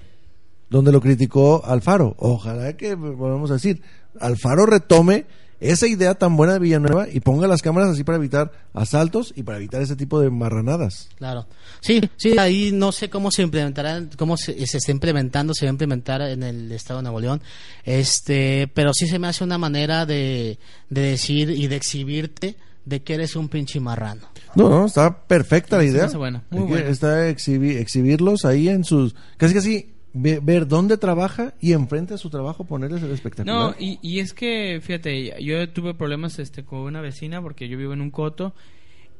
donde 0.69 0.91
lo 0.91 1.01
criticó 1.01 1.61
Alfaro. 1.65 2.15
Ojalá 2.17 2.77
que 2.77 2.95
volvamos 2.95 3.51
a 3.51 3.55
decir, 3.55 3.81
Alfaro 4.19 4.65
retome 4.65 5.25
esa 5.59 5.85
idea 5.85 6.15
tan 6.15 6.35
buena 6.37 6.53
de 6.53 6.59
Villanueva 6.59 7.07
y 7.07 7.19
ponga 7.19 7.45
las 7.47 7.61
cámaras 7.61 7.89
así 7.91 8.03
para 8.03 8.17
evitar 8.17 8.51
asaltos 8.73 9.31
y 9.35 9.43
para 9.43 9.57
evitar 9.59 9.79
ese 9.81 9.95
tipo 9.95 10.19
de 10.19 10.31
marranadas. 10.31 11.07
Claro. 11.19 11.45
Sí, 11.81 12.01
sí, 12.17 12.35
ahí 12.39 12.71
no 12.73 12.91
sé 12.91 13.11
cómo 13.11 13.29
se 13.29 13.43
implementará, 13.43 14.01
cómo 14.17 14.37
se, 14.37 14.65
se 14.65 14.77
está 14.79 14.91
implementando, 14.91 15.53
se 15.53 15.65
va 15.65 15.69
a 15.69 15.73
implementar 15.73 16.21
en 16.21 16.41
el 16.41 16.71
estado 16.71 16.99
de 16.99 17.03
Nuevo 17.03 17.19
León. 17.19 17.41
Este, 17.83 18.67
pero 18.73 18.91
sí 18.93 19.05
se 19.07 19.19
me 19.19 19.27
hace 19.27 19.43
una 19.43 19.57
manera 19.59 20.05
de, 20.07 20.57
de 20.89 21.01
decir 21.01 21.49
y 21.51 21.67
de 21.67 21.75
exhibirte 21.75 22.55
de 22.85 23.01
que 23.03 23.13
eres 23.13 23.35
un 23.35 23.47
pinche 23.49 23.79
marrano. 23.79 24.21
No, 24.55 24.69
no, 24.69 24.85
está 24.85 25.25
perfecta 25.27 25.77
la 25.77 25.83
idea. 25.85 26.05
hace 26.05 26.17
buena, 26.17 26.43
muy 26.49 26.63
buena. 26.63 26.89
Está 26.89 27.29
exhibi- 27.29 27.77
exhibirlos 27.77 28.43
ahí 28.45 28.69
en 28.69 28.83
sus... 28.83 29.15
Casi 29.37 29.53
casi 29.53 29.93
ve- 30.13 30.39
ver 30.41 30.67
dónde 30.67 30.97
trabaja 30.97 31.53
y 31.61 31.73
enfrente 31.73 32.13
a 32.13 32.17
su 32.17 32.29
trabajo 32.29 32.63
ponerles 32.65 33.01
el 33.03 33.11
espectacular. 33.11 33.55
No, 33.55 33.75
y, 33.79 33.99
y 34.01 34.19
es 34.19 34.33
que, 34.33 34.79
fíjate, 34.83 35.41
yo 35.43 35.69
tuve 35.69 35.93
problemas 35.93 36.39
este 36.39 36.65
con 36.65 36.79
una 36.79 37.01
vecina 37.01 37.41
porque 37.41 37.69
yo 37.69 37.77
vivo 37.77 37.93
en 37.93 38.01
un 38.01 38.11
coto 38.11 38.53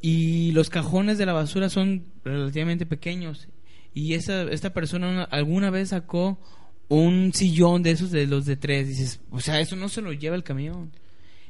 y 0.02 0.52
los 0.54 0.70
cajones 0.70 1.18
de 1.18 1.26
la 1.28 1.34
basura 1.34 1.70
son 1.70 2.06
relativamente 2.26 2.86
pequeños 2.86 3.48
y 3.94 4.14
esa 4.16 4.44
esta 4.44 4.74
persona 4.74 5.08
una- 5.10 5.24
alguna 5.26 5.70
vez 5.70 5.90
sacó 5.90 6.40
un 6.88 7.32
sillón 7.34 7.84
de 7.84 7.92
esos 7.92 8.10
de 8.10 8.26
los 8.26 8.46
de 8.46 8.56
tres 8.58 8.88
dices 8.88 9.20
o 9.30 9.40
sea 9.40 9.60
eso 9.60 9.76
no 9.76 9.90
se 9.90 10.02
lo 10.02 10.12
lleva 10.12 10.36
el 10.36 10.44
camión 10.44 10.92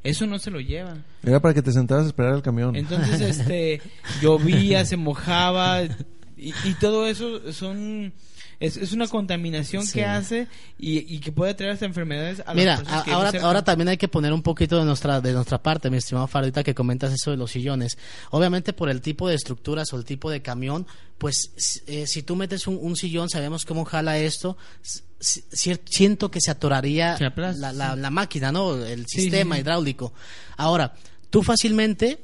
eso 0.03 0.25
no 0.25 0.39
se 0.39 0.49
lo 0.51 0.59
lleva 0.59 0.97
Era 1.23 1.39
para 1.39 1.53
que 1.53 1.61
te 1.61 1.71
sentaras 1.71 2.05
a 2.05 2.07
esperar 2.07 2.33
el 2.35 2.41
camión. 2.41 2.75
entonces 2.75 3.21
este 3.39 3.81
llovía 4.21 4.85
se 4.85 4.97
mojaba 4.97 5.83
y, 5.83 6.53
y 6.63 6.73
todo 6.79 7.05
eso 7.07 7.51
son 7.53 8.13
es, 8.59 8.77
es 8.77 8.93
una 8.93 9.07
contaminación 9.07 9.83
Sí. 9.87 9.93
que 9.93 10.05
hace 10.05 10.47
y, 10.77 11.15
y 11.15 11.19
que 11.19 11.31
puede 11.31 11.55
traer 11.55 11.73
hasta 11.73 11.85
enfermedades 11.85 12.43
a 12.45 12.53
Mira, 12.53 12.77
que 13.05 13.11
ahora, 13.11 13.31
ahora 13.41 13.63
también 13.63 13.87
hay 13.89 13.97
que 13.97 14.07
poner 14.07 14.31
un 14.33 14.43
poquito 14.43 14.77
de 14.77 14.85
nuestra, 14.85 15.19
de 15.19 15.33
nuestra 15.33 15.63
parte, 15.63 15.89
mi 15.89 15.97
estimado 15.97 16.27
Farita, 16.27 16.63
que 16.63 16.75
comentas 16.75 17.11
eso 17.11 17.31
de 17.31 17.37
los 17.37 17.49
sillones. 17.49 17.97
Obviamente 18.29 18.71
por 18.73 18.89
el 18.91 19.01
tipo 19.01 19.27
de 19.27 19.33
estructuras 19.33 19.91
o 19.93 19.97
el 19.97 20.05
tipo 20.05 20.29
de 20.29 20.43
camión, 20.43 20.85
pues 21.17 21.51
eh, 21.87 22.05
si 22.05 22.21
tú 22.21 22.35
metes 22.35 22.67
un, 22.67 22.77
un 22.79 22.95
sillón, 22.95 23.29
sabemos 23.31 23.65
cómo 23.65 23.83
jala 23.83 24.19
esto, 24.19 24.57
siento 25.21 26.31
que 26.31 26.41
se 26.41 26.51
atoraría 26.51 27.15
la, 27.59 27.71
la- 27.73 27.95
la 27.95 28.09
máquina, 28.09 28.51
¿no? 28.51 28.75
El 28.83 29.05
sistema 29.07 29.55
sí, 29.55 29.59
sí. 29.59 29.61
hidráulico. 29.61 30.13
Ahora, 30.57 30.93
tú 31.29 31.43
fácilmente, 31.43 32.19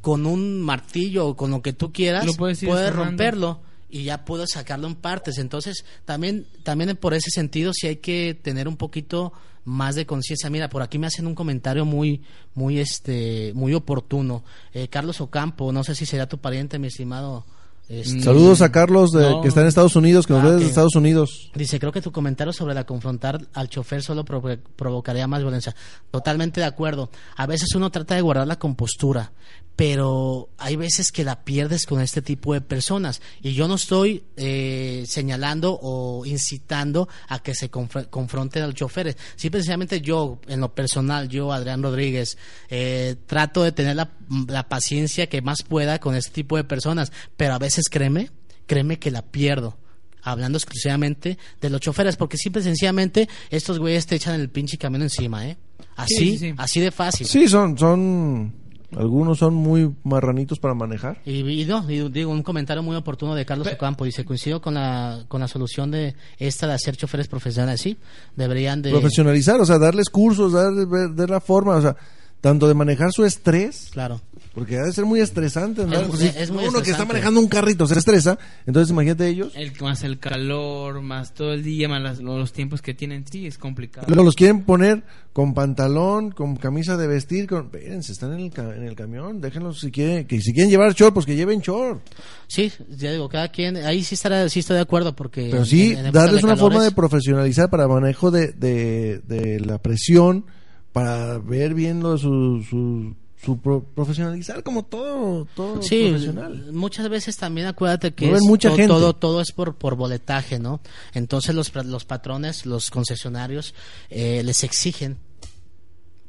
con 0.00 0.26
un 0.26 0.60
martillo 0.60 1.28
o 1.28 1.36
con 1.36 1.50
lo 1.50 1.62
que 1.62 1.72
tú 1.72 1.92
quieras, 1.92 2.24
puedes 2.36 2.60
puedes 2.64 2.92
romperlo 2.94 3.60
y 3.88 4.04
ya 4.04 4.24
puedo 4.24 4.46
sacarlo 4.46 4.86
en 4.88 4.94
partes. 4.96 5.38
Entonces, 5.38 5.84
también, 6.04 6.46
también 6.62 6.96
por 6.96 7.14
ese 7.14 7.30
sentido 7.30 7.72
sí 7.74 7.86
hay 7.86 7.96
que 7.96 8.38
tener 8.42 8.66
un 8.66 8.76
poquito 8.76 9.32
más 9.64 9.94
de 9.94 10.06
conciencia. 10.06 10.50
Mira, 10.50 10.68
por 10.68 10.82
aquí 10.82 10.98
me 10.98 11.06
hacen 11.06 11.26
un 11.26 11.34
comentario 11.34 11.84
muy, 11.84 12.22
muy, 12.54 12.78
este, 12.80 13.52
muy 13.54 13.74
oportuno. 13.74 14.42
Eh, 14.72 14.88
Carlos 14.88 15.20
Ocampo, 15.20 15.70
no 15.72 15.84
sé 15.84 15.94
si 15.94 16.06
será 16.06 16.26
tu 16.26 16.38
pariente, 16.38 16.78
mi 16.78 16.88
estimado. 16.88 17.44
Este, 17.92 18.22
Saludos 18.22 18.62
a 18.62 18.72
Carlos 18.72 19.12
de- 19.12 19.20
No. 19.30 19.40
que 19.42 19.48
está 19.48 19.60
en 19.60 19.66
Estados 19.66 19.96
Unidos, 19.96 20.26
que 20.26 20.32
nos 20.32 20.42
Ah, 20.42 20.46
ve 20.46 20.52
desde. 20.54 20.66
Estados 20.68 20.94
Unidos. 20.96 21.50
Dice, 21.54 21.78
creo 21.78 21.92
que 21.92 22.00
tu 22.00 22.10
comentario 22.12 22.52
sobre 22.52 22.74
la 22.74 22.84
confrontar 22.84 23.46
al 23.52 23.68
chofer 23.68 24.02
solo 24.02 24.24
provo- 24.24 24.58
provocaría 24.76 25.26
más 25.26 25.42
violencia. 25.42 25.74
Totalmente 26.10 26.60
de 26.60 26.66
acuerdo. 26.66 27.10
A 27.36 27.46
veces 27.46 27.74
uno 27.74 27.90
trata 27.90 28.14
de 28.14 28.20
guardar 28.22 28.46
la 28.46 28.58
compostura, 28.58 29.32
pero 29.76 30.50
hay 30.58 30.76
veces 30.76 31.10
que 31.12 31.24
la 31.24 31.44
pierdes 31.44 31.86
con 31.86 32.00
este 32.00 32.20
tipo 32.22 32.52
de 32.52 32.60
personas. 32.60 33.20
Y 33.42 33.54
yo 33.54 33.68
no 33.68 33.74
estoy 33.76 34.22
eh, 34.36 35.04
señalando 35.06 35.78
o 35.82 36.24
incitando 36.26 37.08
a 37.28 37.38
que 37.40 37.54
se 37.54 37.70
confr- 37.70 38.08
confronten 38.10 38.62
al 38.62 38.74
chofer. 38.74 39.16
Sí, 39.36 39.50
precisamente 39.50 40.00
yo, 40.00 40.38
en 40.46 40.60
lo 40.60 40.74
personal, 40.74 41.28
yo, 41.28 41.52
Adrián 41.52 41.82
Rodríguez, 41.82 42.36
eh, 42.68 43.16
trato 43.26 43.62
de 43.62 43.72
tener 43.72 43.96
la, 43.96 44.10
la 44.46 44.68
paciencia 44.68 45.26
que 45.28 45.42
más 45.42 45.62
pueda 45.62 45.98
con 46.00 46.14
este 46.14 46.30
tipo 46.30 46.56
de 46.56 46.64
personas, 46.64 47.10
pero 47.36 47.54
a 47.54 47.58
veces 47.58 47.81
créeme, 47.88 48.30
créeme 48.66 48.98
que 48.98 49.10
la 49.10 49.22
pierdo 49.22 49.76
hablando 50.22 50.56
exclusivamente 50.56 51.36
de 51.60 51.70
los 51.70 51.80
choferes, 51.80 52.16
porque 52.16 52.36
simple 52.36 52.60
y 52.60 52.64
sencillamente 52.64 53.28
estos 53.50 53.78
güeyes 53.78 54.06
te 54.06 54.14
echan 54.16 54.40
el 54.40 54.48
pinche 54.50 54.78
camión 54.78 55.02
encima, 55.02 55.46
¿eh? 55.48 55.56
Así, 55.96 56.14
Sí, 56.14 56.30
sí, 56.30 56.38
sí. 56.38 56.54
así 56.56 56.80
de 56.80 56.90
fácil. 56.90 57.26
Sí, 57.26 57.48
son, 57.48 57.76
son, 57.76 58.54
algunos 58.96 59.38
son 59.38 59.54
muy 59.54 59.92
marranitos 60.04 60.58
para 60.58 60.74
manejar. 60.74 61.20
Y, 61.26 61.40
y 61.40 61.64
no, 61.64 61.88
y 61.90 62.08
digo, 62.08 62.30
un 62.30 62.42
comentario 62.42 62.82
muy 62.82 62.94
oportuno 62.96 63.34
de 63.34 63.44
Carlos 63.44 63.66
Ocampo, 63.66 64.04
dice, 64.04 64.24
coincido 64.24 64.62
con 64.62 64.74
la, 64.74 65.24
con 65.28 65.40
la 65.40 65.48
solución 65.48 65.90
de 65.90 66.14
esta 66.38 66.66
de 66.66 66.74
hacer 66.74 66.96
choferes 66.96 67.26
profesionales, 67.28 67.80
sí, 67.80 67.98
deberían 68.36 68.80
de... 68.80 68.90
Profesionalizar, 68.90 69.60
o 69.60 69.66
sea, 69.66 69.78
darles 69.78 70.08
cursos, 70.08 70.52
darles 70.52 70.88
ver, 70.88 71.08
ver 71.10 71.30
la 71.30 71.40
forma, 71.40 71.76
o 71.76 71.82
sea, 71.82 71.96
tanto 72.40 72.68
de 72.68 72.74
manejar 72.74 73.12
su 73.12 73.24
estrés, 73.24 73.88
Claro. 73.92 74.20
Porque 74.54 74.78
ha 74.78 74.82
de 74.84 74.92
ser 74.92 75.04
muy 75.04 75.20
estresante. 75.20 75.86
¿no? 75.86 75.94
Es- 76.00 76.08
Pues, 76.08 76.20
si 76.20 76.26
es 76.28 76.50
muy 76.50 76.64
uno 76.66 76.82
que 76.82 76.90
está 76.90 77.04
manejando 77.04 77.40
un 77.40 77.48
carrito 77.48 77.86
se 77.86 77.98
estresa, 77.98 78.38
entonces 78.66 78.90
imagínate 78.90 79.26
ellos. 79.28 79.52
El, 79.54 79.72
más 79.80 80.02
el 80.04 80.18
calor, 80.18 81.00
más 81.02 81.32
todo 81.34 81.52
el 81.54 81.62
día, 81.62 81.88
más 81.88 82.02
las- 82.02 82.20
los 82.20 82.52
tiempos 82.52 82.82
que 82.82 82.94
tienen, 82.94 83.24
sí, 83.30 83.46
es 83.46 83.58
complicado. 83.58 84.06
Luego 84.08 84.24
los 84.24 84.34
quieren 84.36 84.62
poner 84.64 85.02
con 85.32 85.54
pantalón, 85.54 86.30
con 86.30 86.56
camisa 86.56 86.96
de 86.98 87.06
vestir, 87.06 87.46
con... 87.46 87.64
Espérense, 87.66 88.12
están 88.12 88.34
en 88.34 88.40
el, 88.40 88.50
ca- 88.50 88.74
en 88.76 88.82
el 88.82 88.94
camión, 88.94 89.40
déjenlos 89.40 89.80
si 89.80 89.90
quieren, 89.90 90.26
que 90.26 90.40
si 90.40 90.52
quieren 90.52 90.70
llevar 90.70 90.92
short, 90.94 91.14
pues 91.14 91.24
que 91.24 91.34
lleven 91.36 91.60
short. 91.60 92.02
Sí, 92.48 92.70
ya 92.90 93.10
digo, 93.12 93.30
cada 93.30 93.48
quien, 93.48 93.76
ahí 93.78 94.04
sí, 94.04 94.14
estará, 94.14 94.46
sí 94.50 94.60
estoy 94.60 94.76
de 94.76 94.82
acuerdo, 94.82 95.16
porque... 95.16 95.48
Pero 95.50 95.64
sí, 95.64 95.92
en- 95.92 96.00
en 96.00 96.06
épocas 96.06 96.12
darles 96.24 96.42
de 96.42 96.46
una 96.46 96.56
forma 96.56 96.82
de 96.84 96.90
profesionalizar 96.90 97.70
para 97.70 97.88
manejo 97.88 98.30
de, 98.30 98.48
de, 98.52 99.20
de 99.20 99.60
la 99.60 99.78
presión, 99.78 100.44
para 100.92 101.38
ver 101.38 101.72
bien 101.72 102.00
lo- 102.00 102.18
su- 102.18 102.62
su- 102.68 103.16
su 103.44 103.58
pro- 103.58 103.82
profesionalizar 103.82 104.62
como 104.62 104.84
todo, 104.84 105.46
todo 105.56 105.82
Sí, 105.82 106.08
profesional. 106.10 106.72
muchas 106.72 107.08
veces 107.08 107.36
también 107.36 107.66
acuérdate 107.66 108.12
que 108.14 108.26
Mueven 108.26 108.42
es 108.44 108.48
mucha 108.48 108.68
to- 108.70 108.76
gente. 108.76 108.88
todo 108.88 109.14
todo 109.14 109.40
es 109.40 109.52
por 109.52 109.74
por 109.76 109.96
boletaje, 109.96 110.58
¿no? 110.58 110.80
Entonces 111.12 111.54
los 111.54 111.74
los 111.84 112.04
patrones, 112.04 112.66
los 112.66 112.90
concesionarios 112.90 113.74
eh, 114.10 114.42
les 114.44 114.62
exigen 114.64 115.18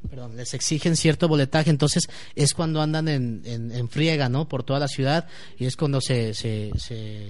perdón, 0.10 0.36
les 0.36 0.54
exigen 0.54 0.98
cierto 0.98 1.28
boletaje, 1.30 1.70
entonces 1.70 2.10
es 2.36 2.54
cuando 2.54 2.82
andan 2.82 3.08
en, 3.08 3.42
en, 3.46 3.72
en 3.72 3.88
friega, 3.90 4.28
¿no? 4.28 4.50
Por 4.50 4.64
toda 4.64 4.80
la 4.80 4.88
ciudad 4.90 5.28
y 5.58 5.66
es 5.66 5.78
cuando 5.78 6.02
se, 6.02 6.34
se, 6.34 6.72
se 6.78 7.30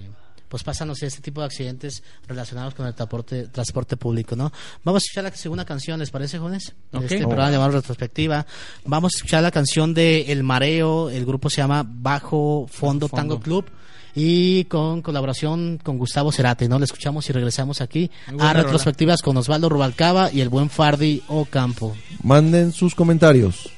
pues 0.54 0.62
pasan, 0.64 0.88
no 0.88 0.94
sé, 0.94 1.08
este 1.08 1.20
tipo 1.20 1.42
de 1.42 1.48
accidentes 1.48 2.04
relacionados 2.28 2.76
con 2.76 2.86
el 2.86 2.94
transporte, 2.94 3.48
transporte 3.48 3.98
público, 3.98 4.36
¿no? 4.36 4.54
Vamos 4.84 5.02
a 5.02 5.04
escuchar 5.04 5.24
la 5.24 5.32
segunda 5.36 5.66
canción, 5.66 6.00
¿les 6.00 6.12
parece, 6.12 6.38
jóvenes? 6.38 6.76
De 6.92 7.00
Ok. 7.00 7.04
Este 7.06 7.26
Oh. 7.26 7.28
programa 7.30 7.50
llamado 7.50 7.72
Retrospectiva. 7.72 8.46
Vamos 8.86 9.16
a 9.16 9.18
escuchar 9.18 9.42
la 9.42 9.50
canción 9.50 9.96
de 9.96 10.32
El 10.32 10.44
Mareo, 10.44 11.10
el 11.10 11.26
grupo 11.26 11.50
se 11.50 11.58
llama 11.58 11.84
Bajo 11.88 12.68
Fondo, 12.70 13.08
Fondo. 13.08 13.16
Tango 13.20 13.40
Club 13.40 13.66
y 14.14 14.66
con 14.66 15.02
colaboración 15.02 15.80
con 15.84 15.98
Gustavo 15.98 16.32
Cerati, 16.32 16.68
¿no? 16.68 16.78
Le 16.78 16.86
escuchamos 16.86 17.28
y 17.32 17.34
regresamos 17.34 17.82
aquí 17.82 18.12
a 18.28 18.32
rola. 18.34 18.54
Retrospectivas 18.54 19.24
con 19.24 19.36
Osvaldo 19.38 19.70
Rubalcaba 19.70 20.32
y 20.32 20.42
el 20.42 20.50
buen 20.50 20.70
Fardi 20.70 21.24
Ocampo. 21.30 21.96
Manden 22.22 22.74
sus 22.74 22.94
comentarios. 22.94 23.72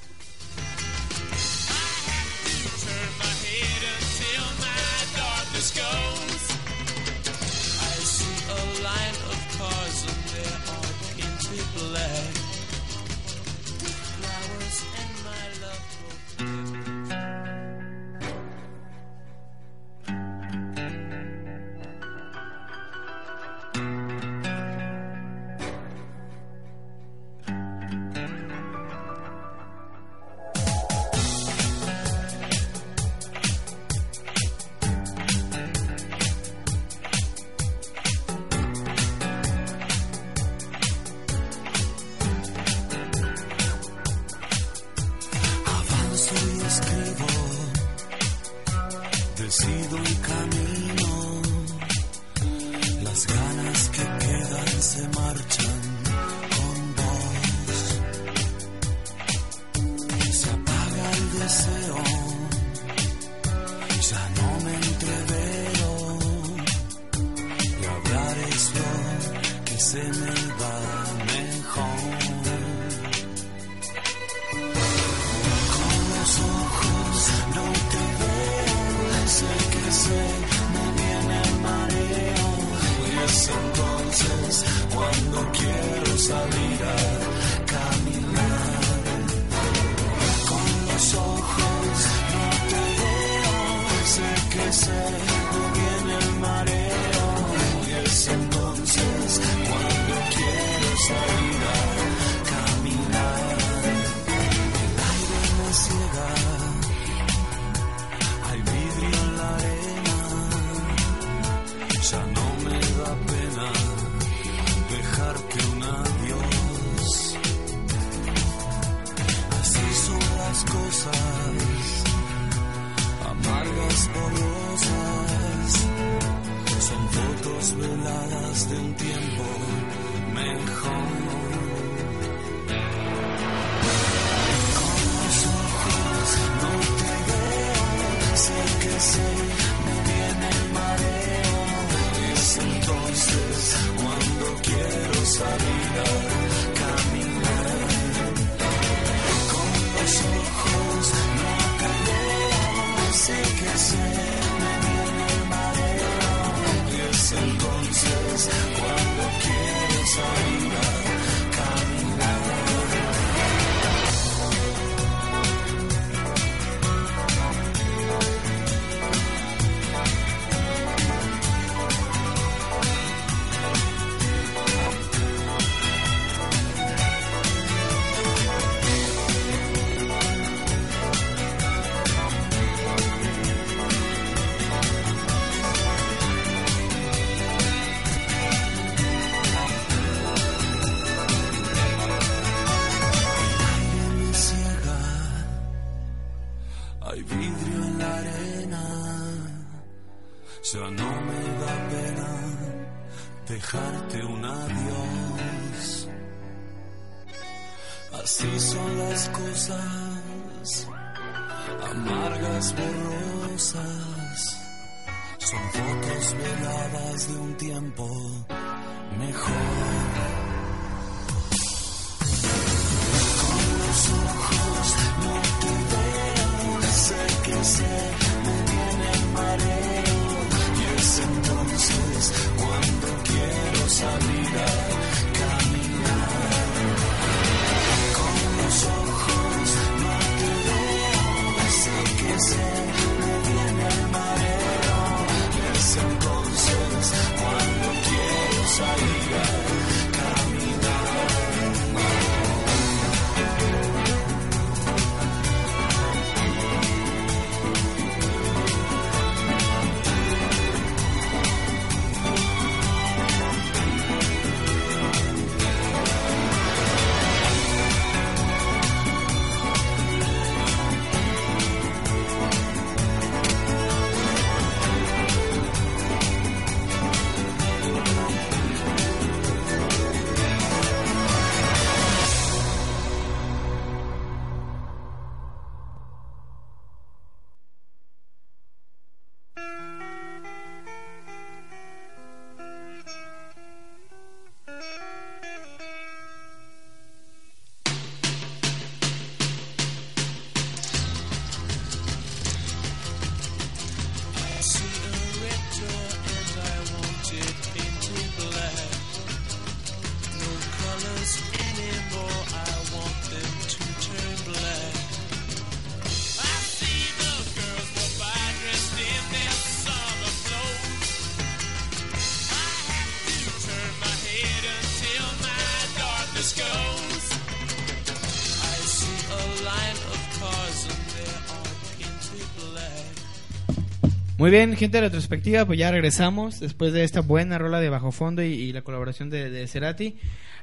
Muy 334.45 334.51
bien, 334.51 334.75
gente 334.75 334.97
de 334.97 335.01
retrospectiva, 335.01 335.65
pues 335.65 335.79
ya 335.79 335.89
regresamos 335.89 336.59
después 336.59 336.93
de 336.93 337.03
esta 337.03 337.21
buena 337.21 337.57
rola 337.57 337.79
de 337.79 337.89
bajo 337.89 338.11
fondo 338.11 338.43
y, 338.43 338.71
la 338.73 338.83
colaboración 338.83 339.31
de, 339.31 339.49
de 339.49 339.65
Cerati. 339.65 340.17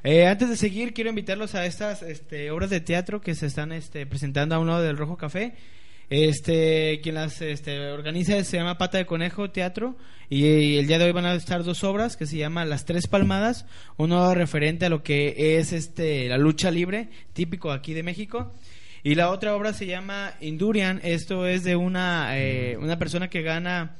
Eh, 0.05 0.25
antes 0.25 0.47
de 0.47 0.55
seguir, 0.55 0.93
quiero 0.93 1.09
invitarlos 1.09 1.53
a 1.53 1.65
estas 1.65 2.01
este, 2.01 2.49
obras 2.49 2.69
de 2.69 2.79
teatro 2.79 3.19
que 3.19 3.35
se 3.35 3.45
están 3.45 3.73
este, 3.73 4.05
presentando 4.05 4.55
a 4.55 4.59
un 4.59 4.67
lado 4.67 4.81
del 4.83 4.95
Rojo 4.95 5.17
Café. 5.17 5.55
Este, 6.09 7.01
quien 7.03 7.15
las 7.15 7.41
este, 7.41 7.89
organiza 7.91 8.41
se 8.45 8.55
llama 8.55 8.77
Pata 8.77 8.99
de 8.99 9.05
Conejo 9.05 9.51
Teatro 9.51 9.97
y, 10.29 10.45
y 10.45 10.77
el 10.77 10.87
día 10.87 10.97
de 10.97 11.03
hoy 11.03 11.11
van 11.11 11.25
a 11.25 11.33
estar 11.33 11.65
dos 11.65 11.83
obras 11.83 12.15
que 12.15 12.25
se 12.25 12.37
llama 12.37 12.63
Las 12.63 12.85
Tres 12.85 13.07
Palmadas, 13.07 13.65
uno 13.97 14.33
referente 14.33 14.85
a 14.85 14.89
lo 14.89 15.03
que 15.03 15.57
es 15.57 15.73
este 15.73 16.29
la 16.29 16.37
lucha 16.37 16.71
libre 16.71 17.09
típico 17.33 17.69
aquí 17.69 17.93
de 17.93 18.03
México 18.03 18.53
y 19.03 19.15
la 19.15 19.29
otra 19.29 19.55
obra 19.55 19.73
se 19.73 19.85
llama 19.85 20.33
Indurian. 20.39 21.01
Esto 21.03 21.45
es 21.45 21.63
de 21.63 21.75
una, 21.75 22.39
eh, 22.39 22.77
una 22.79 22.97
persona 22.97 23.29
que 23.29 23.41
gana 23.41 23.97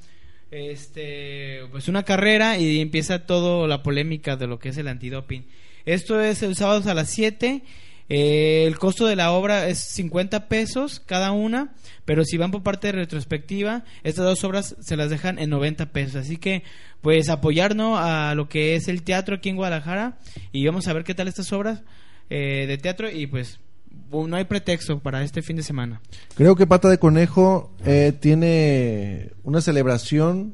este 0.50 1.62
pues 1.72 1.88
una 1.88 2.04
carrera 2.04 2.58
y 2.60 2.80
empieza 2.80 3.26
toda 3.26 3.68
la 3.68 3.82
polémica 3.84 4.36
de 4.36 4.48
lo 4.48 4.60
que 4.60 4.70
es 4.70 4.78
el 4.78 4.88
antidoping. 4.88 5.46
Esto 5.86 6.22
es 6.22 6.42
el 6.44 6.56
sábado 6.56 6.90
a 6.90 6.94
las 6.94 7.10
7. 7.10 7.64
Eh, 8.10 8.66
el 8.68 8.78
costo 8.78 9.06
de 9.08 9.16
la 9.16 9.32
obra 9.32 9.68
es 9.68 9.80
50 9.80 10.48
pesos 10.48 11.02
cada 11.06 11.32
una, 11.32 11.74
pero 12.06 12.24
si 12.24 12.38
van 12.38 12.52
por 12.52 12.64
parte 12.64 12.88
de 12.88 12.94
retrospectiva, 12.94 13.84
estas 14.04 14.26
dos 14.26 14.44
obras 14.44 14.76
se 14.80 14.96
las 14.98 15.10
dejan 15.10 15.40
en 15.40 15.50
90 15.50 15.92
pesos. 15.92 16.16
Así 16.18 16.38
que, 16.38 16.64
pues, 17.02 17.30
apoyarnos 17.30 18.00
a 18.00 18.36
lo 18.36 18.50
que 18.50 18.76
es 18.76 18.88
el 18.88 19.04
teatro 19.04 19.36
aquí 19.36 19.50
en 19.50 19.56
Guadalajara 19.56 20.18
y 20.52 20.66
vamos 20.66 20.88
a 20.88 20.94
ver 20.94 21.04
qué 21.04 21.16
tal 21.16 21.28
estas 21.28 21.52
obras 21.54 21.82
eh, 22.30 22.66
de 22.68 22.78
teatro 22.78 23.10
y 23.10 23.28
pues 23.28 23.60
no 24.28 24.36
hay 24.36 24.46
pretexto 24.46 25.00
para 25.00 25.24
este 25.24 25.42
fin 25.42 25.56
de 25.56 25.64
semana. 25.64 26.02
Creo 26.36 26.56
que 26.56 26.68
Pata 26.68 26.90
de 26.90 27.00
Conejo 27.00 27.72
eh, 27.86 28.14
tiene 28.20 29.32
una 29.44 29.62
celebración, 29.62 30.54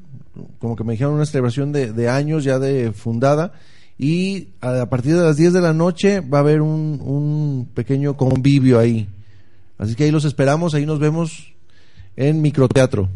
como 0.60 0.76
que 0.76 0.84
me 0.84 0.94
dijeron, 0.94 1.14
una 1.14 1.26
celebración 1.26 1.72
de, 1.72 2.10
años 2.10 2.44
ya 2.44 2.60
de 2.60 2.94
fundada. 2.94 3.54
Y 3.98 4.50
a, 4.62 4.82
a 4.82 4.90
partir 4.90 5.16
de 5.16 5.24
las 5.24 5.36
10 5.36 5.54
de 5.54 5.62
la 5.62 5.74
noche 5.74 6.22
va 6.22 6.38
a 6.38 6.42
haber 6.42 6.62
un, 6.62 7.02
un 7.04 7.70
pequeño 7.74 8.16
convivio 8.16 8.80
ahí. 8.80 9.10
Así 9.78 9.96
que 9.96 10.06
ahí 10.06 10.12
los 10.12 10.26
esperamos, 10.26 10.74
ahí 10.74 10.86
nos 10.86 11.00
vemos 11.00 11.54
en 12.16 12.42
microteatro. 12.42 13.10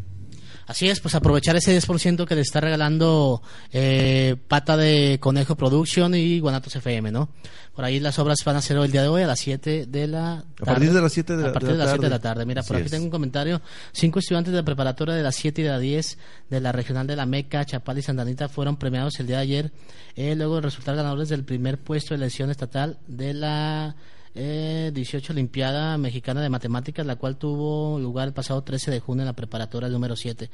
Así 0.66 0.88
es, 0.90 1.00
pues 1.02 1.14
aprovechar 1.16 1.56
ese 1.56 1.78
10% 1.78 2.26
que 2.26 2.36
le 2.36 2.42
está 2.42 2.62
regalando 2.62 3.42
eh, 3.72 4.36
Pata 4.48 4.78
de 4.78 5.18
Conejo 5.20 5.56
Production 5.56 6.16
y 6.16 6.40
Guanatos 6.40 6.76
FM, 6.76 7.12
¿no? 7.12 7.30
Por 7.76 7.84
ahí 7.86 8.00
las 8.00 8.18
obras 8.20 8.38
van 8.46 8.56
a 8.56 8.62
ser 8.62 8.78
el 8.78 8.92
día 8.92 9.02
de 9.02 9.08
hoy 9.08 9.24
a 9.24 9.28
las 9.28 9.40
7 9.40 9.88
de 9.88 10.08
la 10.08 10.44
tarde. 10.56 10.66
partir 10.66 10.94
de 10.94 11.02
las 11.02 11.12
7 11.14 11.36
de 11.36 11.44
la- 11.44 11.50
A 11.50 11.54
partir 11.54 11.70
de 11.70 11.74
de 11.74 11.78
la 11.80 11.84
las 11.86 11.94
7 11.94 12.06
de 12.06 12.10
la 12.10 12.20
tarde. 12.20 12.34
tarde. 12.36 12.46
Mira, 12.46 12.62
por 12.64 12.76
Así 12.76 12.82
aquí 12.82 12.86
es. 12.86 12.92
tengo 12.92 13.06
un 13.06 13.12
comentario. 13.12 13.62
Cinco 13.92 14.20
estudiantes 14.20 14.52
de 14.54 14.60
la 14.60 14.66
preparatoria 14.66 15.16
de 15.16 15.24
las 15.24 15.36
7 15.36 15.62
y 15.62 15.64
de 15.66 15.70
las 15.72 15.82
10 15.82 16.18
de 16.50 16.62
la 16.62 16.72
regional 16.72 17.08
de 17.08 17.16
la 17.16 17.26
Meca, 17.26 17.66
Chapal 17.66 17.98
y 17.98 18.02
Santa 18.04 18.22
Anita 18.22 18.48
fueron 18.48 18.78
premiados 18.78 19.20
el 19.20 19.28
día 19.28 19.38
de 19.38 19.42
ayer. 19.44 19.72
Eh, 20.16 20.36
luego 20.36 20.56
de 20.56 20.62
resultar 20.62 20.96
ganadores 20.96 21.30
del 21.30 21.44
primer 21.44 21.80
puesto 21.80 22.10
de 22.14 22.18
elección 22.18 22.52
estatal 22.52 23.00
de 23.08 23.34
la 23.34 23.96
eh, 24.36 24.92
18 24.94 25.34
Olimpiada 25.34 25.98
Mexicana 25.98 26.42
de 26.42 26.50
Matemáticas, 26.50 27.06
la 27.06 27.16
cual 27.18 27.38
tuvo 27.38 28.00
lugar 28.00 28.28
el 28.28 28.34
pasado 28.34 28.62
13 28.64 28.92
de 28.92 29.00
junio 29.00 29.22
en 29.24 29.28
la 29.28 29.34
preparatoria 29.34 29.90
número 29.90 30.16
7. 30.16 30.50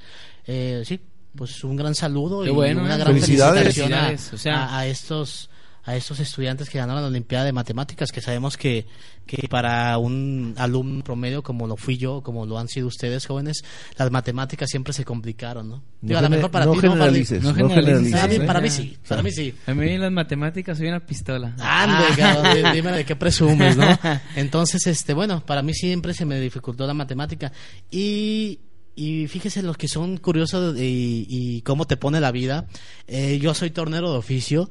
Eh, 0.47 0.83
sí, 0.85 0.99
pues 1.35 1.63
un 1.63 1.75
gran 1.75 1.95
saludo 1.95 2.43
Qué 2.43 2.49
y 2.49 2.53
bueno, 2.53 2.81
una 2.83 2.95
¿eh? 2.95 2.97
gran 2.99 3.13
Felicidades. 3.13 3.61
felicitación 3.61 3.93
a, 3.93 4.05
Felicidades, 4.07 4.33
o 4.33 4.37
sea- 4.37 4.65
a- 4.65 4.79
a 4.79 4.87
estos 4.87 5.49
a 5.85 5.95
estos 5.95 6.19
estudiantes 6.19 6.69
que 6.69 6.77
ganaron 6.77 7.01
la 7.01 7.07
Olimpiada 7.07 7.45
de 7.45 7.53
Matemáticas, 7.53 8.11
que 8.11 8.21
sabemos 8.21 8.57
que, 8.57 8.85
que 9.25 9.47
para 9.47 9.97
un 9.97 10.53
alumno 10.57 11.03
promedio 11.03 11.41
como 11.41 11.67
lo 11.67 11.77
fui 11.77 11.97
yo, 11.97 12.21
como 12.21 12.45
lo 12.45 12.59
han 12.59 12.67
sido 12.67 12.87
ustedes 12.87 13.25
jóvenes, 13.25 13.63
las 13.97 14.11
matemáticas 14.11 14.69
siempre 14.69 14.93
se 14.93 15.05
complicaron, 15.05 15.69
¿no? 15.69 15.83
Digo, 16.01 16.19
a 16.19 16.21
lo 16.21 16.29
mejor 16.29 16.51
para 16.51 16.65
no 16.65 16.71
ti 16.73 16.77
no, 16.77 16.93
generalices, 16.93 17.41
No 17.43 17.53
no 17.53 17.69
generalices, 17.69 18.13
Ah, 18.15 18.27
¿eh? 18.29 18.39
para 18.41 18.61
mí 18.61 18.69
sí, 18.69 18.97
para 19.07 19.23
mí 19.23 19.31
sí. 19.31 19.53
A 19.65 19.73
mí 19.73 19.97
las 19.97 20.11
matemáticas 20.11 20.77
soy 20.77 20.87
una 20.87 20.99
pistola. 21.05 21.55
Ande, 21.59 22.15
cabrón, 22.17 22.55
di- 22.55 22.71
dime 22.75 22.91
de 22.91 23.05
qué 23.05 23.15
presumes, 23.15 23.75
¿no? 23.77 23.85
Entonces, 24.35 24.85
este, 24.87 25.13
bueno, 25.13 25.43
para 25.45 25.61
mí 25.61 25.73
siempre 25.73 26.13
se 26.13 26.25
me 26.25 26.39
dificultó 26.39 26.85
la 26.85 26.93
matemática. 26.93 27.51
Y, 27.89 28.59
y 28.95 29.27
fíjese 29.27 29.61
los 29.63 29.77
que 29.77 29.87
son 29.87 30.17
curiosos 30.17 30.77
y, 30.77 31.25
y 31.29 31.61
cómo 31.61 31.85
te 31.87 31.97
pone 31.97 32.19
la 32.19 32.31
vida. 32.31 32.67
Eh, 33.07 33.39
yo 33.41 33.53
soy 33.53 33.71
tornero 33.71 34.11
de 34.11 34.17
oficio 34.17 34.69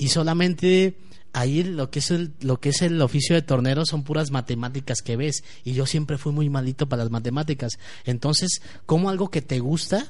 y 0.00 0.08
solamente 0.08 0.96
ahí 1.34 1.62
lo 1.62 1.90
que 1.90 1.98
es 1.98 2.10
el, 2.10 2.32
lo 2.40 2.58
que 2.58 2.70
es 2.70 2.80
el 2.80 3.00
oficio 3.02 3.36
de 3.36 3.42
tornero 3.42 3.84
son 3.84 4.02
puras 4.02 4.30
matemáticas 4.30 5.02
que 5.02 5.16
ves. 5.16 5.44
Y 5.62 5.74
yo 5.74 5.84
siempre 5.84 6.16
fui 6.16 6.32
muy 6.32 6.48
malito 6.48 6.88
para 6.88 7.04
las 7.04 7.12
matemáticas. 7.12 7.78
Entonces, 8.06 8.62
como 8.86 9.10
algo 9.10 9.30
que 9.30 9.42
te 9.42 9.58
gusta, 9.58 10.06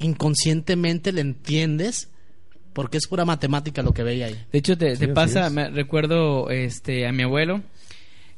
inconscientemente 0.00 1.12
le 1.12 1.20
entiendes. 1.20 2.10
Porque 2.72 2.98
es 2.98 3.06
pura 3.06 3.24
matemática 3.24 3.82
lo 3.82 3.92
que 3.92 4.02
veía 4.02 4.26
ahí. 4.26 4.36
De 4.52 4.58
hecho, 4.58 4.76
te, 4.76 4.96
Sí, 4.96 5.06
te 5.06 5.12
así 5.12 5.14
pasa, 5.14 5.46
es. 5.46 5.52
me 5.52 5.70
recuerdo 5.70 6.50
este, 6.50 7.06
a 7.06 7.12
mi 7.12 7.22
abuelo, 7.22 7.62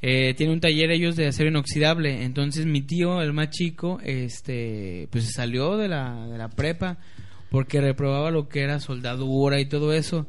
eh, 0.03 0.35
tiene 0.35 0.53
un 0.53 0.61
taller 0.61 0.91
ellos 0.91 1.17
de 1.17 1.29
acero 1.29 1.49
inoxidable, 1.51 2.25
entonces 2.25 2.65
mi 2.65 2.81
tío, 2.83 3.21
el 3.21 3.33
más 3.35 3.51
chico, 3.51 4.01
este, 4.03 5.09
pues 5.11 5.33
salió 5.33 5.77
de 5.77 5.89
la, 5.89 6.27
de 6.27 6.39
la 6.39 6.49
prepa 6.49 6.99
porque 7.51 7.81
reprobaba 7.81 8.31
lo 8.31 8.49
que 8.49 8.61
era 8.61 8.81
soldadura 8.81 9.61
y 9.61 9.67
todo 9.67 9.93
eso. 9.93 10.27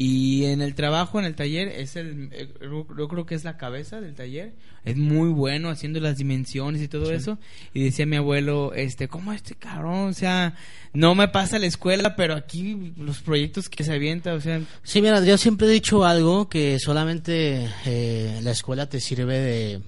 Y 0.00 0.44
en 0.44 0.62
el 0.62 0.76
trabajo, 0.76 1.18
en 1.18 1.24
el 1.24 1.34
taller, 1.34 1.66
es 1.66 1.96
el, 1.96 2.28
eh, 2.30 2.48
yo 2.60 3.08
creo 3.08 3.26
que 3.26 3.34
es 3.34 3.42
la 3.42 3.56
cabeza 3.56 4.00
del 4.00 4.14
taller. 4.14 4.54
Es 4.84 4.96
muy 4.96 5.28
bueno 5.28 5.70
haciendo 5.70 5.98
las 5.98 6.16
dimensiones 6.16 6.80
y 6.80 6.86
todo 6.86 7.10
eso. 7.12 7.36
Y 7.74 7.82
decía 7.82 8.06
mi 8.06 8.14
abuelo, 8.14 8.72
este, 8.74 9.08
¿cómo 9.08 9.32
este 9.32 9.56
cabrón? 9.56 10.10
O 10.10 10.12
sea, 10.12 10.54
no 10.92 11.16
me 11.16 11.26
pasa 11.26 11.58
la 11.58 11.66
escuela, 11.66 12.14
pero 12.14 12.36
aquí 12.36 12.94
los 12.96 13.22
proyectos 13.22 13.68
que 13.68 13.82
se 13.82 13.92
avienta, 13.92 14.34
o 14.34 14.40
sea, 14.40 14.60
Sí, 14.84 15.02
mira, 15.02 15.20
yo 15.24 15.36
siempre 15.36 15.66
he 15.66 15.70
dicho 15.70 16.04
algo 16.04 16.48
que 16.48 16.78
solamente 16.78 17.68
eh, 17.84 18.38
la 18.44 18.52
escuela 18.52 18.88
te 18.88 19.00
sirve 19.00 19.36
de 19.36 19.80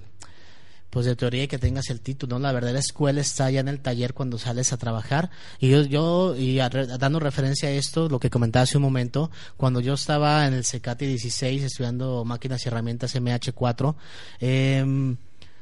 pues 0.91 1.05
de 1.05 1.15
teoría 1.15 1.47
que 1.47 1.57
tengas 1.57 1.89
el 1.89 2.01
título, 2.01 2.37
¿no? 2.37 2.43
La 2.43 2.51
verdadera 2.51 2.79
escuela 2.79 3.21
está 3.21 3.49
ya 3.49 3.61
en 3.61 3.69
el 3.69 3.79
taller 3.79 4.13
cuando 4.13 4.37
sales 4.37 4.73
a 4.73 4.77
trabajar. 4.77 5.31
Y 5.57 5.69
yo, 5.69 5.83
yo 5.83 6.35
y 6.35 6.57
dando 6.57 7.19
referencia 7.19 7.69
a 7.69 7.71
esto, 7.71 8.09
lo 8.09 8.19
que 8.19 8.29
comentaba 8.29 8.63
hace 8.63 8.77
un 8.77 8.83
momento, 8.83 9.31
cuando 9.55 9.79
yo 9.79 9.93
estaba 9.93 10.45
en 10.45 10.53
el 10.53 10.65
CECATI 10.65 11.07
16 11.07 11.63
estudiando 11.63 12.25
máquinas 12.25 12.65
y 12.65 12.67
herramientas 12.67 13.15
MH4, 13.15 13.95
em, 14.41 15.15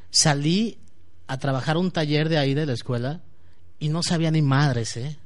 salí 0.10 0.80
a 1.28 1.38
trabajar 1.38 1.78
un 1.78 1.92
taller 1.92 2.28
de 2.28 2.40
ahí 2.40 2.56
de 2.56 2.66
la 2.66 2.74
escuela 2.74 3.22
y 3.78 3.90
no 3.90 4.02
sabía 4.02 4.32
ni 4.32 4.42
madres, 4.42 4.98
¿eh? 4.98 5.20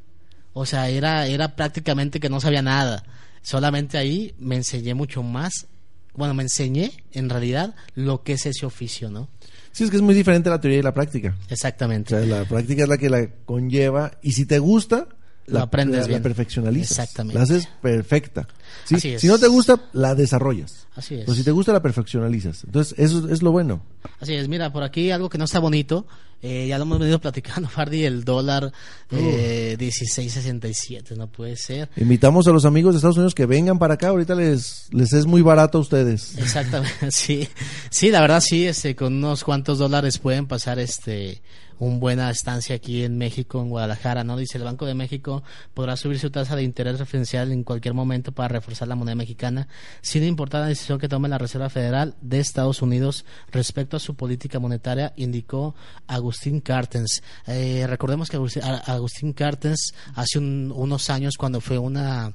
O 0.51 0.65
sea, 0.65 0.89
era, 0.89 1.27
era 1.27 1.55
prácticamente 1.55 2.19
que 2.19 2.29
no 2.29 2.41
sabía 2.41 2.61
nada. 2.61 3.03
Solamente 3.41 3.97
ahí 3.97 4.35
me 4.37 4.57
enseñé 4.57 4.95
mucho 4.95 5.23
más. 5.23 5.67
Bueno, 6.13 6.33
me 6.33 6.43
enseñé 6.43 6.91
en 7.13 7.29
realidad 7.29 7.73
lo 7.95 8.21
que 8.21 8.33
es 8.33 8.45
ese 8.45 8.65
oficio, 8.65 9.09
¿no? 9.09 9.29
Sí, 9.73 9.83
es 9.83 9.89
que 9.89 9.97
es 9.97 10.01
muy 10.01 10.13
diferente 10.15 10.49
la 10.49 10.61
teoría 10.61 10.79
y 10.79 10.83
la 10.83 10.93
práctica. 10.93 11.35
O 11.49 11.53
Exactamente. 11.53 12.11
sea, 12.11 12.25
la 12.25 12.45
práctica 12.45 12.83
es 12.83 12.89
la 12.89 12.97
que 12.97 13.09
la 13.09 13.27
conlleva 13.45 14.11
y 14.21 14.31
si 14.31 14.45
te 14.45 14.59
gusta, 14.59 15.07
La, 15.47 15.63
aprendes 15.63 15.97
la- 15.97 16.01
la 16.03 16.07
bien. 16.07 16.23
perfeccionalizas. 16.23 16.91
Exactamente. 16.91 17.37
La 17.37 17.43
haces 17.43 17.67
perfecta. 17.81 18.47
¿sí? 18.85 18.95
Así 18.95 19.09
es. 19.09 19.21
Si 19.21 19.27
no 19.27 19.37
te 19.37 19.47
gusta, 19.47 19.89
la 19.93 20.15
desarrollas. 20.15 20.87
Así 20.95 21.15
es. 21.15 21.21
Pero 21.25 21.35
si 21.35 21.43
te 21.43 21.51
gusta, 21.51 21.73
la 21.73 21.81
perfeccionalizas. 21.81 22.63
Entonces, 22.63 22.93
eso 22.97 23.27
es 23.29 23.41
lo 23.41 23.51
bueno. 23.51 23.83
Así 24.19 24.33
es, 24.35 24.47
mira, 24.47 24.71
por 24.71 24.83
aquí 24.83 25.11
algo 25.11 25.27
que 25.29 25.37
no 25.37 25.45
está 25.45 25.59
bonito, 25.59 26.05
eh, 26.41 26.67
ya 26.67 26.77
lo 26.77 26.83
hemos 26.83 26.99
venido 26.99 27.19
platicando, 27.19 27.67
Fardi, 27.69 28.03
el 28.05 28.23
dólar 28.23 28.71
eh, 29.11 29.75
16.67, 29.79 31.15
no 31.17 31.27
puede 31.27 31.55
ser. 31.55 31.89
Invitamos 31.97 32.47
a 32.47 32.51
los 32.51 32.65
amigos 32.65 32.93
de 32.93 32.97
Estados 32.97 33.17
Unidos 33.17 33.35
que 33.35 33.45
vengan 33.45 33.79
para 33.79 33.95
acá. 33.95 34.09
Ahorita 34.09 34.35
les, 34.35 34.87
les 34.91 35.13
es 35.13 35.25
muy 35.25 35.41
barato 35.41 35.77
a 35.77 35.81
ustedes. 35.81 36.37
Exactamente, 36.37 36.93
sí. 37.11 37.47
Sí, 37.89 38.11
la 38.11 38.21
verdad 38.21 38.41
sí, 38.41 38.65
este, 38.65 38.95
con 38.95 39.13
unos 39.13 39.43
cuantos 39.43 39.77
dólares 39.79 40.17
pueden 40.19 40.47
pasar 40.47 40.79
este 40.79 41.41
un 41.79 41.99
buena 41.99 42.29
estancia 42.29 42.75
aquí 42.75 43.03
en 43.03 43.17
México, 43.17 43.61
en 43.61 43.69
Guadalajara, 43.69 44.23
¿no? 44.23 44.37
Dice 44.37 44.57
el 44.57 44.63
Banco 44.63 44.85
de 44.85 44.93
México 44.93 45.43
podrá 45.73 45.95
subir 45.97 46.19
su 46.19 46.29
tasa 46.31 46.55
de 46.55 46.63
interés 46.63 46.99
referencial 46.99 47.51
en 47.51 47.63
cualquier 47.63 47.93
momento 47.93 48.31
para 48.31 48.47
reforzar 48.49 48.87
la 48.87 48.95
moneda 48.95 49.15
mexicana, 49.15 49.67
sin 50.01 50.23
importar 50.23 50.61
la 50.61 50.67
decisión 50.67 50.99
que 50.99 51.09
tome 51.09 51.29
la 51.29 51.37
Reserva 51.37 51.69
Federal 51.69 52.15
de 52.21 52.39
Estados 52.39 52.81
Unidos 52.81 53.25
respecto 53.51 53.97
a 53.97 53.99
su 53.99 54.15
política 54.15 54.59
monetaria, 54.59 55.13
indicó 55.15 55.75
Agustín 56.07 56.59
Cartens. 56.61 57.21
Eh, 57.47 57.85
recordemos 57.87 58.29
que 58.29 58.37
Agustín 58.85 59.33
Cartens 59.33 59.93
hace 60.15 60.39
un- 60.39 60.71
unos 60.75 61.09
años 61.09 61.35
cuando 61.37 61.61
fue 61.61 61.77
una 61.77 62.33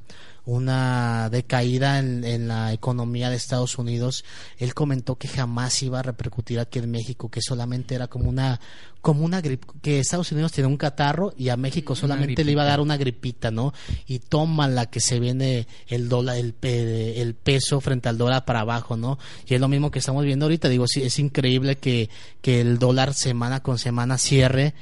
una 0.49 1.29
decaída 1.29 1.99
en, 1.99 2.25
en 2.25 2.49
la 2.49 2.73
economía 2.73 3.29
de 3.29 3.37
Estados 3.37 3.77
Unidos, 3.77 4.25
él 4.57 4.73
comentó 4.73 5.17
que 5.17 5.29
jamás 5.29 5.83
iba 5.83 5.99
a 5.99 6.03
repercutir 6.03 6.59
aquí 6.59 6.79
en 6.79 6.91
México, 6.91 7.31
que 7.31 7.43
solamente 7.43 7.95
era 7.95 8.09
como 8.09 8.31
una 8.31 8.59
como 9.03 9.25
una 9.25 9.41
gripe, 9.41 9.67
que 9.83 10.01
Estados 10.01 10.33
Unidos 10.33 10.53
tiene 10.53 10.69
un 10.69 10.77
catarro 10.77 11.33
y 11.37 11.51
a 11.51 11.57
México 11.57 11.95
solamente 11.95 12.45
le 12.45 12.53
iba 12.53 12.63
a 12.63 12.67
dar 12.67 12.81
una 12.81 12.97
gripita, 12.97 13.51
¿no? 13.51 13.73
Y 14.07 14.19
toma 14.19 14.69
la 14.69 14.87
que 14.87 15.01
se 15.01 15.21
viene 15.21 15.67
el 15.87 16.09
dólar, 16.09 16.37
el, 16.37 16.55
el 16.63 17.35
peso 17.35 17.81
frente 17.81 18.09
al 18.09 18.19
dólar 18.19 18.45
para 18.45 18.61
abajo, 18.61 18.97
¿no? 18.97 19.19
Y 19.47 19.55
es 19.55 19.61
lo 19.61 19.69
mismo 19.69 19.91
que 19.91 19.99
estamos 20.01 20.25
viendo 20.25 20.47
ahorita, 20.47 20.69
digo, 20.69 20.87
sí, 20.89 21.03
es 21.03 21.19
increíble 21.19 21.77
que, 21.77 22.09
que 22.41 22.61
el 22.61 22.79
dólar 22.79 23.15
semana 23.15 23.63
con 23.63 23.79
semana 23.79 24.19
cierre 24.19 24.75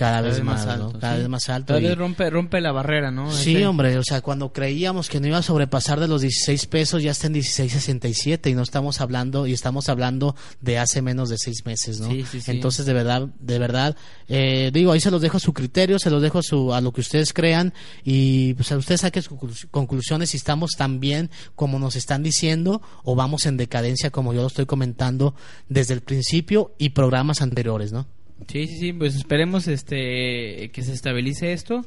cada, 0.00 0.22
vez 0.22 0.42
más, 0.42 0.66
¿no? 0.78 0.92
cada 0.98 1.14
sí. 1.14 1.20
vez 1.20 1.28
más 1.28 1.48
alto. 1.50 1.66
Cada 1.74 1.80
y- 1.80 1.84
vez 1.84 1.98
rompe, 1.98 2.30
rompe 2.30 2.60
la 2.62 2.72
barrera, 2.72 3.10
¿no? 3.10 3.30
Sí, 3.32 3.56
Ese- 3.56 3.66
hombre, 3.66 3.98
o 3.98 4.02
sea, 4.02 4.22
cuando 4.22 4.52
creíamos 4.52 5.08
que 5.10 5.20
no 5.20 5.26
iba 5.26 5.36
a 5.38 5.42
sobrepasar 5.42 6.00
de 6.00 6.08
los 6.08 6.22
16 6.22 6.66
pesos, 6.66 7.02
ya 7.02 7.10
está 7.10 7.26
en 7.26 7.34
16.67 7.34 8.50
y 8.50 8.54
no 8.54 8.62
estamos 8.62 9.00
hablando, 9.00 9.46
y 9.46 9.52
estamos 9.52 9.88
hablando 9.88 10.34
de 10.62 10.78
hace 10.78 11.02
menos 11.02 11.28
de 11.28 11.36
seis 11.38 11.66
meses, 11.66 12.00
¿no? 12.00 12.08
Sí, 12.10 12.24
sí, 12.30 12.40
sí. 12.40 12.50
Entonces, 12.50 12.86
de 12.86 12.92
verdad, 12.94 13.28
de 13.40 13.58
verdad, 13.58 13.94
eh, 14.28 14.70
digo, 14.72 14.92
ahí 14.92 15.00
se 15.00 15.10
los 15.10 15.20
dejo 15.20 15.36
a 15.36 15.40
su 15.40 15.52
criterio, 15.52 15.98
se 15.98 16.08
los 16.10 16.22
dejo 16.22 16.38
a, 16.38 16.42
su, 16.42 16.72
a 16.72 16.80
lo 16.80 16.92
que 16.92 17.02
ustedes 17.02 17.32
crean 17.32 17.72
y 18.02 18.54
pues 18.54 18.72
a 18.72 18.78
ustedes 18.78 19.02
saquen 19.02 19.22
sus 19.22 19.38
conclu- 19.38 19.68
conclusiones 19.70 20.30
si 20.30 20.36
estamos 20.38 20.70
tan 20.78 21.00
bien 21.00 21.30
como 21.54 21.78
nos 21.78 21.94
están 21.96 22.22
diciendo 22.22 22.80
o 23.04 23.14
vamos 23.14 23.44
en 23.46 23.56
decadencia 23.56 24.10
como 24.10 24.32
yo 24.32 24.40
lo 24.40 24.46
estoy 24.46 24.66
comentando 24.66 25.34
desde 25.68 25.94
el 25.94 26.00
principio 26.00 26.74
y 26.78 26.90
programas 26.90 27.42
anteriores, 27.42 27.92
¿no? 27.92 28.06
Sí, 28.46 28.66
sí, 28.66 28.78
sí, 28.78 28.92
pues 28.92 29.16
esperemos 29.16 29.68
este 29.68 30.70
que 30.72 30.82
se 30.82 30.92
estabilice 30.92 31.52
esto 31.52 31.84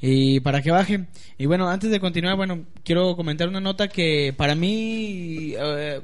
y 0.00 0.40
para 0.40 0.60
que 0.62 0.72
baje. 0.72 1.06
Y 1.38 1.46
bueno, 1.46 1.70
antes 1.70 1.90
de 1.90 2.00
continuar, 2.00 2.36
bueno, 2.36 2.64
quiero 2.84 3.14
comentar 3.14 3.48
una 3.48 3.60
nota 3.60 3.88
que 3.88 4.34
para 4.36 4.56
mí 4.56 5.54
eh, 5.56 6.00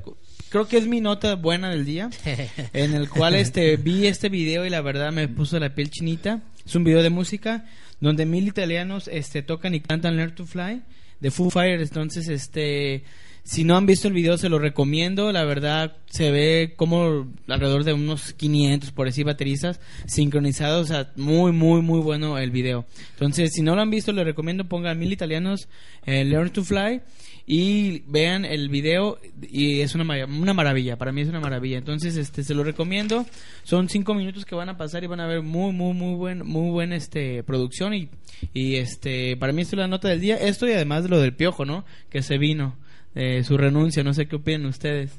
creo 0.48 0.68
que 0.68 0.78
es 0.78 0.86
mi 0.86 1.00
nota 1.00 1.34
buena 1.34 1.70
del 1.70 1.84
día, 1.84 2.08
en 2.72 2.94
el 2.94 3.08
cual 3.08 3.34
este 3.34 3.76
vi 3.76 4.06
este 4.06 4.28
video 4.28 4.64
y 4.64 4.70
la 4.70 4.80
verdad 4.80 5.12
me 5.12 5.26
puso 5.26 5.58
la 5.58 5.74
piel 5.74 5.90
chinita. 5.90 6.42
Es 6.64 6.76
un 6.76 6.84
video 6.84 7.02
de 7.02 7.10
música 7.10 7.66
donde 8.00 8.24
mil 8.24 8.46
italianos 8.46 9.08
este 9.08 9.42
tocan 9.42 9.74
y 9.74 9.80
cantan 9.80 10.16
Learn 10.16 10.34
to 10.34 10.46
Fly 10.46 10.82
de 11.18 11.30
Foo 11.32 11.50
Fighters, 11.50 11.90
entonces 11.90 12.28
este 12.28 13.02
si 13.48 13.64
no 13.64 13.78
han 13.78 13.86
visto 13.86 14.08
el 14.08 14.12
video, 14.12 14.36
se 14.36 14.50
lo 14.50 14.58
recomiendo. 14.58 15.32
La 15.32 15.42
verdad, 15.42 15.96
se 16.10 16.30
ve 16.30 16.74
como 16.76 17.32
alrededor 17.46 17.82
de 17.82 17.94
unos 17.94 18.34
500 18.34 18.92
por 18.92 19.08
así 19.08 19.22
bateristas 19.22 19.80
sincronizados. 20.04 20.82
O 20.82 20.86
sea, 20.92 21.12
muy, 21.16 21.52
muy, 21.52 21.80
muy 21.80 22.00
bueno 22.00 22.36
el 22.36 22.50
video. 22.50 22.84
Entonces, 23.12 23.52
si 23.54 23.62
no 23.62 23.74
lo 23.74 23.80
han 23.80 23.88
visto, 23.88 24.12
les 24.12 24.26
recomiendo 24.26 24.68
pongan 24.68 24.98
mil 24.98 25.14
italianos 25.14 25.66
eh, 26.04 26.26
Learn 26.26 26.50
to 26.50 26.62
Fly 26.62 27.00
y 27.46 28.00
vean 28.00 28.44
el 28.44 28.68
video. 28.68 29.18
Y 29.50 29.80
es 29.80 29.94
una, 29.94 30.26
una 30.26 30.52
maravilla. 30.52 30.98
Para 30.98 31.12
mí 31.12 31.22
es 31.22 31.28
una 31.28 31.40
maravilla. 31.40 31.78
Entonces, 31.78 32.18
este 32.18 32.44
se 32.44 32.52
lo 32.52 32.64
recomiendo. 32.64 33.24
Son 33.62 33.88
cinco 33.88 34.12
minutos 34.12 34.44
que 34.44 34.56
van 34.56 34.68
a 34.68 34.76
pasar 34.76 35.04
y 35.04 35.06
van 35.06 35.20
a 35.20 35.26
ver 35.26 35.40
muy, 35.40 35.72
muy, 35.72 35.94
muy 35.94 36.16
buen, 36.16 36.46
muy 36.46 36.70
buena 36.70 36.96
este, 36.96 37.42
producción. 37.44 37.94
Y, 37.94 38.10
y 38.52 38.76
este 38.76 39.38
para 39.38 39.54
mí 39.54 39.62
esto 39.62 39.76
es 39.76 39.80
la 39.80 39.88
nota 39.88 40.08
del 40.08 40.20
día. 40.20 40.36
Esto 40.36 40.68
y 40.68 40.72
además 40.72 41.04
de 41.04 41.08
lo 41.08 41.18
del 41.18 41.34
piojo, 41.34 41.64
¿no? 41.64 41.86
Que 42.10 42.20
se 42.20 42.36
vino 42.36 42.76
eh, 43.14 43.42
su 43.44 43.56
renuncia. 43.56 44.02
No 44.04 44.14
sé 44.14 44.26
qué 44.26 44.36
opinan 44.36 44.66
ustedes. 44.66 45.12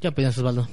¿Qué 0.00 0.08
opinas, 0.08 0.36
Osvaldo? 0.38 0.68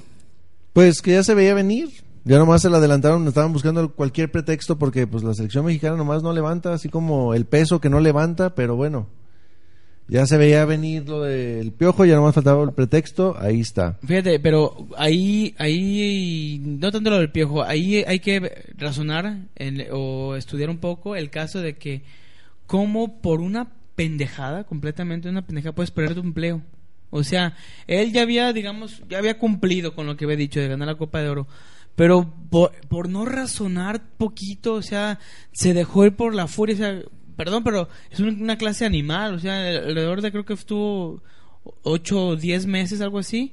Pues 0.72 1.02
que 1.02 1.12
ya 1.12 1.22
se 1.22 1.34
veía 1.34 1.54
venir. 1.54 1.88
Ya 2.24 2.38
nomás 2.38 2.62
se 2.62 2.70
la 2.70 2.76
adelantaron, 2.78 3.26
estaban 3.26 3.52
buscando 3.52 3.90
cualquier 3.92 4.30
pretexto 4.30 4.78
porque 4.78 5.08
pues 5.08 5.24
la 5.24 5.34
selección 5.34 5.64
mexicana 5.64 5.96
nomás 5.96 6.22
no 6.22 6.32
levanta, 6.32 6.72
así 6.72 6.88
como 6.88 7.34
el 7.34 7.46
peso 7.46 7.80
que 7.80 7.90
no 7.90 7.98
levanta, 7.98 8.54
pero 8.54 8.76
bueno. 8.76 9.08
Ya 10.08 10.26
se 10.26 10.36
veía 10.36 10.64
venir 10.64 11.08
lo 11.08 11.22
del 11.22 11.72
piojo, 11.72 12.04
ya 12.04 12.14
nomás 12.16 12.34
faltaba 12.34 12.62
el 12.62 12.72
pretexto, 12.72 13.34
ahí 13.38 13.60
está. 13.60 13.98
Fíjate, 14.06 14.38
pero 14.40 14.86
ahí, 14.96 15.54
ahí, 15.58 16.60
no 16.64 16.92
tanto 16.92 17.10
lo 17.10 17.18
del 17.18 17.30
piojo, 17.32 17.62
ahí 17.64 18.04
hay 18.06 18.20
que 18.20 18.72
razonar 18.76 19.38
en- 19.56 19.86
o 19.92 20.36
estudiar 20.36 20.70
un 20.70 20.78
poco 20.78 21.16
el 21.16 21.30
caso 21.30 21.60
de 21.60 21.76
que 21.76 22.02
cómo 22.66 23.20
por 23.20 23.40
una 23.40 23.68
pendejada, 24.02 24.64
completamente 24.64 25.28
una 25.28 25.46
pendejada, 25.46 25.74
puedes 25.74 25.90
perder 25.90 26.14
tu 26.14 26.20
empleo. 26.20 26.62
O 27.10 27.22
sea, 27.24 27.54
él 27.86 28.12
ya 28.12 28.22
había, 28.22 28.52
digamos, 28.52 29.02
ya 29.08 29.18
había 29.18 29.38
cumplido 29.38 29.94
con 29.94 30.06
lo 30.06 30.16
que 30.16 30.24
había 30.24 30.36
dicho 30.36 30.60
de 30.60 30.68
ganar 30.68 30.88
la 30.88 30.94
Copa 30.96 31.20
de 31.20 31.28
Oro. 31.28 31.46
Pero 31.94 32.32
por, 32.50 32.72
por 32.88 33.08
no 33.10 33.26
razonar 33.26 34.02
poquito, 34.16 34.74
o 34.74 34.82
sea, 34.82 35.18
se 35.52 35.74
dejó 35.74 36.06
ir 36.06 36.16
por 36.16 36.34
la 36.34 36.46
furia. 36.46 36.74
O 36.74 36.78
sea, 36.78 37.00
perdón, 37.36 37.64
pero 37.64 37.88
es 38.10 38.18
un- 38.20 38.40
una 38.42 38.56
clase 38.56 38.86
animal. 38.86 39.34
O 39.34 39.38
sea, 39.38 39.58
alrededor 39.68 40.22
de 40.22 40.30
creo 40.32 40.46
que 40.46 40.54
estuvo 40.54 41.22
8 41.82 42.28
o 42.28 42.36
10 42.36 42.64
meses, 42.66 43.02
algo 43.02 43.18
así. 43.18 43.52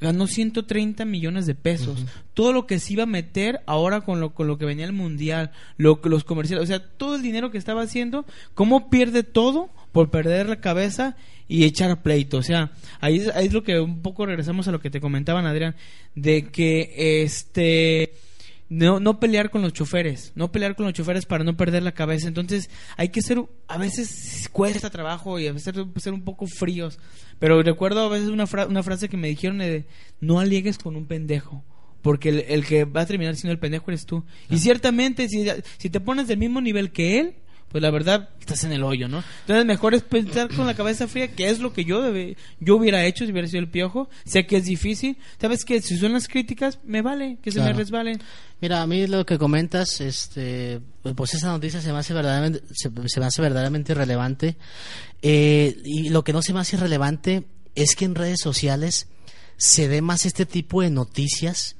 Ganó 0.00 0.26
130 0.26 1.04
millones 1.04 1.46
de 1.46 1.54
pesos. 1.54 2.04
Todo 2.34 2.52
lo 2.52 2.66
que 2.66 2.80
se 2.80 2.92
iba 2.94 3.04
a 3.04 3.06
meter 3.06 3.60
ahora 3.66 4.00
con 4.00 4.18
lo, 4.20 4.34
con 4.34 4.46
lo 4.48 4.58
que 4.58 4.64
venía 4.64 4.84
el 4.84 4.92
mundial, 4.92 5.52
lo, 5.76 6.00
que- 6.00 6.08
los 6.08 6.24
comerciales, 6.24 6.64
o 6.64 6.66
sea, 6.66 6.80
todo 6.84 7.14
el 7.14 7.22
dinero 7.22 7.50
que 7.52 7.58
estaba 7.58 7.82
haciendo, 7.82 8.24
¿cómo 8.54 8.90
pierde 8.90 9.22
todo 9.22 9.70
por 9.92 10.10
perder 10.10 10.48
la 10.48 10.60
cabeza 10.60 11.16
y 11.48 11.64
echar 11.64 12.02
pleito? 12.02 12.38
O 12.38 12.42
sea, 12.42 12.72
ahí 13.00 13.16
es, 13.18 13.28
ahí 13.34 13.46
es 13.46 13.52
lo 13.52 13.62
que 13.62 13.80
un 13.80 14.02
poco 14.02 14.26
regresamos 14.26 14.68
a 14.68 14.72
lo 14.72 14.80
que 14.80 14.90
te 14.90 15.00
comentaban, 15.00 15.46
Adrián, 15.46 15.76
de 16.14 16.44
que 16.50 17.22
este 17.22 18.12
no, 18.68 19.00
no 19.00 19.18
pelear 19.18 19.50
con 19.50 19.62
los 19.62 19.72
choferes, 19.72 20.32
no 20.34 20.52
pelear 20.52 20.76
con 20.76 20.84
los 20.84 20.92
choferes 20.92 21.24
para 21.24 21.42
no 21.42 21.56
perder 21.56 21.82
la 21.82 21.92
cabeza. 21.92 22.28
Entonces 22.28 22.68
hay 22.96 23.08
que 23.08 23.22
ser, 23.22 23.42
a 23.66 23.78
veces 23.78 24.48
cuesta 24.52 24.90
trabajo 24.90 25.38
y 25.40 25.46
a 25.46 25.52
veces 25.52 25.74
ser 25.96 26.12
un 26.12 26.22
poco 26.22 26.46
fríos. 26.46 26.98
Pero 27.38 27.62
recuerdo 27.62 28.00
a 28.02 28.08
veces 28.08 28.28
una, 28.28 28.46
fra- 28.46 28.66
una 28.66 28.82
frase 28.82 29.08
que 29.08 29.16
me 29.16 29.28
dijeron 29.28 29.58
de 29.58 29.86
no 30.20 30.38
aliegues 30.40 30.76
con 30.76 30.96
un 30.96 31.06
pendejo. 31.06 31.64
Porque 32.02 32.28
el, 32.28 32.44
el 32.48 32.64
que 32.66 32.84
va 32.84 33.00
a 33.02 33.06
terminar 33.06 33.34
siendo 33.36 33.52
el 33.52 33.58
pendejo 33.58 33.90
eres 33.90 34.06
tú. 34.06 34.24
Y 34.50 34.58
ciertamente, 34.58 35.28
si, 35.28 35.46
si 35.78 35.90
te 35.90 35.98
pones 36.00 36.28
del 36.28 36.38
mismo 36.38 36.60
nivel 36.60 36.92
que 36.92 37.18
él, 37.20 37.34
pues 37.70 37.82
la 37.82 37.90
verdad 37.90 38.30
estás 38.40 38.64
en 38.64 38.72
el 38.72 38.82
hoyo, 38.82 39.08
¿no? 39.08 39.22
Entonces 39.40 39.66
mejor 39.66 39.94
es 39.94 40.02
pensar 40.02 40.48
con 40.54 40.66
la 40.66 40.74
cabeza 40.74 41.06
fría, 41.06 41.28
que 41.28 41.50
es 41.50 41.60
lo 41.60 41.72
que 41.72 41.84
yo 41.84 42.00
debe, 42.00 42.36
yo 42.60 42.76
hubiera 42.76 43.04
hecho 43.04 43.26
si 43.26 43.32
hubiera 43.32 43.46
sido 43.46 43.60
el 43.60 43.68
piojo. 43.68 44.08
Sé 44.24 44.46
que 44.46 44.56
es 44.56 44.64
difícil. 44.64 45.18
Sabes 45.40 45.64
que 45.64 45.82
si 45.82 45.98
son 45.98 46.14
las 46.14 46.28
críticas, 46.28 46.78
me 46.84 47.02
vale, 47.02 47.38
que 47.42 47.52
se 47.52 47.60
me 47.60 47.72
resbalen. 47.72 48.20
Mira, 48.60 48.82
a 48.82 48.86
mí 48.86 49.06
lo 49.06 49.24
que 49.26 49.38
comentas, 49.38 50.00
este, 50.00 50.80
pues 51.14 51.34
esa 51.34 51.48
noticia 51.48 51.80
se 51.80 51.92
me 51.92 51.98
hace 51.98 52.14
verdaderamente, 52.14 52.62
se, 52.72 52.90
se 53.06 53.20
me 53.20 53.26
hace 53.26 53.42
verdaderamente 53.42 53.92
irrelevante. 53.92 54.56
Eh, 55.22 55.76
y 55.84 56.08
lo 56.08 56.24
que 56.24 56.32
no 56.32 56.42
se 56.42 56.52
me 56.52 56.60
hace 56.60 56.76
irrelevante 56.76 57.44
es 57.74 57.94
que 57.96 58.04
en 58.04 58.14
redes 58.14 58.40
sociales 58.42 59.08
se 59.56 59.88
dé 59.88 60.02
más 60.02 60.24
este 60.24 60.46
tipo 60.46 60.82
de 60.82 60.90
noticias 60.90 61.76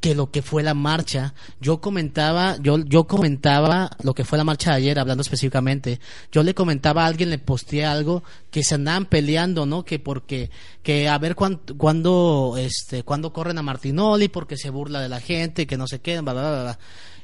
que 0.00 0.14
lo 0.14 0.30
que 0.30 0.40
fue 0.40 0.62
la 0.62 0.72
marcha. 0.74 1.34
Yo 1.60 1.80
comentaba, 1.80 2.56
yo, 2.62 2.78
yo 2.78 3.04
comentaba 3.06 3.90
lo 4.02 4.14
que 4.14 4.24
fue 4.24 4.38
la 4.38 4.44
marcha 4.44 4.70
de 4.70 4.76
ayer, 4.78 4.98
hablando 4.98 5.20
específicamente. 5.22 6.00
Yo 6.32 6.42
le 6.42 6.54
comentaba 6.54 7.04
a 7.04 7.06
alguien, 7.06 7.28
le 7.30 7.38
posteé 7.38 7.84
algo 7.84 8.22
que 8.50 8.64
se 8.64 8.76
andaban 8.76 9.04
peleando, 9.06 9.66
¿no? 9.66 9.84
Que 9.84 9.98
porque, 9.98 10.50
que 10.82 11.08
a 11.08 11.18
ver 11.18 11.34
cuán- 11.36 11.60
cuándo, 11.76 12.54
este, 12.58 13.02
cuándo 13.02 13.32
corren 13.32 13.58
a 13.58 13.62
Martinoli, 13.62 14.28
porque 14.28 14.56
se 14.56 14.70
burla 14.70 15.00
de 15.00 15.08
la 15.10 15.20
gente, 15.20 15.66
que 15.66 15.76
no 15.76 15.86
se 15.86 16.00
queden, 16.00 16.24
bla, 16.24 16.32
bla, 16.32 16.50
bla, 16.50 16.62
bla. 16.62 16.78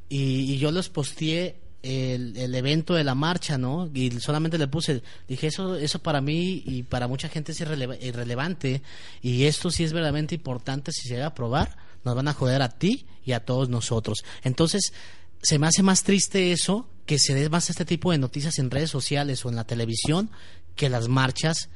Y, 0.09 0.53
y 0.53 0.59
yo 0.59 0.70
los 0.70 0.91
posteé 0.91 1.57
el, 1.83 2.37
el 2.37 2.55
evento 2.55 2.93
de 2.95 3.05
la 3.05 3.14
marcha, 3.14 3.57
¿no? 3.59 3.89
Y 3.95 4.11
solamente 4.20 4.59
le 4.59 4.68
puse, 4.68 5.03
dije, 5.29 5.47
eso, 5.47 5.77
eso 5.77 5.99
para 6.01 6.20
mí 6.20 6.62
y 6.66 6.83
para 6.83 7.09
mucha 7.09 7.29
gente 7.29 7.53
es 7.53 7.61
irreleva- 7.61 7.97
irrelevante 8.03 8.83
y 9.22 9.45
esto 9.45 9.70
sí 9.70 9.83
es 9.85 9.93
verdaderamente 9.93 10.35
importante 10.35 10.93
si 10.93 11.09
se 11.09 11.14
llega 11.14 11.27
a 11.29 11.35
probar, 11.35 11.86
nos 12.07 12.15
van 12.17 12.29
a 12.29 12.33
joder 12.33 12.63
a 12.63 12.71
ti 12.71 13.05
y 13.25 13.33
a 13.33 13.45
todos 13.45 13.69
nosotros. 13.69 14.25
Entonces, 14.43 14.95
se 15.43 15.59
me 15.59 15.67
hace 15.67 15.83
más 15.83 16.03
triste 16.05 16.53
eso, 16.53 16.89
que 17.05 17.19
se 17.19 17.35
dé 17.35 17.51
más 17.51 17.69
este 17.69 17.85
tipo 17.85 18.11
de 18.13 18.19
noticias 18.19 18.59
en 18.59 18.71
redes 18.71 18.89
sociales 18.91 19.45
o 19.45 19.51
en 19.51 19.57
la 19.57 19.65
televisión, 19.67 20.31
que 20.75 20.89
las 20.89 21.09
marchas 21.09 21.69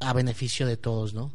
a 0.00 0.12
beneficio 0.12 0.66
de 0.66 0.76
todos, 0.76 1.14
¿no? 1.14 1.32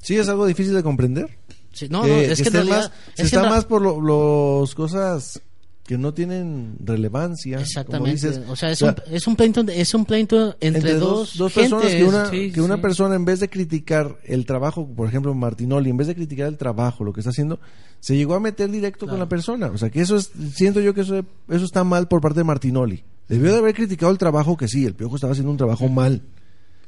Sí, 0.00 0.16
es 0.16 0.28
algo 0.28 0.46
difícil 0.46 0.74
de 0.74 0.82
comprender. 0.82 1.38
Sí, 1.72 1.88
no, 1.88 2.06
no, 2.06 2.14
es 2.14 2.20
que, 2.20 2.24
en 2.24 2.30
esté 2.32 2.50
realidad- 2.50 2.76
más, 2.76 2.86
es 2.86 2.92
se 3.14 3.14
que 3.16 3.22
está 3.24 3.36
en 3.38 3.44
ra- 3.44 3.50
más 3.50 3.64
por 3.66 3.82
lo- 3.82 4.00
los 4.00 4.74
cosas 4.74 5.40
que 5.86 5.96
no 5.98 6.12
tienen 6.12 6.76
relevancia. 6.84 7.56
como 7.56 7.64
Exactamente. 7.66 8.10
dices. 8.12 8.40
o 8.48 8.56
sea, 8.56 8.70
es, 8.70 8.82
O 8.82 8.86
un, 8.88 8.94
es 9.10 9.26
un 9.26 9.36
pleito, 9.36 9.60
es 9.68 9.94
un 9.94 10.04
pleito 10.04 10.56
entre, 10.60 10.94
dos, 10.94 11.36
dos 11.36 11.52
personas 11.52 11.86
que 11.92 12.04
una, 12.04 12.28
sí, 12.30 12.50
que 12.52 12.60
una 12.60 12.74
sí. 12.76 12.80
persona 12.80 13.14
en 13.14 13.24
vez 13.24 13.40
de 13.40 13.48
criticar 13.48 14.16
el 14.24 14.44
trabajo, 14.46 14.86
por 14.86 15.08
ejemplo 15.08 15.32
Martinoli, 15.34 15.90
en 15.90 15.96
vez 15.96 16.08
de 16.08 16.14
criticar 16.14 16.48
el 16.48 16.56
trabajo, 16.56 17.04
lo 17.04 17.12
que 17.12 17.20
está 17.20 17.30
haciendo, 17.30 17.60
se 18.00 18.16
llegó 18.16 18.34
a 18.34 18.40
meter 18.40 18.70
directo 18.70 19.06
con 19.06 19.18
la 19.18 19.28
persona. 19.28 19.68
O 19.68 19.78
sea, 19.78 19.90
que 19.90 20.00
eso 20.00 20.16
es, 20.16 20.30
siento 20.54 20.80
yo 20.80 20.92
que 20.92 21.02
eso, 21.02 21.24
eso 21.48 21.64
está 21.64 21.84
mal 21.84 22.08
por 22.08 22.20
parte 22.20 22.40
de 22.40 22.44
Martinoli. 22.44 23.04
Debió 23.28 23.52
de 23.52 23.58
haber 23.58 23.74
criticado 23.74 24.10
el 24.12 24.18
trabajo 24.18 24.56
que 24.56 24.68
sí, 24.68 24.84
el 24.84 24.94
Piojo 24.94 25.16
estaba 25.16 25.32
haciendo 25.32 25.50
un 25.50 25.56
trabajo 25.56 25.88
mal. 25.88 26.22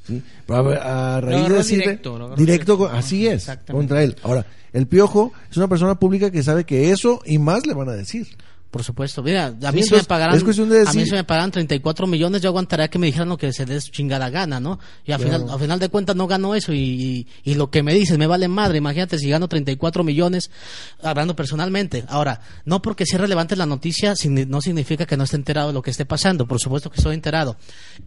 ¿sí? 0.06 0.22
Pero 0.46 0.70
a, 0.70 1.20
raíz 1.20 1.48
de 1.48 1.54
decirle- 1.58 1.84
directo, 1.84 2.34
directo, 2.36 2.88
así 2.88 3.26
es, 3.26 3.50
contra 3.70 4.02
él. 4.02 4.16
Ahora, 4.22 4.46
el 4.72 4.86
Piojo 4.86 5.32
es 5.50 5.56
una 5.56 5.68
persona 5.68 5.98
pública 5.98 6.30
que 6.30 6.42
sabe 6.42 6.64
que 6.64 6.90
eso 6.90 7.20
y 7.24 7.38
más 7.38 7.66
le 7.66 7.74
van 7.74 7.88
a 7.88 7.92
decir. 7.92 8.26
Por 8.70 8.84
supuesto. 8.84 9.22
Mira, 9.22 9.46
a 9.46 9.72
mí 9.72 9.82
si 9.82 9.92
me 9.92 9.96
es 10.00 10.06
de 10.06 10.14
a 10.86 10.92
mí 10.92 11.06
si 11.06 11.12
me 11.12 11.24
pagaran 11.24 11.50
34 11.50 12.06
millones, 12.06 12.42
yo 12.42 12.50
aguantaría 12.50 12.88
que 12.88 12.98
me 12.98 13.06
dijeran 13.06 13.30
lo 13.30 13.38
que 13.38 13.50
se 13.52 13.64
les 13.64 13.90
chingada 13.90 14.28
gana, 14.28 14.60
¿no? 14.60 14.78
Y 15.06 15.12
al 15.12 15.20
Claro. 15.20 15.38
final, 15.38 15.50
al 15.54 15.60
final 15.60 15.78
de 15.78 15.88
cuentas 15.88 16.14
no 16.16 16.26
gano 16.26 16.54
eso 16.54 16.74
y, 16.74 16.78
y, 16.78 17.26
y 17.50 17.54
lo 17.54 17.70
que 17.70 17.82
me 17.82 17.94
dices 17.94 18.18
me 18.18 18.26
vale 18.26 18.46
madre. 18.46 18.76
Imagínate 18.76 19.18
si 19.18 19.30
gano 19.30 19.48
34 19.48 20.04
millones, 20.04 20.50
hablando 21.02 21.34
personalmente. 21.34 22.04
Ahora, 22.08 22.42
no 22.66 22.82
porque 22.82 23.06
sea 23.06 23.18
relevante 23.20 23.56
la 23.56 23.64
noticia, 23.64 24.12
no 24.46 24.60
significa 24.60 25.06
que 25.06 25.16
no 25.16 25.24
esté 25.24 25.36
enterado 25.36 25.68
de 25.68 25.74
lo 25.74 25.80
que 25.80 25.90
esté 25.90 26.04
pasando. 26.04 26.46
Por 26.46 26.60
supuesto 26.60 26.90
que 26.90 26.98
estoy 26.98 27.14
enterado. 27.14 27.56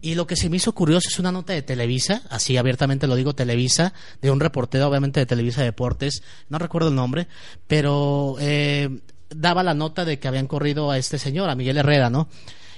Y 0.00 0.14
lo 0.14 0.28
que 0.28 0.36
se 0.36 0.48
me 0.48 0.58
hizo 0.58 0.72
curioso 0.72 1.08
es 1.10 1.18
una 1.18 1.32
nota 1.32 1.52
de 1.54 1.62
Televisa, 1.62 2.22
así 2.30 2.56
abiertamente 2.56 3.08
lo 3.08 3.16
digo, 3.16 3.34
Televisa, 3.34 3.94
de 4.20 4.30
un 4.30 4.38
reportero, 4.38 4.86
obviamente 4.86 5.18
de 5.18 5.26
Televisa 5.26 5.62
Deportes, 5.64 6.22
no 6.48 6.58
recuerdo 6.58 6.88
el 6.90 6.94
nombre, 6.94 7.26
pero 7.66 8.36
eh, 8.38 8.88
daba 9.34 9.62
la 9.62 9.74
nota 9.74 10.04
de 10.04 10.18
que 10.18 10.28
habían 10.28 10.46
corrido 10.46 10.90
a 10.90 10.98
este 10.98 11.18
señor, 11.18 11.50
a 11.50 11.54
Miguel 11.54 11.78
Herrera, 11.78 12.10
¿no? 12.10 12.28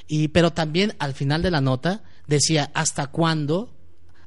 Y, 0.07 0.29
pero 0.29 0.53
también 0.53 0.95
al 0.99 1.15
final 1.15 1.43
de 1.43 1.51
la 1.51 1.61
nota 1.61 2.03
decía, 2.27 2.71
¿hasta 2.75 3.07
cuándo, 3.07 3.75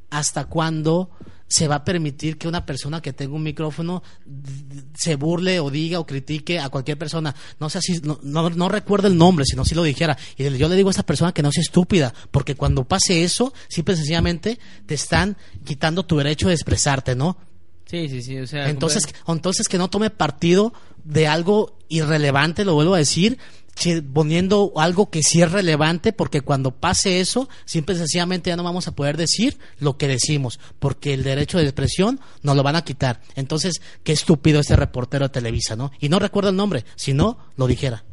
hasta 0.10 0.46
cuándo 0.46 1.12
se 1.48 1.68
va 1.68 1.76
a 1.76 1.86
permitir 1.86 2.38
que 2.38 2.48
una 2.48 2.66
persona 2.66 3.02
que 3.02 3.14
tenga 3.14 3.36
un 3.36 3.44
micrófono 3.44 4.04
se 4.96 5.16
burle 5.16 5.62
o 5.62 5.70
diga 5.70 6.00
o 6.00 6.06
critique 6.06 6.60
a 6.60 6.70
cualquier 6.70 6.98
persona? 6.98 7.36
No 7.60 7.70
sé 7.70 7.82
si, 7.82 8.00
no, 8.00 8.20
no, 8.24 8.50
no 8.50 8.70
recuerdo 8.70 9.08
el 9.08 9.18
nombre, 9.18 9.46
sino 9.46 9.64
si 9.64 9.76
lo 9.76 9.84
dijera. 9.84 10.18
Y 10.36 10.44
yo 10.58 10.68
le 10.68 10.76
digo 10.76 10.90
a 10.90 10.92
esta 10.92 11.06
persona 11.06 11.32
que 11.32 11.44
no 11.44 11.52
sea 11.52 11.62
estúpida, 11.62 12.14
porque 12.32 12.56
cuando 12.56 12.86
pase 12.86 13.24
eso, 13.24 13.54
simple 13.68 13.94
y 13.94 13.98
sencillamente 13.98 14.60
te 14.86 14.96
están 14.96 15.38
quitando 15.64 16.06
tu 16.06 16.18
derecho 16.18 16.48
de 16.48 16.56
expresarte, 16.56 17.16
¿no? 17.16 17.38
Sí, 17.90 18.10
sí, 18.10 18.22
sí. 18.22 18.38
O 18.38 18.48
sea, 18.48 18.70
Entonces, 18.70 19.04
entonces 19.28 19.68
que 19.68 19.78
no 19.78 19.90
tome 19.90 20.10
partido 20.10 20.74
de 21.04 21.28
algo 21.28 21.78
irrelevante, 21.88 22.66
lo 22.66 22.74
vuelvo 22.74 22.96
a 22.96 23.00
decir, 23.00 23.38
poniendo 24.14 24.74
algo 24.76 25.10
que 25.10 25.24
sí 25.24 25.42
es 25.42 25.52
relevante, 25.52 26.12
porque 26.12 26.42
cuando 26.42 26.72
pase 26.72 27.20
eso, 27.20 27.48
simple 27.66 27.96
y 27.96 27.98
sencillamente 28.00 28.50
ya 28.50 28.56
no 28.56 28.64
vamos 28.64 28.88
a 28.88 28.96
poder 28.96 29.18
decir 29.18 29.58
lo 29.80 29.98
que 29.98 30.08
decimos, 30.08 30.60
porque 30.80 31.14
el 31.14 31.24
derecho 31.24 31.58
de 31.58 31.64
expresión 31.64 32.20
nos 32.42 32.56
lo 32.56 32.64
van 32.64 32.76
a 32.76 32.84
quitar. 32.84 33.22
Entonces, 33.36 33.82
qué 34.04 34.12
estúpido 34.12 34.60
este 34.60 34.76
reportero 34.76 35.26
de 35.26 35.30
Televisa, 35.30 35.76
¿no? 35.76 35.92
Y 36.00 36.10
no 36.10 36.20
recuerdo 36.20 36.50
el 36.50 36.56
nombre, 36.56 36.86
si 36.96 37.14
no, 37.14 37.38
lo 37.56 37.68
dijera. 37.68 38.04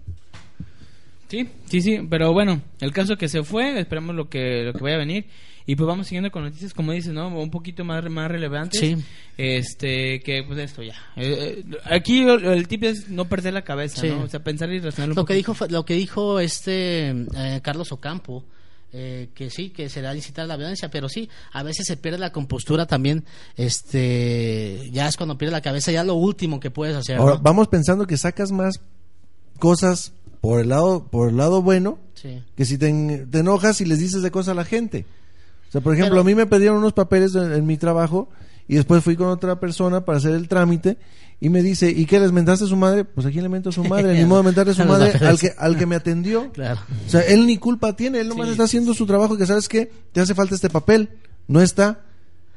Sí, 1.29 1.49
sí, 1.69 1.81
sí, 1.81 1.99
pero 2.09 2.33
bueno, 2.33 2.61
el 2.81 2.93
caso 2.93 3.17
que 3.17 3.29
se 3.29 3.43
fue, 3.43 3.81
esperemos 3.81 4.15
lo 4.15 4.29
que, 4.29 4.63
lo 4.65 4.75
que 4.75 4.85
vaya 4.85 4.97
a 4.97 5.01
venir. 5.01 5.27
Y 5.67 5.77
pues 5.77 5.87
vamos 5.87 6.07
siguiendo 6.09 6.31
con 6.31 6.45
noticias, 6.45 6.75
como 6.75 6.93
dices, 6.93 7.13
¿no? 7.15 7.29
Un 7.29 7.51
poquito 7.51 7.85
más, 7.85 8.05
más 8.11 8.31
relevantes. 8.31 8.79
Sí. 8.81 8.97
Este, 9.39 10.21
que 10.21 10.43
pues 10.47 10.59
esto 10.59 10.83
ya. 10.83 10.93
Eh, 11.17 11.65
eh, 11.67 11.77
aquí 11.85 12.21
el, 12.23 12.45
el 12.45 12.69
tip 12.69 12.85
es 12.85 13.09
no 13.09 13.25
perder 13.27 13.55
la 13.55 13.63
cabeza, 13.63 14.01
Sí. 14.03 14.09
¿no? 14.09 14.25
O 14.25 14.29
sea, 14.29 14.45
pensar 14.45 14.71
y 14.73 14.79
razonar 14.81 15.11
un 15.11 15.17
Lo 15.17 15.25
que 15.25 15.35
dijo, 15.35 15.55
lo 15.71 15.85
que 15.87 15.95
dijo 15.95 16.39
este 16.39 17.09
eh, 17.11 17.61
Carlos 17.63 17.93
Ocampo, 17.93 18.45
eh, 18.93 19.31
que 19.35 19.49
sí, 19.49 19.71
que 19.71 19.89
será 19.89 20.15
incitar 20.15 20.45
a 20.45 20.49
la 20.49 20.57
violencia, 20.59 20.91
pero 20.91 21.09
sí, 21.09 21.29
a 21.53 21.63
veces 21.63 21.87
se 21.87 21.97
pierde 21.97 22.19
la 22.19 22.31
compostura 22.31 22.87
también, 22.87 23.25
este, 23.57 24.89
ya 24.93 25.09
es 25.09 25.17
cuando 25.17 25.37
pierde 25.39 25.53
la 25.53 25.61
cabeza, 25.63 25.91
ya 25.93 26.05
lo 26.05 26.15
último 26.15 26.61
que 26.61 26.71
puedes 26.71 26.95
hacer. 26.95 27.17
Ahora, 27.17 27.35
¿no? 27.37 27.41
vamos 27.41 27.69
pensando 27.69 28.07
que 28.07 28.17
sacas 28.17 28.53
más 28.53 28.81
cosas 29.59 30.13
por 30.41 30.61
el 30.61 30.69
lado, 30.69 31.07
por 31.11 31.31
el 31.31 31.37
lado 31.37 31.63
bueno 31.63 31.99
Sí. 32.15 32.43
que 32.57 32.65
si 32.65 32.79
te, 32.79 33.27
te 33.31 33.39
enojas 33.39 33.81
y 33.81 33.85
les 33.85 33.99
dices 33.99 34.23
de 34.23 34.31
cosas 34.31 34.53
a 34.53 34.55
la 34.55 34.65
gente. 34.65 35.05
Sea, 35.75 35.81
por 35.81 35.93
ejemplo, 35.95 36.13
Pero- 36.15 36.21
a 36.21 36.25
mí 36.25 36.35
me 36.37 36.47
pidieron 36.47 36.79
unos 36.79 36.93
papeles 36.93 37.35
en, 37.35 37.53
en 37.53 37.67
mi 37.67 37.77
trabajo 37.77 38.29
y 38.69 38.77
después 38.77 39.03
fui 39.03 39.17
con 39.17 39.27
otra 39.29 39.59
persona 39.59 40.05
para 40.05 40.19
hacer 40.19 40.33
el 40.35 40.47
trámite 40.49 40.97
y 41.41 41.49
me 41.49 41.63
dice, 41.63 41.91
¿y 41.91 42.07
qué 42.07 42.21
les 42.21 42.31
mentaste 42.31 42.65
a 42.65 42.69
su 42.69 42.77
madre? 42.77 43.05
Pues 43.05 43.27
a 43.27 43.31
quién 43.31 43.43
le 43.43 43.49
mento 43.49 43.71
a 43.71 43.73
su 43.73 43.83
madre, 43.85 44.17
ni 44.17 44.25
modo 44.29 44.39
de 44.39 44.45
mentarle 44.47 44.71
a 44.73 44.75
su 44.77 44.85
madre 44.85 45.11
al 45.27 45.39
que, 45.39 45.53
al 45.59 45.77
que 45.77 45.85
me 45.87 45.97
atendió. 45.97 46.53
Claro. 46.53 46.81
O 47.07 47.11
sea, 47.11 47.23
él 47.23 47.45
ni 47.47 47.59
culpa 47.59 47.95
tiene, 47.97 48.21
él 48.21 48.29
nomás 48.29 48.47
Sí. 48.47 48.53
está 48.53 48.65
haciendo 48.65 48.95
su 48.95 49.05
trabajo 49.05 49.37
que 49.37 49.45
sabes 49.47 49.69
que 49.69 49.91
te 50.13 50.21
hace 50.21 50.35
falta 50.35 50.55
este 50.55 50.71
papel, 50.71 51.11
no 51.49 51.61
está. 51.61 52.01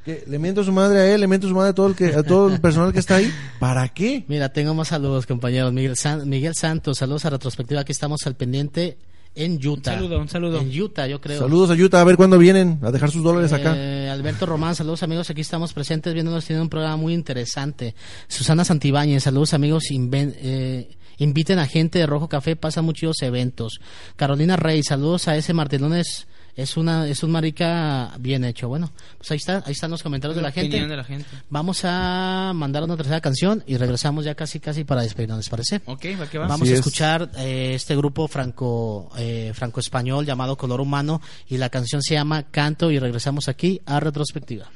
Que 0.06 0.24
le 0.28 0.40
miento 0.40 0.62
a 0.62 0.64
su 0.64 0.72
madre 0.72 1.00
a 1.00 1.14
él, 1.14 1.20
le 1.20 1.28
miento 1.28 1.48
a 1.48 1.50
su 1.50 1.56
madre 1.56 1.72
a 1.72 1.74
todo 1.74 1.88
el 1.88 1.96
que 1.96 2.14
a 2.16 2.24
todo 2.24 2.48
el 2.54 2.62
personal 2.62 2.94
que 2.94 3.00
está 3.00 3.16
ahí, 3.18 3.30
¿para 3.60 3.90
qué? 3.90 4.24
Mira, 4.30 4.54
tengo 4.54 4.74
más 4.74 4.88
saludos, 4.90 5.26
compañeros. 5.26 5.74
Miguel, 5.74 5.98
San- 5.98 6.30
Miguel 6.30 6.56
Santos, 6.56 7.00
saludos 7.00 7.26
a 7.26 7.32
Retrospectiva, 7.32 7.82
aquí 7.82 7.92
estamos 7.92 8.26
al 8.26 8.36
pendiente 8.36 8.98
en 9.38 9.66
Utah. 9.66 9.94
Un 9.94 9.98
saludo, 10.00 10.20
un 10.20 10.28
saludo. 10.30 10.60
En 10.62 10.82
Utah, 10.82 11.08
yo 11.08 11.22
creo. 11.22 11.40
Saludos 11.40 11.70
a 11.72 11.74
Utah, 11.74 12.02
a 12.02 12.04
ver 12.04 12.18
cuándo 12.18 12.38
vienen 12.38 12.80
a 12.82 12.92
dejar 12.92 13.12
sus 13.12 13.24
dólares 13.24 13.54
acá. 13.54 13.74
Eh, 13.78 14.10
Alberto 14.10 14.46
Román, 14.46 14.76
saludos 14.76 15.04
amigos, 15.04 15.30
aquí 15.30 15.42
estamos 15.42 15.74
presentes 15.74 16.14
viéndonos, 16.14 16.46
tienen 16.46 16.64
un 16.64 16.70
programa 16.70 16.98
muy 16.98 17.14
interesante. 17.14 17.96
Susana 18.28 18.66
Santibáñez, 18.66 19.24
saludos 19.24 19.54
amigos, 19.54 19.86
inven- 19.92 20.36
eh, 20.38 20.90
inviten 21.20 21.60
a 21.60 21.66
gente 21.68 22.00
de 22.00 22.06
Rojo 22.06 22.28
Café, 22.30 22.56
pasan 22.56 22.86
muchos 22.86 23.22
eventos. 23.22 23.80
Carolina 24.16 24.56
Rey, 24.56 24.84
saludos 24.84 25.28
a 25.28 25.36
ese 25.38 25.54
Martelones, 25.54 26.28
es 26.58 26.76
una 26.76 27.08
es 27.08 27.24
un 27.24 27.32
marica 27.32 28.14
bien 28.20 28.44
hecho. 28.44 28.68
Bueno, 28.68 28.92
pues 29.18 29.32
ahí 29.32 29.38
está, 29.38 29.64
ahí 29.66 29.72
están 29.72 29.92
los 29.92 30.04
comentarios 30.04 30.36
de 30.36 30.42
la 30.42 30.52
gente. 30.52 30.70
opinión 30.70 30.90
de 30.90 30.98
la 30.98 31.04
gente. 31.04 31.30
Vamos 31.50 31.82
a 31.84 32.52
mandar 32.54 32.84
una 32.84 32.98
tercera 32.98 33.22
canción 33.22 33.64
y 33.68 33.78
regresamos 33.78 34.26
ya 34.26 34.36
casi 34.36 34.60
casi 34.60 34.84
para 34.84 35.04
despedirnos, 35.04 35.38
¿les 35.38 35.50
parece? 35.50 35.82
Ok, 35.86 36.06
va 36.20 36.28
que 36.28 36.40
va. 36.40 36.48
Vamos 36.48 36.68
a 36.68 36.74
es. 36.74 36.80
escuchar 36.80 37.30
eh, 37.38 37.74
este 37.76 37.96
grupo 37.96 38.28
franco 38.28 39.12
eh, 39.18 39.52
franco 39.54 39.80
español 39.80 40.26
llamado 40.26 40.58
Color 40.58 40.82
Humano 40.82 41.22
y 41.48 41.58
la 41.58 41.70
canción 41.70 42.02
se 42.02 42.16
llama 42.16 42.44
Canto 42.50 42.90
y 42.90 42.98
regresamos 42.98 43.48
aquí 43.48 43.82
a 43.86 44.00
retrospectiva. 44.00 44.70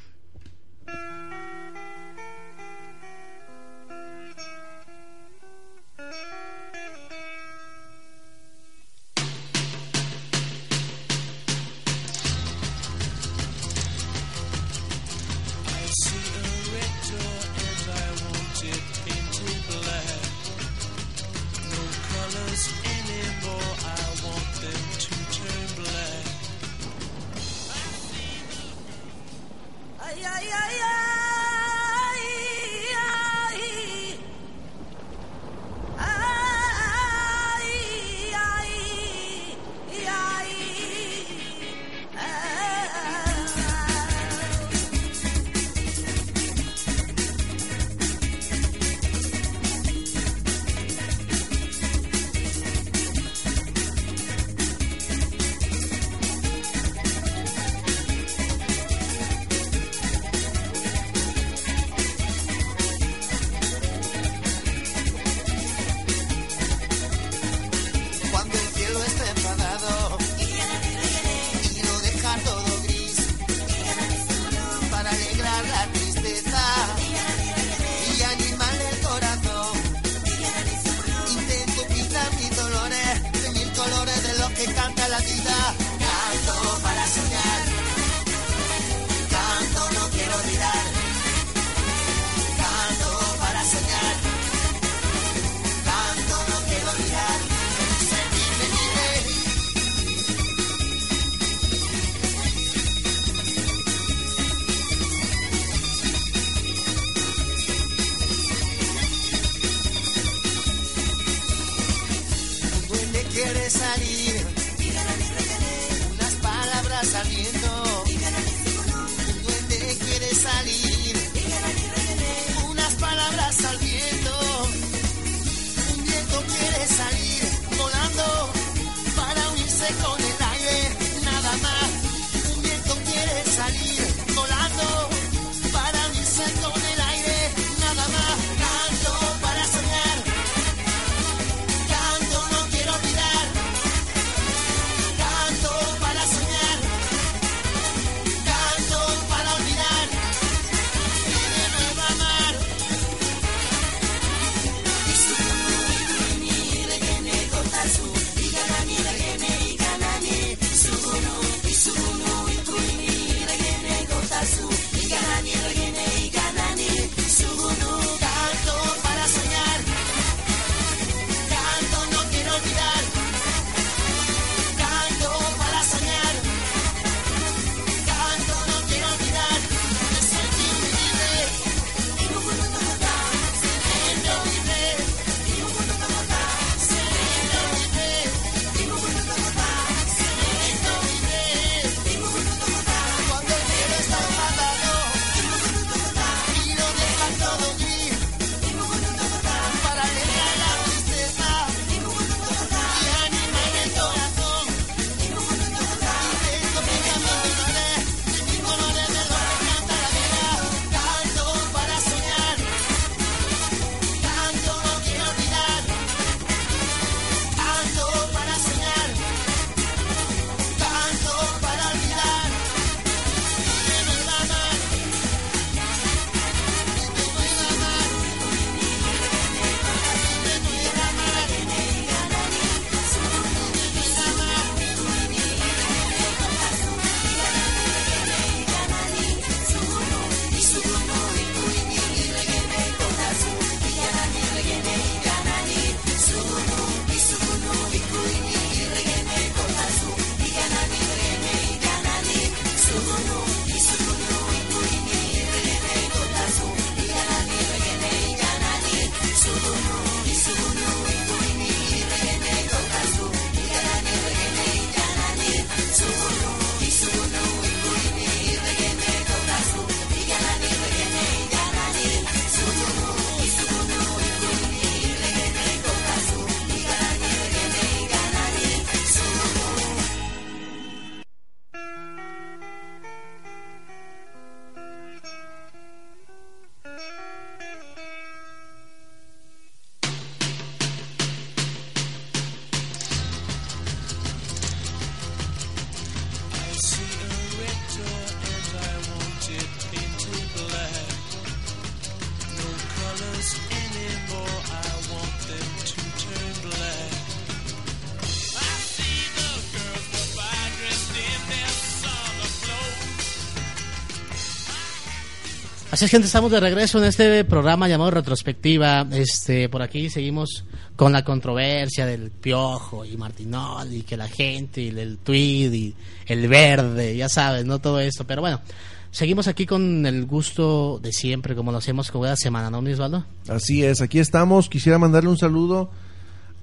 Así 315.92 316.06
es, 316.06 316.10
gente, 316.10 316.26
estamos 316.26 316.50
de 316.50 316.58
regreso 316.58 316.96
en 316.96 317.04
este 317.04 317.44
programa 317.44 317.86
llamado 317.86 318.12
Retrospectiva. 318.12 319.06
Este, 319.12 319.68
por 319.68 319.82
aquí 319.82 320.08
seguimos 320.08 320.64
con 320.96 321.12
la 321.12 321.22
controversia 321.22 322.06
del 322.06 322.30
piojo 322.30 323.04
y 323.04 323.14
Martinol 323.18 323.92
y 323.92 324.00
que 324.00 324.16
la 324.16 324.26
gente 324.26 324.80
y 324.80 324.88
el 324.88 325.18
tweet 325.18 325.70
y 325.70 325.94
el 326.24 326.48
verde, 326.48 327.14
ya 327.14 327.28
sabes, 327.28 327.66
no 327.66 327.78
todo 327.78 328.00
esto. 328.00 328.26
Pero 328.26 328.40
bueno, 328.40 328.62
seguimos 329.10 329.48
aquí 329.48 329.66
con 329.66 330.06
el 330.06 330.24
gusto 330.24 330.98
de 330.98 331.12
siempre, 331.12 331.54
como 331.54 331.72
lo 331.72 331.76
hacemos 331.76 332.10
cada 332.10 332.36
semana, 332.36 332.70
¿no, 332.70 332.78
Osvaldo? 332.78 333.26
Así 333.46 333.84
es, 333.84 334.00
aquí 334.00 334.18
estamos. 334.18 334.70
Quisiera 334.70 334.98
mandarle 334.98 335.28
un 335.28 335.36
saludo 335.36 335.90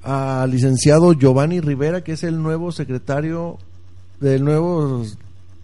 al 0.01 0.49
licenciado 0.49 1.13
Giovanni 1.13 1.59
Rivera, 1.59 2.03
que 2.03 2.13
es 2.13 2.23
el 2.23 2.41
nuevo 2.41 2.71
secretario 2.71 3.59
del 4.19 4.43
nuevo 4.43 5.05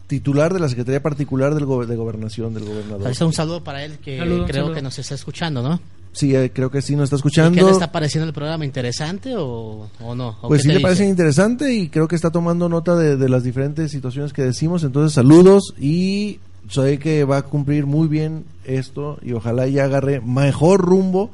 titular 0.07 0.53
de 0.53 0.59
la 0.59 0.69
Secretaría 0.69 1.01
Particular 1.01 1.53
del 1.55 1.65
go- 1.65 1.85
de 1.85 1.95
Gobernación 1.95 2.53
del 2.53 2.65
gobernador. 2.65 3.11
Un 3.21 3.33
saludo 3.33 3.63
para 3.63 3.83
él 3.83 3.97
que 3.99 4.17
Saludo, 4.19 4.45
creo 4.45 4.63
saludo. 4.63 4.75
que 4.75 4.81
nos 4.81 4.99
está 4.99 5.15
escuchando, 5.15 5.61
¿no? 5.63 5.79
Sí, 6.11 6.33
eh, 6.33 6.51
creo 6.53 6.71
que 6.71 6.81
sí 6.81 6.95
nos 6.95 7.05
está 7.05 7.15
¿Y 7.15 7.19
escuchando. 7.19 7.57
¿Qué 7.57 7.63
le 7.65 7.71
está 7.71 7.91
pareciendo 7.91 8.25
el 8.27 8.33
programa? 8.33 8.63
¿Interesante 8.63 9.35
o, 9.35 9.89
o 9.99 10.15
no? 10.15 10.37
¿O 10.41 10.47
Pues 10.47 10.61
sí 10.61 10.67
le 10.69 10.75
dice? 10.75 10.83
parece 10.83 11.05
interesante 11.09 11.73
y 11.73 11.89
creo 11.89 12.07
que 12.07 12.15
está 12.15 12.31
tomando 12.31 12.69
nota 12.69 12.95
de, 12.95 13.17
de 13.17 13.27
las 13.29 13.43
diferentes 13.43 13.91
situaciones 13.91 14.31
que 14.31 14.41
decimos. 14.43 14.83
Entonces, 14.83 15.13
saludos 15.13 15.73
y 15.79 16.39
sé 16.69 16.99
que 16.99 17.25
va 17.25 17.37
a 17.37 17.41
cumplir 17.41 17.85
muy 17.85 18.07
bien 18.07 18.45
esto 18.63 19.17
y 19.23 19.33
ojalá 19.33 19.67
ya 19.67 19.83
agarre 19.85 20.21
mejor 20.21 20.79
rumbo 20.81 21.31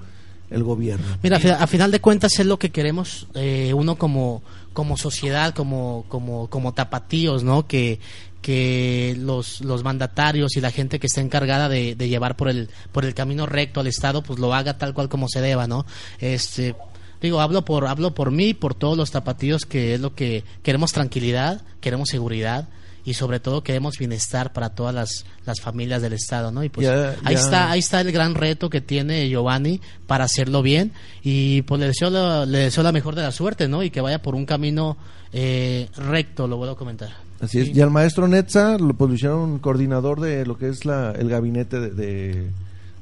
el 0.50 0.64
gobierno. 0.64 1.06
Mira, 1.22 1.38
a 1.38 1.68
final 1.68 1.92
de 1.92 2.02
cuentas 2.02 2.40
es 2.40 2.46
lo 2.46 2.58
que 2.58 2.72
queremos 2.72 3.28
eh, 3.36 3.74
uno 3.76 3.96
como, 3.98 4.42
como 4.74 4.98
sociedad, 4.98 5.54
como, 5.54 6.06
como, 6.10 6.48
como 6.50 6.74
tapatíos, 6.74 7.44
¿no? 7.44 7.68
Que, 7.68 8.00
que 8.42 9.16
los, 9.20 9.62
los 9.62 9.84
mandatarios 9.84 10.56
y 10.58 10.62
la 10.62 10.72
gente 10.72 11.00
que 11.00 11.08
está 11.08 11.22
encargada 11.22 11.70
de, 11.70 11.96
de 11.96 12.10
llevar 12.10 12.36
por 12.36 12.50
el, 12.50 12.70
por 12.92 13.06
el 13.06 13.14
camino 13.14 13.46
recto 13.46 13.80
al 13.80 13.88
Estado, 13.88 14.24
pues 14.24 14.40
lo 14.40 14.54
haga 14.54 14.78
tal 14.78 14.94
cual 14.94 15.10
como 15.10 15.28
se 15.30 15.42
deba, 15.42 15.68
¿no? 15.68 15.86
Este, 16.20 16.76
digo, 17.22 17.40
hablo 17.40 17.64
por, 17.64 17.86
hablo 17.88 18.14
por 18.14 18.32
mí, 18.32 18.54
por 18.54 18.74
todos 18.74 18.98
los 18.98 19.12
tapatíos 19.12 19.66
que 19.66 19.94
es 19.94 20.00
lo 20.00 20.16
que 20.16 20.44
queremos 20.64 20.92
tranquilidad, 20.92 21.62
queremos 21.80 22.10
seguridad 22.10 22.68
y 23.04 23.14
sobre 23.14 23.40
todo 23.40 23.64
queremos 23.64 23.98
bienestar 23.98 24.54
para 24.54 24.70
todas 24.70 24.94
las, 24.94 25.26
las 25.46 25.60
familias 25.60 26.02
del 26.02 26.14
Estado, 26.14 26.52
¿no? 26.52 26.64
Y 26.64 26.70
pues 26.70 26.88
ahí 27.24 27.36
está, 27.36 27.72
ahí 27.72 27.80
está 27.80 28.02
el 28.02 28.12
gran 28.12 28.36
reto 28.36 28.70
que 28.70 28.82
tiene 28.82 29.28
Giovanni 29.30 29.82
para 30.08 30.26
hacerlo 30.26 30.62
bien 30.62 30.94
y 31.24 31.64
pues 31.64 31.80
le 31.80 31.88
deseo 31.88 32.10
la, 32.10 32.46
le 32.46 32.60
deseo 32.60 32.84
la 32.84 32.92
mejor 32.92 33.16
de 33.16 33.24
la 33.24 33.32
suerte, 33.32 33.68
¿no? 33.68 33.84
Y 33.84 33.90
que 33.90 34.02
vaya 34.02 34.22
por 34.22 34.36
un 34.36 34.46
camino 34.46 34.98
eh, 35.34 35.90
recto, 35.98 36.48
lo 36.48 36.58
vuelvo 36.58 36.74
a 36.74 36.78
comentar. 36.78 37.10
Así 37.40 37.60
es. 37.60 37.76
Y 37.76 37.82
al 37.82 37.90
maestro 37.90 38.28
Netza 38.28 38.78
lo, 38.78 38.94
pues, 38.94 39.10
lo 39.10 39.16
hicieron 39.16 39.60
coordinador 39.60 40.20
de 40.20 40.46
lo 40.46 40.58
que 40.58 40.70
es 40.70 40.86
la, 40.86 41.12
el 41.12 41.28
gabinete 41.30 41.80
de, 41.80 41.90
de, 41.92 42.48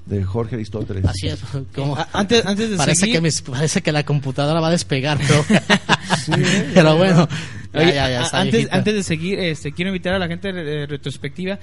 de 0.05 0.23
Jorge 0.23 0.55
Aristóteles. 0.55 1.03
Así 1.05 1.27
es. 1.27 1.39
como- 1.75 1.95
A- 1.97 2.07
antes- 2.13 2.45
antes 2.45 2.69
de 2.69 2.77
parece 2.77 3.01
seguir- 3.01 3.15
que 3.15 3.21
mis- 3.21 3.41
parece 3.41 3.81
que 3.81 3.91
la 3.91 4.03
computadora 4.05 4.59
va 4.61 4.67
a 4.69 4.71
despegar, 4.71 5.17
pero, 5.27 5.43
¿eh? 6.37 6.71
pero 6.73 6.95
bueno. 6.97 7.27
Ya, 7.73 7.83
ya, 7.83 8.09
ya 8.09 8.21
está 8.23 8.39
antes, 8.39 8.53
viejita. 8.53 8.75
antes 8.77 8.93
de 8.95 9.03
seguir, 9.03 9.39
este, 9.39 9.71
quiero 9.73 9.89
invitar 9.89 10.13
a 10.15 10.19
la 10.19 10.27
gente 10.27 10.51
de 10.51 10.87
retrospectiva 10.87 11.59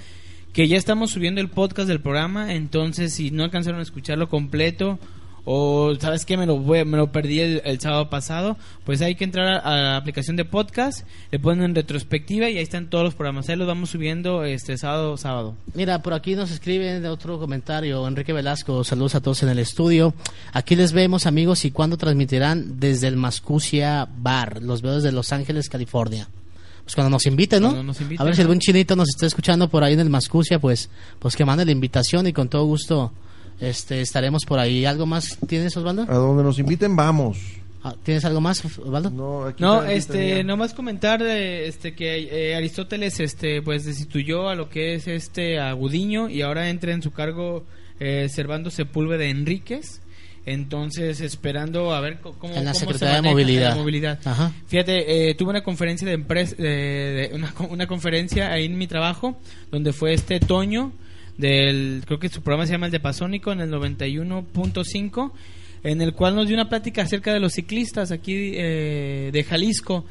que 0.52 0.68
ya 0.68 0.76
estamos 0.76 1.10
subiendo 1.10 1.40
el 1.40 1.48
podcast 1.48 1.88
del 1.88 2.00
programa, 2.00 2.54
entonces 2.54 3.12
si 3.12 3.30
no 3.30 3.42
alcanzaron 3.44 3.80
a 3.80 3.82
escucharlo 3.82 4.28
completo 4.28 4.98
o 5.46 5.94
sabes 5.98 6.26
que 6.26 6.36
me 6.36 6.44
lo 6.44 6.58
voy- 6.58 6.84
me 6.84 6.98
lo 6.98 7.10
perdí 7.12 7.40
el, 7.40 7.62
el 7.64 7.80
sábado 7.80 8.10
pasado, 8.10 8.56
pues 8.84 9.00
hay 9.00 9.14
que 9.14 9.24
entrar 9.24 9.46
a, 9.48 9.58
a 9.60 9.76
la 9.76 9.96
aplicación 9.96 10.36
de 10.36 10.44
podcast, 10.44 11.06
le 11.30 11.38
ponen 11.38 11.64
en 11.64 11.74
retrospectiva 11.74 12.50
y 12.50 12.58
ahí 12.58 12.62
están 12.62 12.90
todos 12.90 13.04
los 13.04 13.14
programas. 13.14 13.48
Ahí 13.48 13.56
los 13.56 13.66
vamos 13.66 13.90
subiendo 13.90 14.44
este 14.44 14.76
sábado 14.76 15.16
sábado. 15.16 15.54
Mira, 15.74 16.02
por 16.02 16.12
aquí 16.12 16.34
nos 16.34 16.50
escribe 16.50 17.00
de 17.00 17.08
otro 17.08 17.38
comentario 17.38 18.06
Enrique 18.06 18.32
Velasco. 18.32 18.84
Saludos 18.84 19.14
a 19.14 19.20
todos 19.22 19.42
en 19.44 19.48
el 19.48 19.58
estudio. 19.60 20.12
Aquí 20.52 20.76
les 20.76 20.92
vemos, 20.92 21.26
amigos, 21.26 21.64
y 21.64 21.70
cuándo 21.70 21.96
transmitirán 21.96 22.80
desde 22.80 23.06
el 23.08 23.16
Mascucia 23.16 24.08
Bar. 24.18 24.60
Los 24.62 24.82
veo 24.82 24.96
desde 24.96 25.12
Los 25.12 25.32
Ángeles, 25.32 25.68
California. 25.68 26.28
Pues 26.82 26.94
cuando 26.94 27.10
nos 27.10 27.26
inviten, 27.26 27.62
¿no? 27.62 27.82
Nos 27.82 28.00
inviten, 28.00 28.20
a 28.22 28.24
ver 28.24 28.36
si 28.36 28.44
buen 28.44 28.60
chinito 28.60 28.94
nos 28.94 29.08
está 29.08 29.26
escuchando 29.26 29.68
por 29.68 29.82
ahí 29.82 29.94
en 29.94 30.00
el 30.00 30.10
Mascucia, 30.10 30.58
pues, 30.60 30.88
pues 31.18 31.34
que 31.34 31.44
mande 31.44 31.64
la 31.64 31.72
invitación 31.72 32.26
y 32.26 32.32
con 32.32 32.48
todo 32.48 32.64
gusto 32.64 33.12
este, 33.60 34.00
estaremos 34.00 34.44
por 34.44 34.58
ahí. 34.58 34.84
¿Algo 34.84 35.06
más 35.06 35.38
tienes, 35.46 35.76
Osvaldo? 35.76 36.02
A 36.02 36.14
donde 36.14 36.42
nos 36.42 36.58
inviten, 36.58 36.94
vamos. 36.96 37.38
Ah, 37.82 37.94
¿Tienes 38.02 38.24
algo 38.24 38.40
más, 38.40 38.64
Osvaldo? 38.64 39.10
No, 39.10 39.44
aquí 39.44 39.62
No, 39.62 39.84
este, 39.84 40.12
tenía. 40.14 40.42
nomás 40.44 40.74
comentar 40.74 41.22
este 41.22 41.94
que 41.94 42.16
eh, 42.50 42.56
Aristóteles 42.56 43.20
este 43.20 43.62
pues 43.62 43.84
destituyó 43.84 44.48
a 44.48 44.56
lo 44.56 44.68
que 44.68 44.94
es 44.94 45.06
este 45.06 45.60
a 45.60 45.72
Gudiño 45.72 46.28
y 46.28 46.42
ahora 46.42 46.68
entra 46.68 46.92
en 46.92 47.00
su 47.02 47.12
cargo 47.12 47.64
eh, 48.00 48.28
Servando 48.28 48.70
Sepúlveda 48.70 49.24
Enríquez. 49.24 50.00
Entonces, 50.46 51.20
esperando 51.20 51.92
a 51.92 52.00
ver 52.00 52.20
cómo, 52.20 52.34
En 52.54 52.64
la 52.64 52.72
cómo 52.72 52.74
se 52.74 52.80
Secretaría 52.80 53.16
de 53.16 53.22
maneja 53.22 53.32
Movilidad. 53.34 53.68
la 53.70 53.74
movilidad. 53.76 54.18
Ajá. 54.24 54.52
Fíjate, 54.68 55.30
eh, 55.30 55.34
tuve 55.34 55.50
una 55.50 55.62
conferencia 55.64 56.06
de 56.06 56.14
empresa, 56.14 56.54
de, 56.56 56.68
de- 56.68 57.30
una, 57.34 57.52
una 57.68 57.86
conferencia 57.88 58.52
ahí 58.52 58.66
en 58.66 58.78
mi 58.78 58.86
trabajo, 58.86 59.36
donde 59.72 59.92
fue 59.92 60.12
este 60.14 60.38
Toño, 60.38 60.92
del, 61.38 62.02
creo 62.06 62.18
que 62.18 62.28
su 62.28 62.42
programa 62.42 62.66
se 62.66 62.72
llama 62.72 62.86
El 62.86 62.92
de 62.92 63.00
Pasónico, 63.00 63.52
en 63.52 63.60
el 63.60 63.70
91.5, 63.70 65.32
en 65.84 66.00
el 66.02 66.12
cual 66.14 66.34
nos 66.34 66.46
dio 66.48 66.56
una 66.56 66.68
plática 66.68 67.02
acerca 67.02 67.32
de 67.32 67.40
los 67.40 67.52
ciclistas 67.52 68.10
aquí 68.10 68.52
eh, 68.54 69.30
de 69.32 69.44
Jalisco 69.44 70.04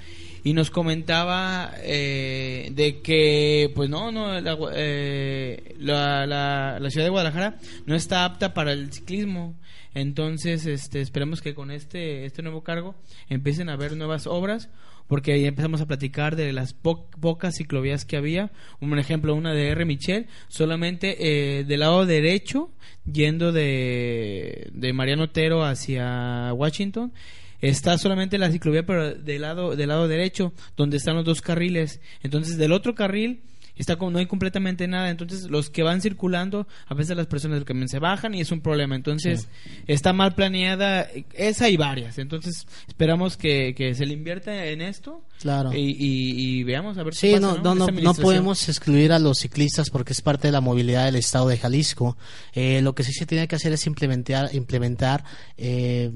y 0.43 0.53
nos 0.53 0.69
comentaba 0.69 1.73
eh, 1.81 2.69
de 2.73 3.01
que 3.01 3.71
pues 3.73 3.89
no 3.89 4.11
no 4.11 4.39
la, 4.39 4.55
eh, 4.75 5.75
la, 5.79 6.25
la- 6.27 6.77
la 6.79 6.89
ciudad 6.91 7.05
de 7.05 7.09
Guadalajara 7.09 7.57
no 7.87 7.95
está 7.95 8.25
apta 8.25 8.53
para 8.53 8.71
el 8.71 8.93
ciclismo 8.93 9.55
entonces 9.95 10.67
este 10.67 11.01
esperemos 11.01 11.41
que 11.41 11.55
con 11.55 11.71
este 11.71 12.25
este 12.25 12.43
nuevo 12.43 12.63
cargo 12.63 12.93
empiecen 13.29 13.69
a 13.69 13.73
haber 13.73 13.97
nuevas 13.97 14.27
obras 14.27 14.69
porque 15.07 15.33
ahí 15.33 15.45
empezamos 15.45 15.81
a 15.81 15.85
platicar 15.87 16.35
de 16.35 16.51
las 16.51 16.73
po- 16.73 17.07
pocas 17.21 17.55
ciclovías 17.57 18.05
que 18.05 18.17
había. 18.17 18.51
Un 18.79 18.97
ejemplo 18.97 19.35
una 19.35 19.53
de 19.53 19.69
R. 19.69 19.85
Michel 19.85 20.25
solamente 20.47 21.59
eh, 21.59 21.63
del 21.63 21.81
lado 21.81 22.05
derecho 22.07 22.71
yendo 23.11 23.51
de 23.51 24.69
de 24.73 24.93
Mariano 24.93 25.23
Otero 25.25 25.63
hacia 25.63 26.51
Washington 26.53 27.13
está 27.61 27.97
solamente 27.97 28.37
la 28.37 28.51
ciclovía 28.51 28.85
pero 28.85 29.13
del 29.15 29.41
lado 29.43 29.75
del 29.75 29.89
lado 29.89 30.07
derecho 30.07 30.53
donde 30.75 30.97
están 30.97 31.15
los 31.15 31.25
dos 31.25 31.41
carriles. 31.41 32.01
Entonces 32.23 32.57
del 32.57 32.71
otro 32.71 32.95
carril 32.95 33.41
está 33.77 33.97
como 33.97 34.11
no 34.11 34.19
hay 34.19 34.25
completamente 34.25 34.87
nada. 34.87 35.09
Entonces 35.09 35.49
los 35.49 35.69
que 35.69 35.83
van 35.83 36.01
circulando 36.01 36.67
a 36.87 36.93
veces 36.93 37.15
las 37.17 37.27
personas 37.27 37.57
del 37.57 37.65
camión 37.65 37.87
se 37.89 37.99
bajan 37.99 38.33
y 38.33 38.41
es 38.41 38.51
un 38.51 38.61
problema. 38.61 38.95
Entonces 38.95 39.47
está 39.87 40.13
mal 40.13 40.33
planeada 40.35 41.07
esa 41.33 41.69
y 41.69 41.77
varias. 41.77 42.17
Entonces 42.17 42.67
esperamos 42.87 43.37
que, 43.37 43.73
que 43.75 43.95
se 43.95 44.05
le 44.05 44.13
invierta 44.13 44.65
en 44.67 44.81
esto 44.81 45.23
Claro. 45.39 45.73
y, 45.73 45.77
y- 45.79 46.59
y 46.59 46.63
veamos 46.63 46.97
a 46.97 47.03
ver 47.03 47.13
qué 47.13 47.19
Sí, 47.19 47.31
pasa, 47.33 47.59
no, 47.61 47.75
no, 47.75 48.13
podemos 48.15 48.67
excluir 48.69 49.11
a 49.11 49.19
los 49.19 49.39
ciclistas 49.39 49.89
porque 49.89 50.13
es 50.13 50.21
parte 50.21 50.47
de 50.47 50.51
la 50.51 50.61
movilidad 50.61 51.05
del 51.05 51.15
estado 51.15 51.47
de 51.47 51.57
Jalisco. 51.57 52.17
Eh, 52.53 52.81
lo 52.81 52.95
que 52.95 53.03
sí 53.03 53.11
se 53.13 53.25
tiene 53.25 53.47
que 53.47 53.55
hacer 53.55 53.73
es 53.73 53.85
implementar, 53.87 54.53
implementar 54.55 55.23
eh, 55.57 56.11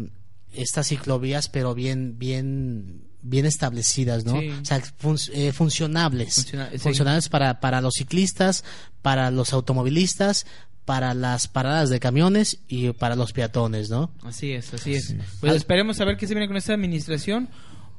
estas 0.54 0.88
ciclovías, 0.88 1.50
pero 1.50 1.76
bien, 1.76 2.18
bien, 2.18 3.04
bien 3.22 3.46
establecidas, 3.46 4.26
¿no? 4.26 4.40
Sí. 4.40 4.50
O 4.50 4.66
sea, 4.66 4.80
fun- 4.98 5.18
eh, 5.34 5.52
funcionables, 5.52 6.36
Funciona- 6.36 6.70
sí. 6.72 6.78
funcionables 6.80 7.30
para, 7.30 7.60
para 7.60 7.82
los 7.82 7.94
ciclistas, 7.96 8.64
para 9.02 9.30
los 9.32 9.52
automovilistas, 9.54 10.46
para 10.86 11.14
las 11.14 11.48
paradas 11.48 11.90
de 11.90 12.00
camiones 12.00 12.60
y 12.68 12.92
para 12.94 13.16
los 13.16 13.32
peatones, 13.34 13.90
¿no? 13.90 14.12
Así 14.24 14.54
es, 14.54 14.74
así 14.74 14.94
es. 14.96 15.16
Pues 15.40 15.54
esperemos 15.54 16.00
a 16.02 16.06
ver 16.06 16.18
qué 16.18 16.26
se 16.28 16.34
viene 16.34 16.48
con 16.48 16.58
esta 16.58 16.74
administración, 16.74 17.50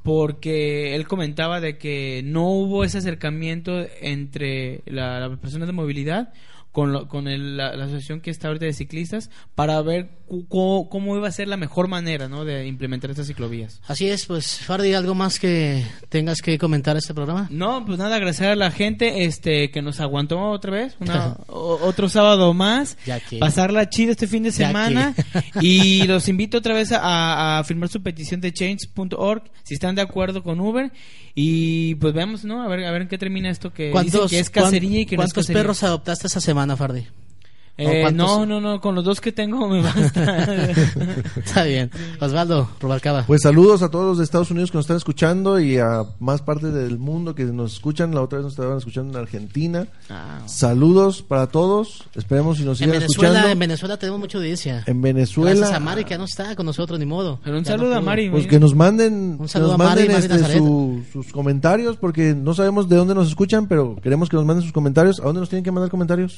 porque 0.03 0.95
él 0.95 1.07
comentaba 1.07 1.61
de 1.61 1.77
que 1.77 2.21
no 2.25 2.49
hubo 2.49 2.83
ese 2.83 2.97
acercamiento 2.97 3.85
entre 4.01 4.81
la- 4.85 5.19
las 5.27 5.39
personas 5.39 5.67
de 5.67 5.73
movilidad 5.73 6.33
con, 6.71 6.91
lo- 6.91 7.07
con 7.07 7.27
el- 7.27 7.57
la, 7.57 7.75
la 7.75 7.83
asociación 7.85 8.21
que 8.21 8.31
está 8.31 8.47
ahorita 8.47 8.65
de 8.65 8.73
ciclistas 8.73 9.29
para 9.55 9.81
ver 9.81 10.09
cómo 10.47 11.17
iba 11.17 11.27
a 11.27 11.31
ser 11.31 11.47
la 11.47 11.57
mejor 11.57 11.87
manera 11.87 12.27
¿no? 12.27 12.45
de 12.45 12.67
implementar 12.67 13.11
estas 13.11 13.27
ciclovías. 13.27 13.81
Así 13.87 14.07
es, 14.09 14.25
pues, 14.25 14.59
Fardi, 14.59 14.93
¿algo 14.93 15.13
más 15.13 15.39
que 15.39 15.85
tengas 16.09 16.41
que 16.41 16.57
comentar 16.57 16.95
este 16.95 17.13
programa? 17.13 17.47
No, 17.51 17.85
pues 17.85 17.97
nada, 17.97 18.15
agradecer 18.15 18.49
a 18.49 18.55
la 18.55 18.71
gente 18.71 19.25
este 19.25 19.71
que 19.71 19.81
nos 19.81 19.99
aguantó 19.99 20.39
otra 20.39 20.71
vez, 20.71 20.95
una, 20.99 21.35
otro 21.47 22.09
sábado 22.09 22.53
más, 22.53 22.97
pasarla 23.39 23.89
chido 23.89 24.11
este 24.11 24.27
fin 24.27 24.43
de 24.43 24.51
semana 24.51 25.13
y 25.61 26.03
los 26.03 26.27
invito 26.27 26.57
otra 26.57 26.73
vez 26.73 26.91
a, 26.91 27.59
a 27.59 27.63
firmar 27.63 27.89
su 27.89 28.01
petición 28.01 28.41
de 28.41 28.53
change.org 28.53 29.43
si 29.63 29.73
están 29.73 29.95
de 29.95 30.01
acuerdo 30.01 30.43
con 30.43 30.59
Uber 30.59 30.91
y 31.35 31.95
pues 31.95 32.13
veamos, 32.13 32.43
¿no? 32.43 32.61
A 32.61 32.67
ver, 32.67 32.85
a 32.85 32.91
ver 32.91 33.03
en 33.03 33.07
qué 33.07 33.17
termina 33.17 33.49
esto 33.49 33.73
que 33.73 33.91
dicen 34.03 34.27
que 34.29 34.39
es 34.39 34.49
cacería 34.49 35.01
y 35.01 35.05
que 35.05 35.17
no 35.17 35.23
es 35.23 35.33
¿Cuántos 35.33 35.53
perros 35.53 35.83
adoptaste 35.83 36.27
esta 36.27 36.41
semana, 36.41 36.75
Fardi? 36.75 37.05
Eh, 37.77 37.87
¿O 37.87 38.01
cuántos- 38.03 38.27
no, 38.27 38.45
no, 38.45 38.61
no, 38.61 38.81
con 38.81 38.93
los 38.95 39.03
dos 39.03 39.19
que 39.21 39.31
tengo 39.31 39.67
me 39.67 39.81
basta. 39.81 40.37
Está 41.43 41.63
bien. 41.63 41.89
Osvaldo, 42.19 42.69
Rubalcaba. 42.79 43.23
Pues 43.25 43.41
saludos 43.41 43.81
a 43.81 43.89
todos 43.89 44.05
los 44.05 44.17
de 44.19 44.23
Estados 44.23 44.51
Unidos 44.51 44.69
que 44.71 44.77
nos 44.77 44.83
están 44.83 44.97
escuchando 44.97 45.59
y 45.59 45.77
a 45.79 46.03
más 46.19 46.41
partes 46.41 46.73
del 46.73 46.99
mundo 46.99 47.33
que 47.33 47.43
nos 47.45 47.73
escuchan. 47.73 48.13
La 48.13 48.21
otra 48.21 48.37
vez 48.39 48.43
nos 48.43 48.53
estaban 48.53 48.77
escuchando 48.77 49.17
en 49.17 49.23
Argentina. 49.23 49.87
Ah, 50.09 50.39
Saludos 50.45 51.21
para 51.23 51.47
todos. 51.47 52.03
Esperemos 52.15 52.57
si 52.57 52.63
nos 52.65 52.79
en 52.81 52.87
siguen 52.89 52.99
Venezuela, 53.01 53.29
escuchando. 53.29 53.49
en 53.53 53.59
Venezuela 53.59 53.97
tenemos 53.97 54.19
mucha 54.19 54.37
audiencia. 54.37 54.83
En 54.85 55.01
Venezuela. 55.01 55.51
Gracias 55.55 55.75
a 55.75 55.79
Mari 55.79 56.03
que 56.03 56.11
ya 56.11 56.17
no 56.17 56.25
está 56.25 56.55
con 56.55 56.65
nosotros 56.65 56.99
ni 56.99 57.05
modo. 57.05 57.39
Pero 57.43 57.57
un 57.57 57.63
Ya 57.63 57.71
no 57.73 57.77
saludo 57.79 57.95
a. 57.97 58.01
Mari. 58.01 58.29
Pues 58.29 58.47
que 58.47 58.59
nos 58.59 58.75
manden, 58.75 59.37
Un 59.39 59.39
que 59.39 59.47
saludo 59.47 59.71
nos 59.77 59.81
a 59.81 59.83
Mari, 59.89 60.07
manden 60.09 60.29
Mari 60.31 60.43
este, 60.43 60.57
su- 60.59 61.03
sus 61.11 61.31
comentarios 61.31 61.97
porque 61.97 62.35
no 62.35 62.53
sabemos 62.53 62.89
de 62.89 62.95
dónde 62.97 63.15
nos 63.15 63.27
escuchan, 63.27 63.67
pero 63.67 63.95
queremos 64.03 64.29
que 64.29 64.35
nos 64.35 64.45
manden 64.45 64.63
sus 64.63 64.71
comentarios. 64.73 65.19
¿A 65.19 65.23
dónde 65.23 65.39
nos 65.39 65.49
tienen 65.49 65.63
que 65.63 65.71
mandar 65.71 65.89
comentarios? 65.89 66.37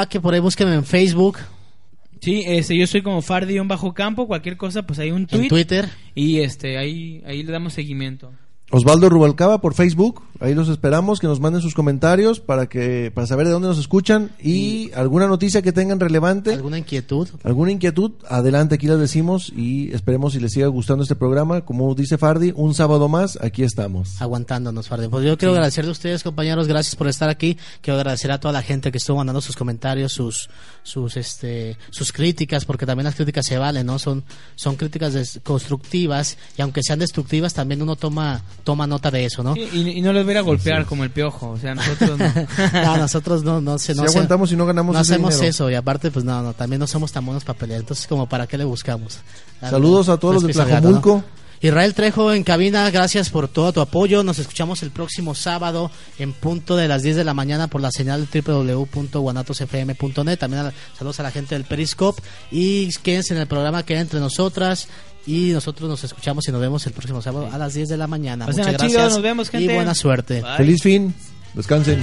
Tloquenahuaque, 0.00 0.20
por 0.20 0.34
ahí 0.34 0.40
búsquenme 0.40 0.74
en 0.74 0.84
Facebook, 0.84 1.38
Sí, 2.20 2.42
este, 2.46 2.76
yo 2.76 2.86
soy 2.86 3.00
como 3.02 3.22
Fardion 3.22 3.66
bajo 3.66 3.94
campo, 3.94 4.26
cualquier 4.26 4.58
cosa, 4.58 4.82
pues 4.82 4.98
hay 4.98 5.10
un 5.10 5.26
en 5.30 5.48
Twitter. 5.48 5.88
y 6.14 6.40
este 6.40 6.76
ahí 6.76 7.22
ahí 7.24 7.42
le 7.42 7.50
damos 7.50 7.72
seguimiento. 7.72 8.30
Osvaldo 8.70 9.08
Rubalcaba 9.08 9.60
por 9.60 9.74
Facebook. 9.74 10.22
Ahí 10.38 10.54
los 10.54 10.68
esperamos 10.68 11.20
que 11.20 11.26
nos 11.26 11.38
manden 11.38 11.60
sus 11.60 11.74
comentarios 11.74 12.40
para 12.40 12.66
que 12.66 13.10
para 13.14 13.26
saber 13.26 13.46
de 13.46 13.52
dónde 13.52 13.68
nos 13.68 13.78
escuchan 13.78 14.30
y, 14.42 14.90
alguna 14.94 15.26
noticia 15.26 15.60
que 15.60 15.72
tengan 15.72 16.00
relevante. 16.00 16.54
¿Alguna 16.54 16.78
inquietud? 16.78 17.28
¿Alguna 17.42 17.72
inquietud? 17.72 18.12
Adelante, 18.26 18.76
aquí 18.76 18.86
las 18.86 18.98
decimos 18.98 19.52
y 19.54 19.92
esperemos 19.92 20.32
si 20.32 20.40
les 20.40 20.52
siga 20.52 20.68
gustando 20.68 21.02
este 21.02 21.14
programa. 21.14 21.62
Como 21.62 21.94
dice 21.94 22.16
Fardi, 22.16 22.54
un 22.56 22.72
sábado 22.74 23.08
más, 23.08 23.38
aquí 23.42 23.64
estamos. 23.64 24.22
aguantándonos, 24.22 24.88
Fardi. 24.88 25.08
Pues 25.08 25.26
yo 25.26 25.36
quiero 25.36 25.52
agradecerle 25.52 25.90
a 25.90 25.92
ustedes, 25.92 26.22
compañeros, 26.22 26.68
gracias 26.68 26.96
por 26.96 27.08
estar 27.08 27.28
aquí. 27.28 27.58
Quiero 27.82 27.98
agradecer 27.98 28.32
a 28.32 28.40
toda 28.40 28.52
la 28.52 28.62
gente 28.62 28.90
que 28.90 28.98
estuvo 28.98 29.18
mandando 29.18 29.42
sus 29.42 29.56
comentarios, 29.56 30.12
sus 30.12 30.48
sus 30.82 31.18
este 31.18 31.76
sus 31.90 32.12
críticas, 32.12 32.64
porque 32.64 32.86
también 32.86 33.04
las 33.04 33.16
críticas 33.16 33.44
se 33.44 33.58
valen, 33.58 33.84
¿no? 33.84 33.98
Son 33.98 34.24
son 34.54 34.76
críticas 34.76 35.40
constructivas 35.42 36.38
y 36.56 36.62
aunque 36.62 36.82
sean 36.82 36.98
destructivas, 36.98 37.52
también 37.52 37.82
uno 37.82 37.96
toma 37.96 38.42
toma 38.62 38.86
nota 38.86 39.10
de 39.10 39.24
eso, 39.24 39.42
¿no? 39.42 39.54
Sí, 39.54 39.68
y, 39.72 39.88
y 39.90 40.00
no 40.02 40.12
los 40.12 40.24
voy 40.24 40.30
a 40.30 40.34
ir 40.34 40.38
a 40.38 40.42
golpear 40.42 40.86
como 40.86 41.04
el 41.04 41.10
piojo, 41.10 41.50
o 41.50 41.58
sea, 41.58 41.74
nosotros 41.74 42.18
no. 42.18 42.32
no, 42.84 42.96
nosotros 42.96 43.42
no 43.42 43.60
no 43.60 43.78
se 43.78 43.94
Si 43.94 44.00
no 44.00 44.04
se- 44.06 44.10
aguantamos 44.10 44.52
y 44.52 44.56
no 44.56 44.66
ganamos 44.66 44.94
no 44.94 45.00
ese 45.00 45.14
hacemos 45.14 45.34
dinero. 45.34 45.50
eso 45.50 45.70
y 45.70 45.74
aparte 45.74 46.10
pues 46.10 46.24
no, 46.24 46.42
no, 46.42 46.52
también 46.54 46.80
no 46.80 46.86
somos 46.86 47.12
tan 47.12 47.24
buenos 47.26 47.44
para 47.44 47.58
pelear, 47.58 47.80
entonces 47.80 48.06
como 48.06 48.28
para 48.28 48.46
qué 48.46 48.56
le 48.58 48.64
buscamos. 48.64 49.18
Saludos 49.60 50.08
a 50.08 50.16
todos 50.18 50.34
los 50.34 50.46
de. 50.46 50.52
Tlajomulco. 50.52 51.24
Israel 51.62 51.92
Trejo 51.92 52.32
en 52.32 52.42
cabina, 52.42 52.90
gracias 52.90 53.28
por 53.28 53.46
todo 53.46 53.70
tu 53.74 53.82
apoyo. 53.82 54.22
Nos 54.24 54.38
escuchamos 54.38 54.82
el 54.82 54.90
próximo 54.90 55.34
sábado 55.34 55.90
en 56.18 56.32
punto 56.32 56.74
de 56.74 56.88
las 56.88 57.02
10 57.02 57.16
de 57.16 57.24
la 57.24 57.34
mañana 57.34 57.66
por 57.68 57.82
la 57.82 57.90
señal 57.90 58.26
www.guanatosfm.net. 58.32 60.38
También 60.38 60.66
a- 60.66 60.72
saludos 60.96 61.20
a 61.20 61.22
la 61.22 61.30
gente 61.30 61.54
del 61.54 61.64
Periscope 61.64 62.22
y 62.50 62.88
quédense 63.02 63.34
en 63.34 63.40
el 63.40 63.46
programa 63.46 63.82
que 63.84 63.94
hay 63.94 64.00
entre 64.00 64.20
nosotras. 64.20 64.88
Y 65.26 65.52
nosotros 65.52 65.88
nos 65.88 66.02
escuchamos 66.04 66.46
y 66.48 66.52
nos 66.52 66.60
vemos 66.60 66.86
el 66.86 66.92
próximo 66.92 67.20
sábado 67.22 67.48
a 67.52 67.58
las 67.58 67.74
10 67.74 67.88
de 67.88 67.96
la 67.96 68.06
mañana. 68.06 68.46
Muchas 68.46 68.66
chido, 68.66 68.78
gracias 68.78 69.12
nos 69.12 69.22
vemos, 69.22 69.50
gente. 69.50 69.72
y 69.72 69.74
buena 69.74 69.94
suerte. 69.94 70.40
Bye. 70.40 70.56
Feliz 70.56 70.82
fin. 70.82 71.14
Descansen. 71.54 72.02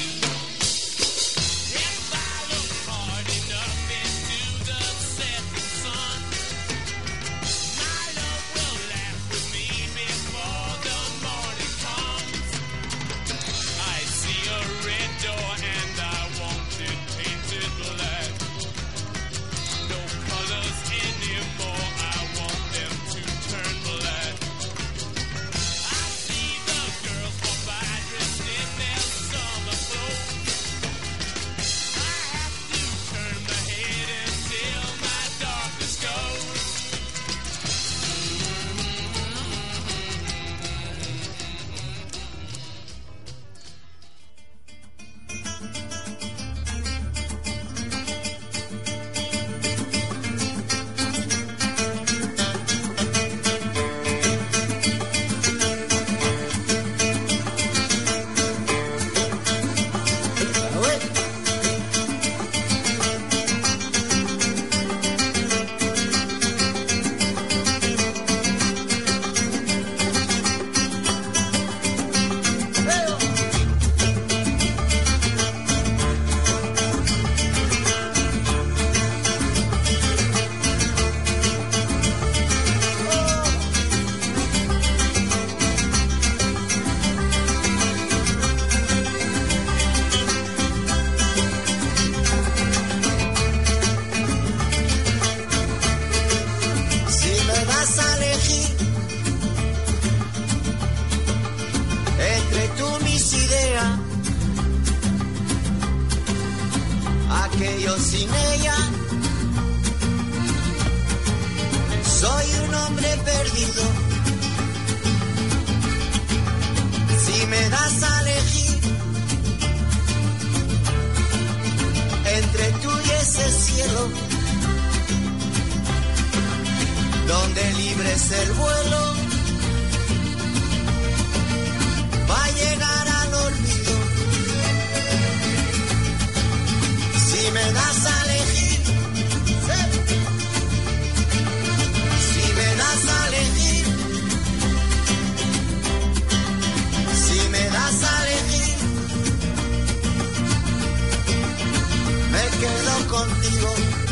quedo 152.61 153.07
contigo. 153.07 154.10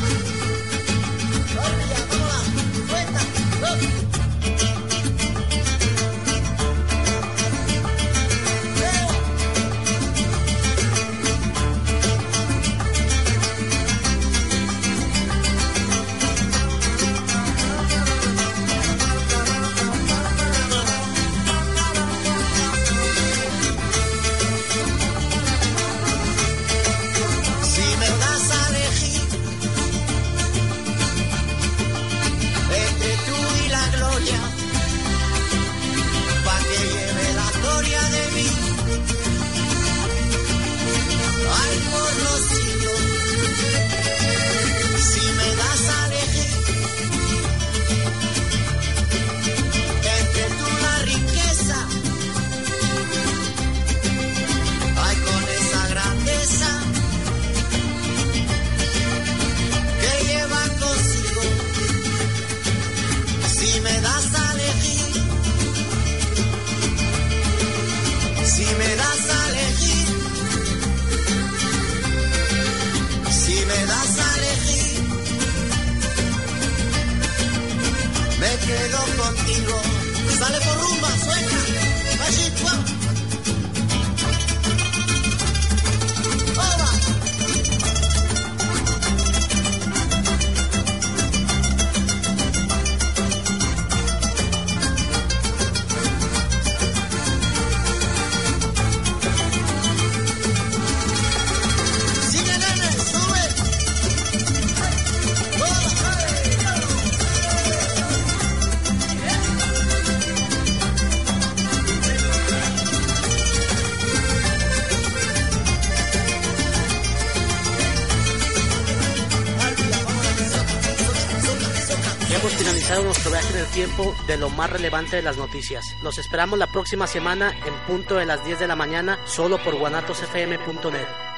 de 124.30 124.38
lo 124.38 124.49
más 124.51 124.69
relevante 124.69 125.15
de 125.15 125.23
las 125.23 125.38
noticias. 125.38 125.97
Los 126.03 126.19
esperamos 126.19 126.60
la 126.60 126.68
próxima 126.68 127.07
semana 127.07 127.51
en 127.65 127.73
punto 127.88 128.15
de 128.15 128.27
las 128.27 128.45
10 128.45 128.60
de 128.60 128.68
la 128.68 128.76
mañana 128.76 129.18
solo 129.26 129.57
por 129.57 129.76
guanatosfm.net. 129.76 131.28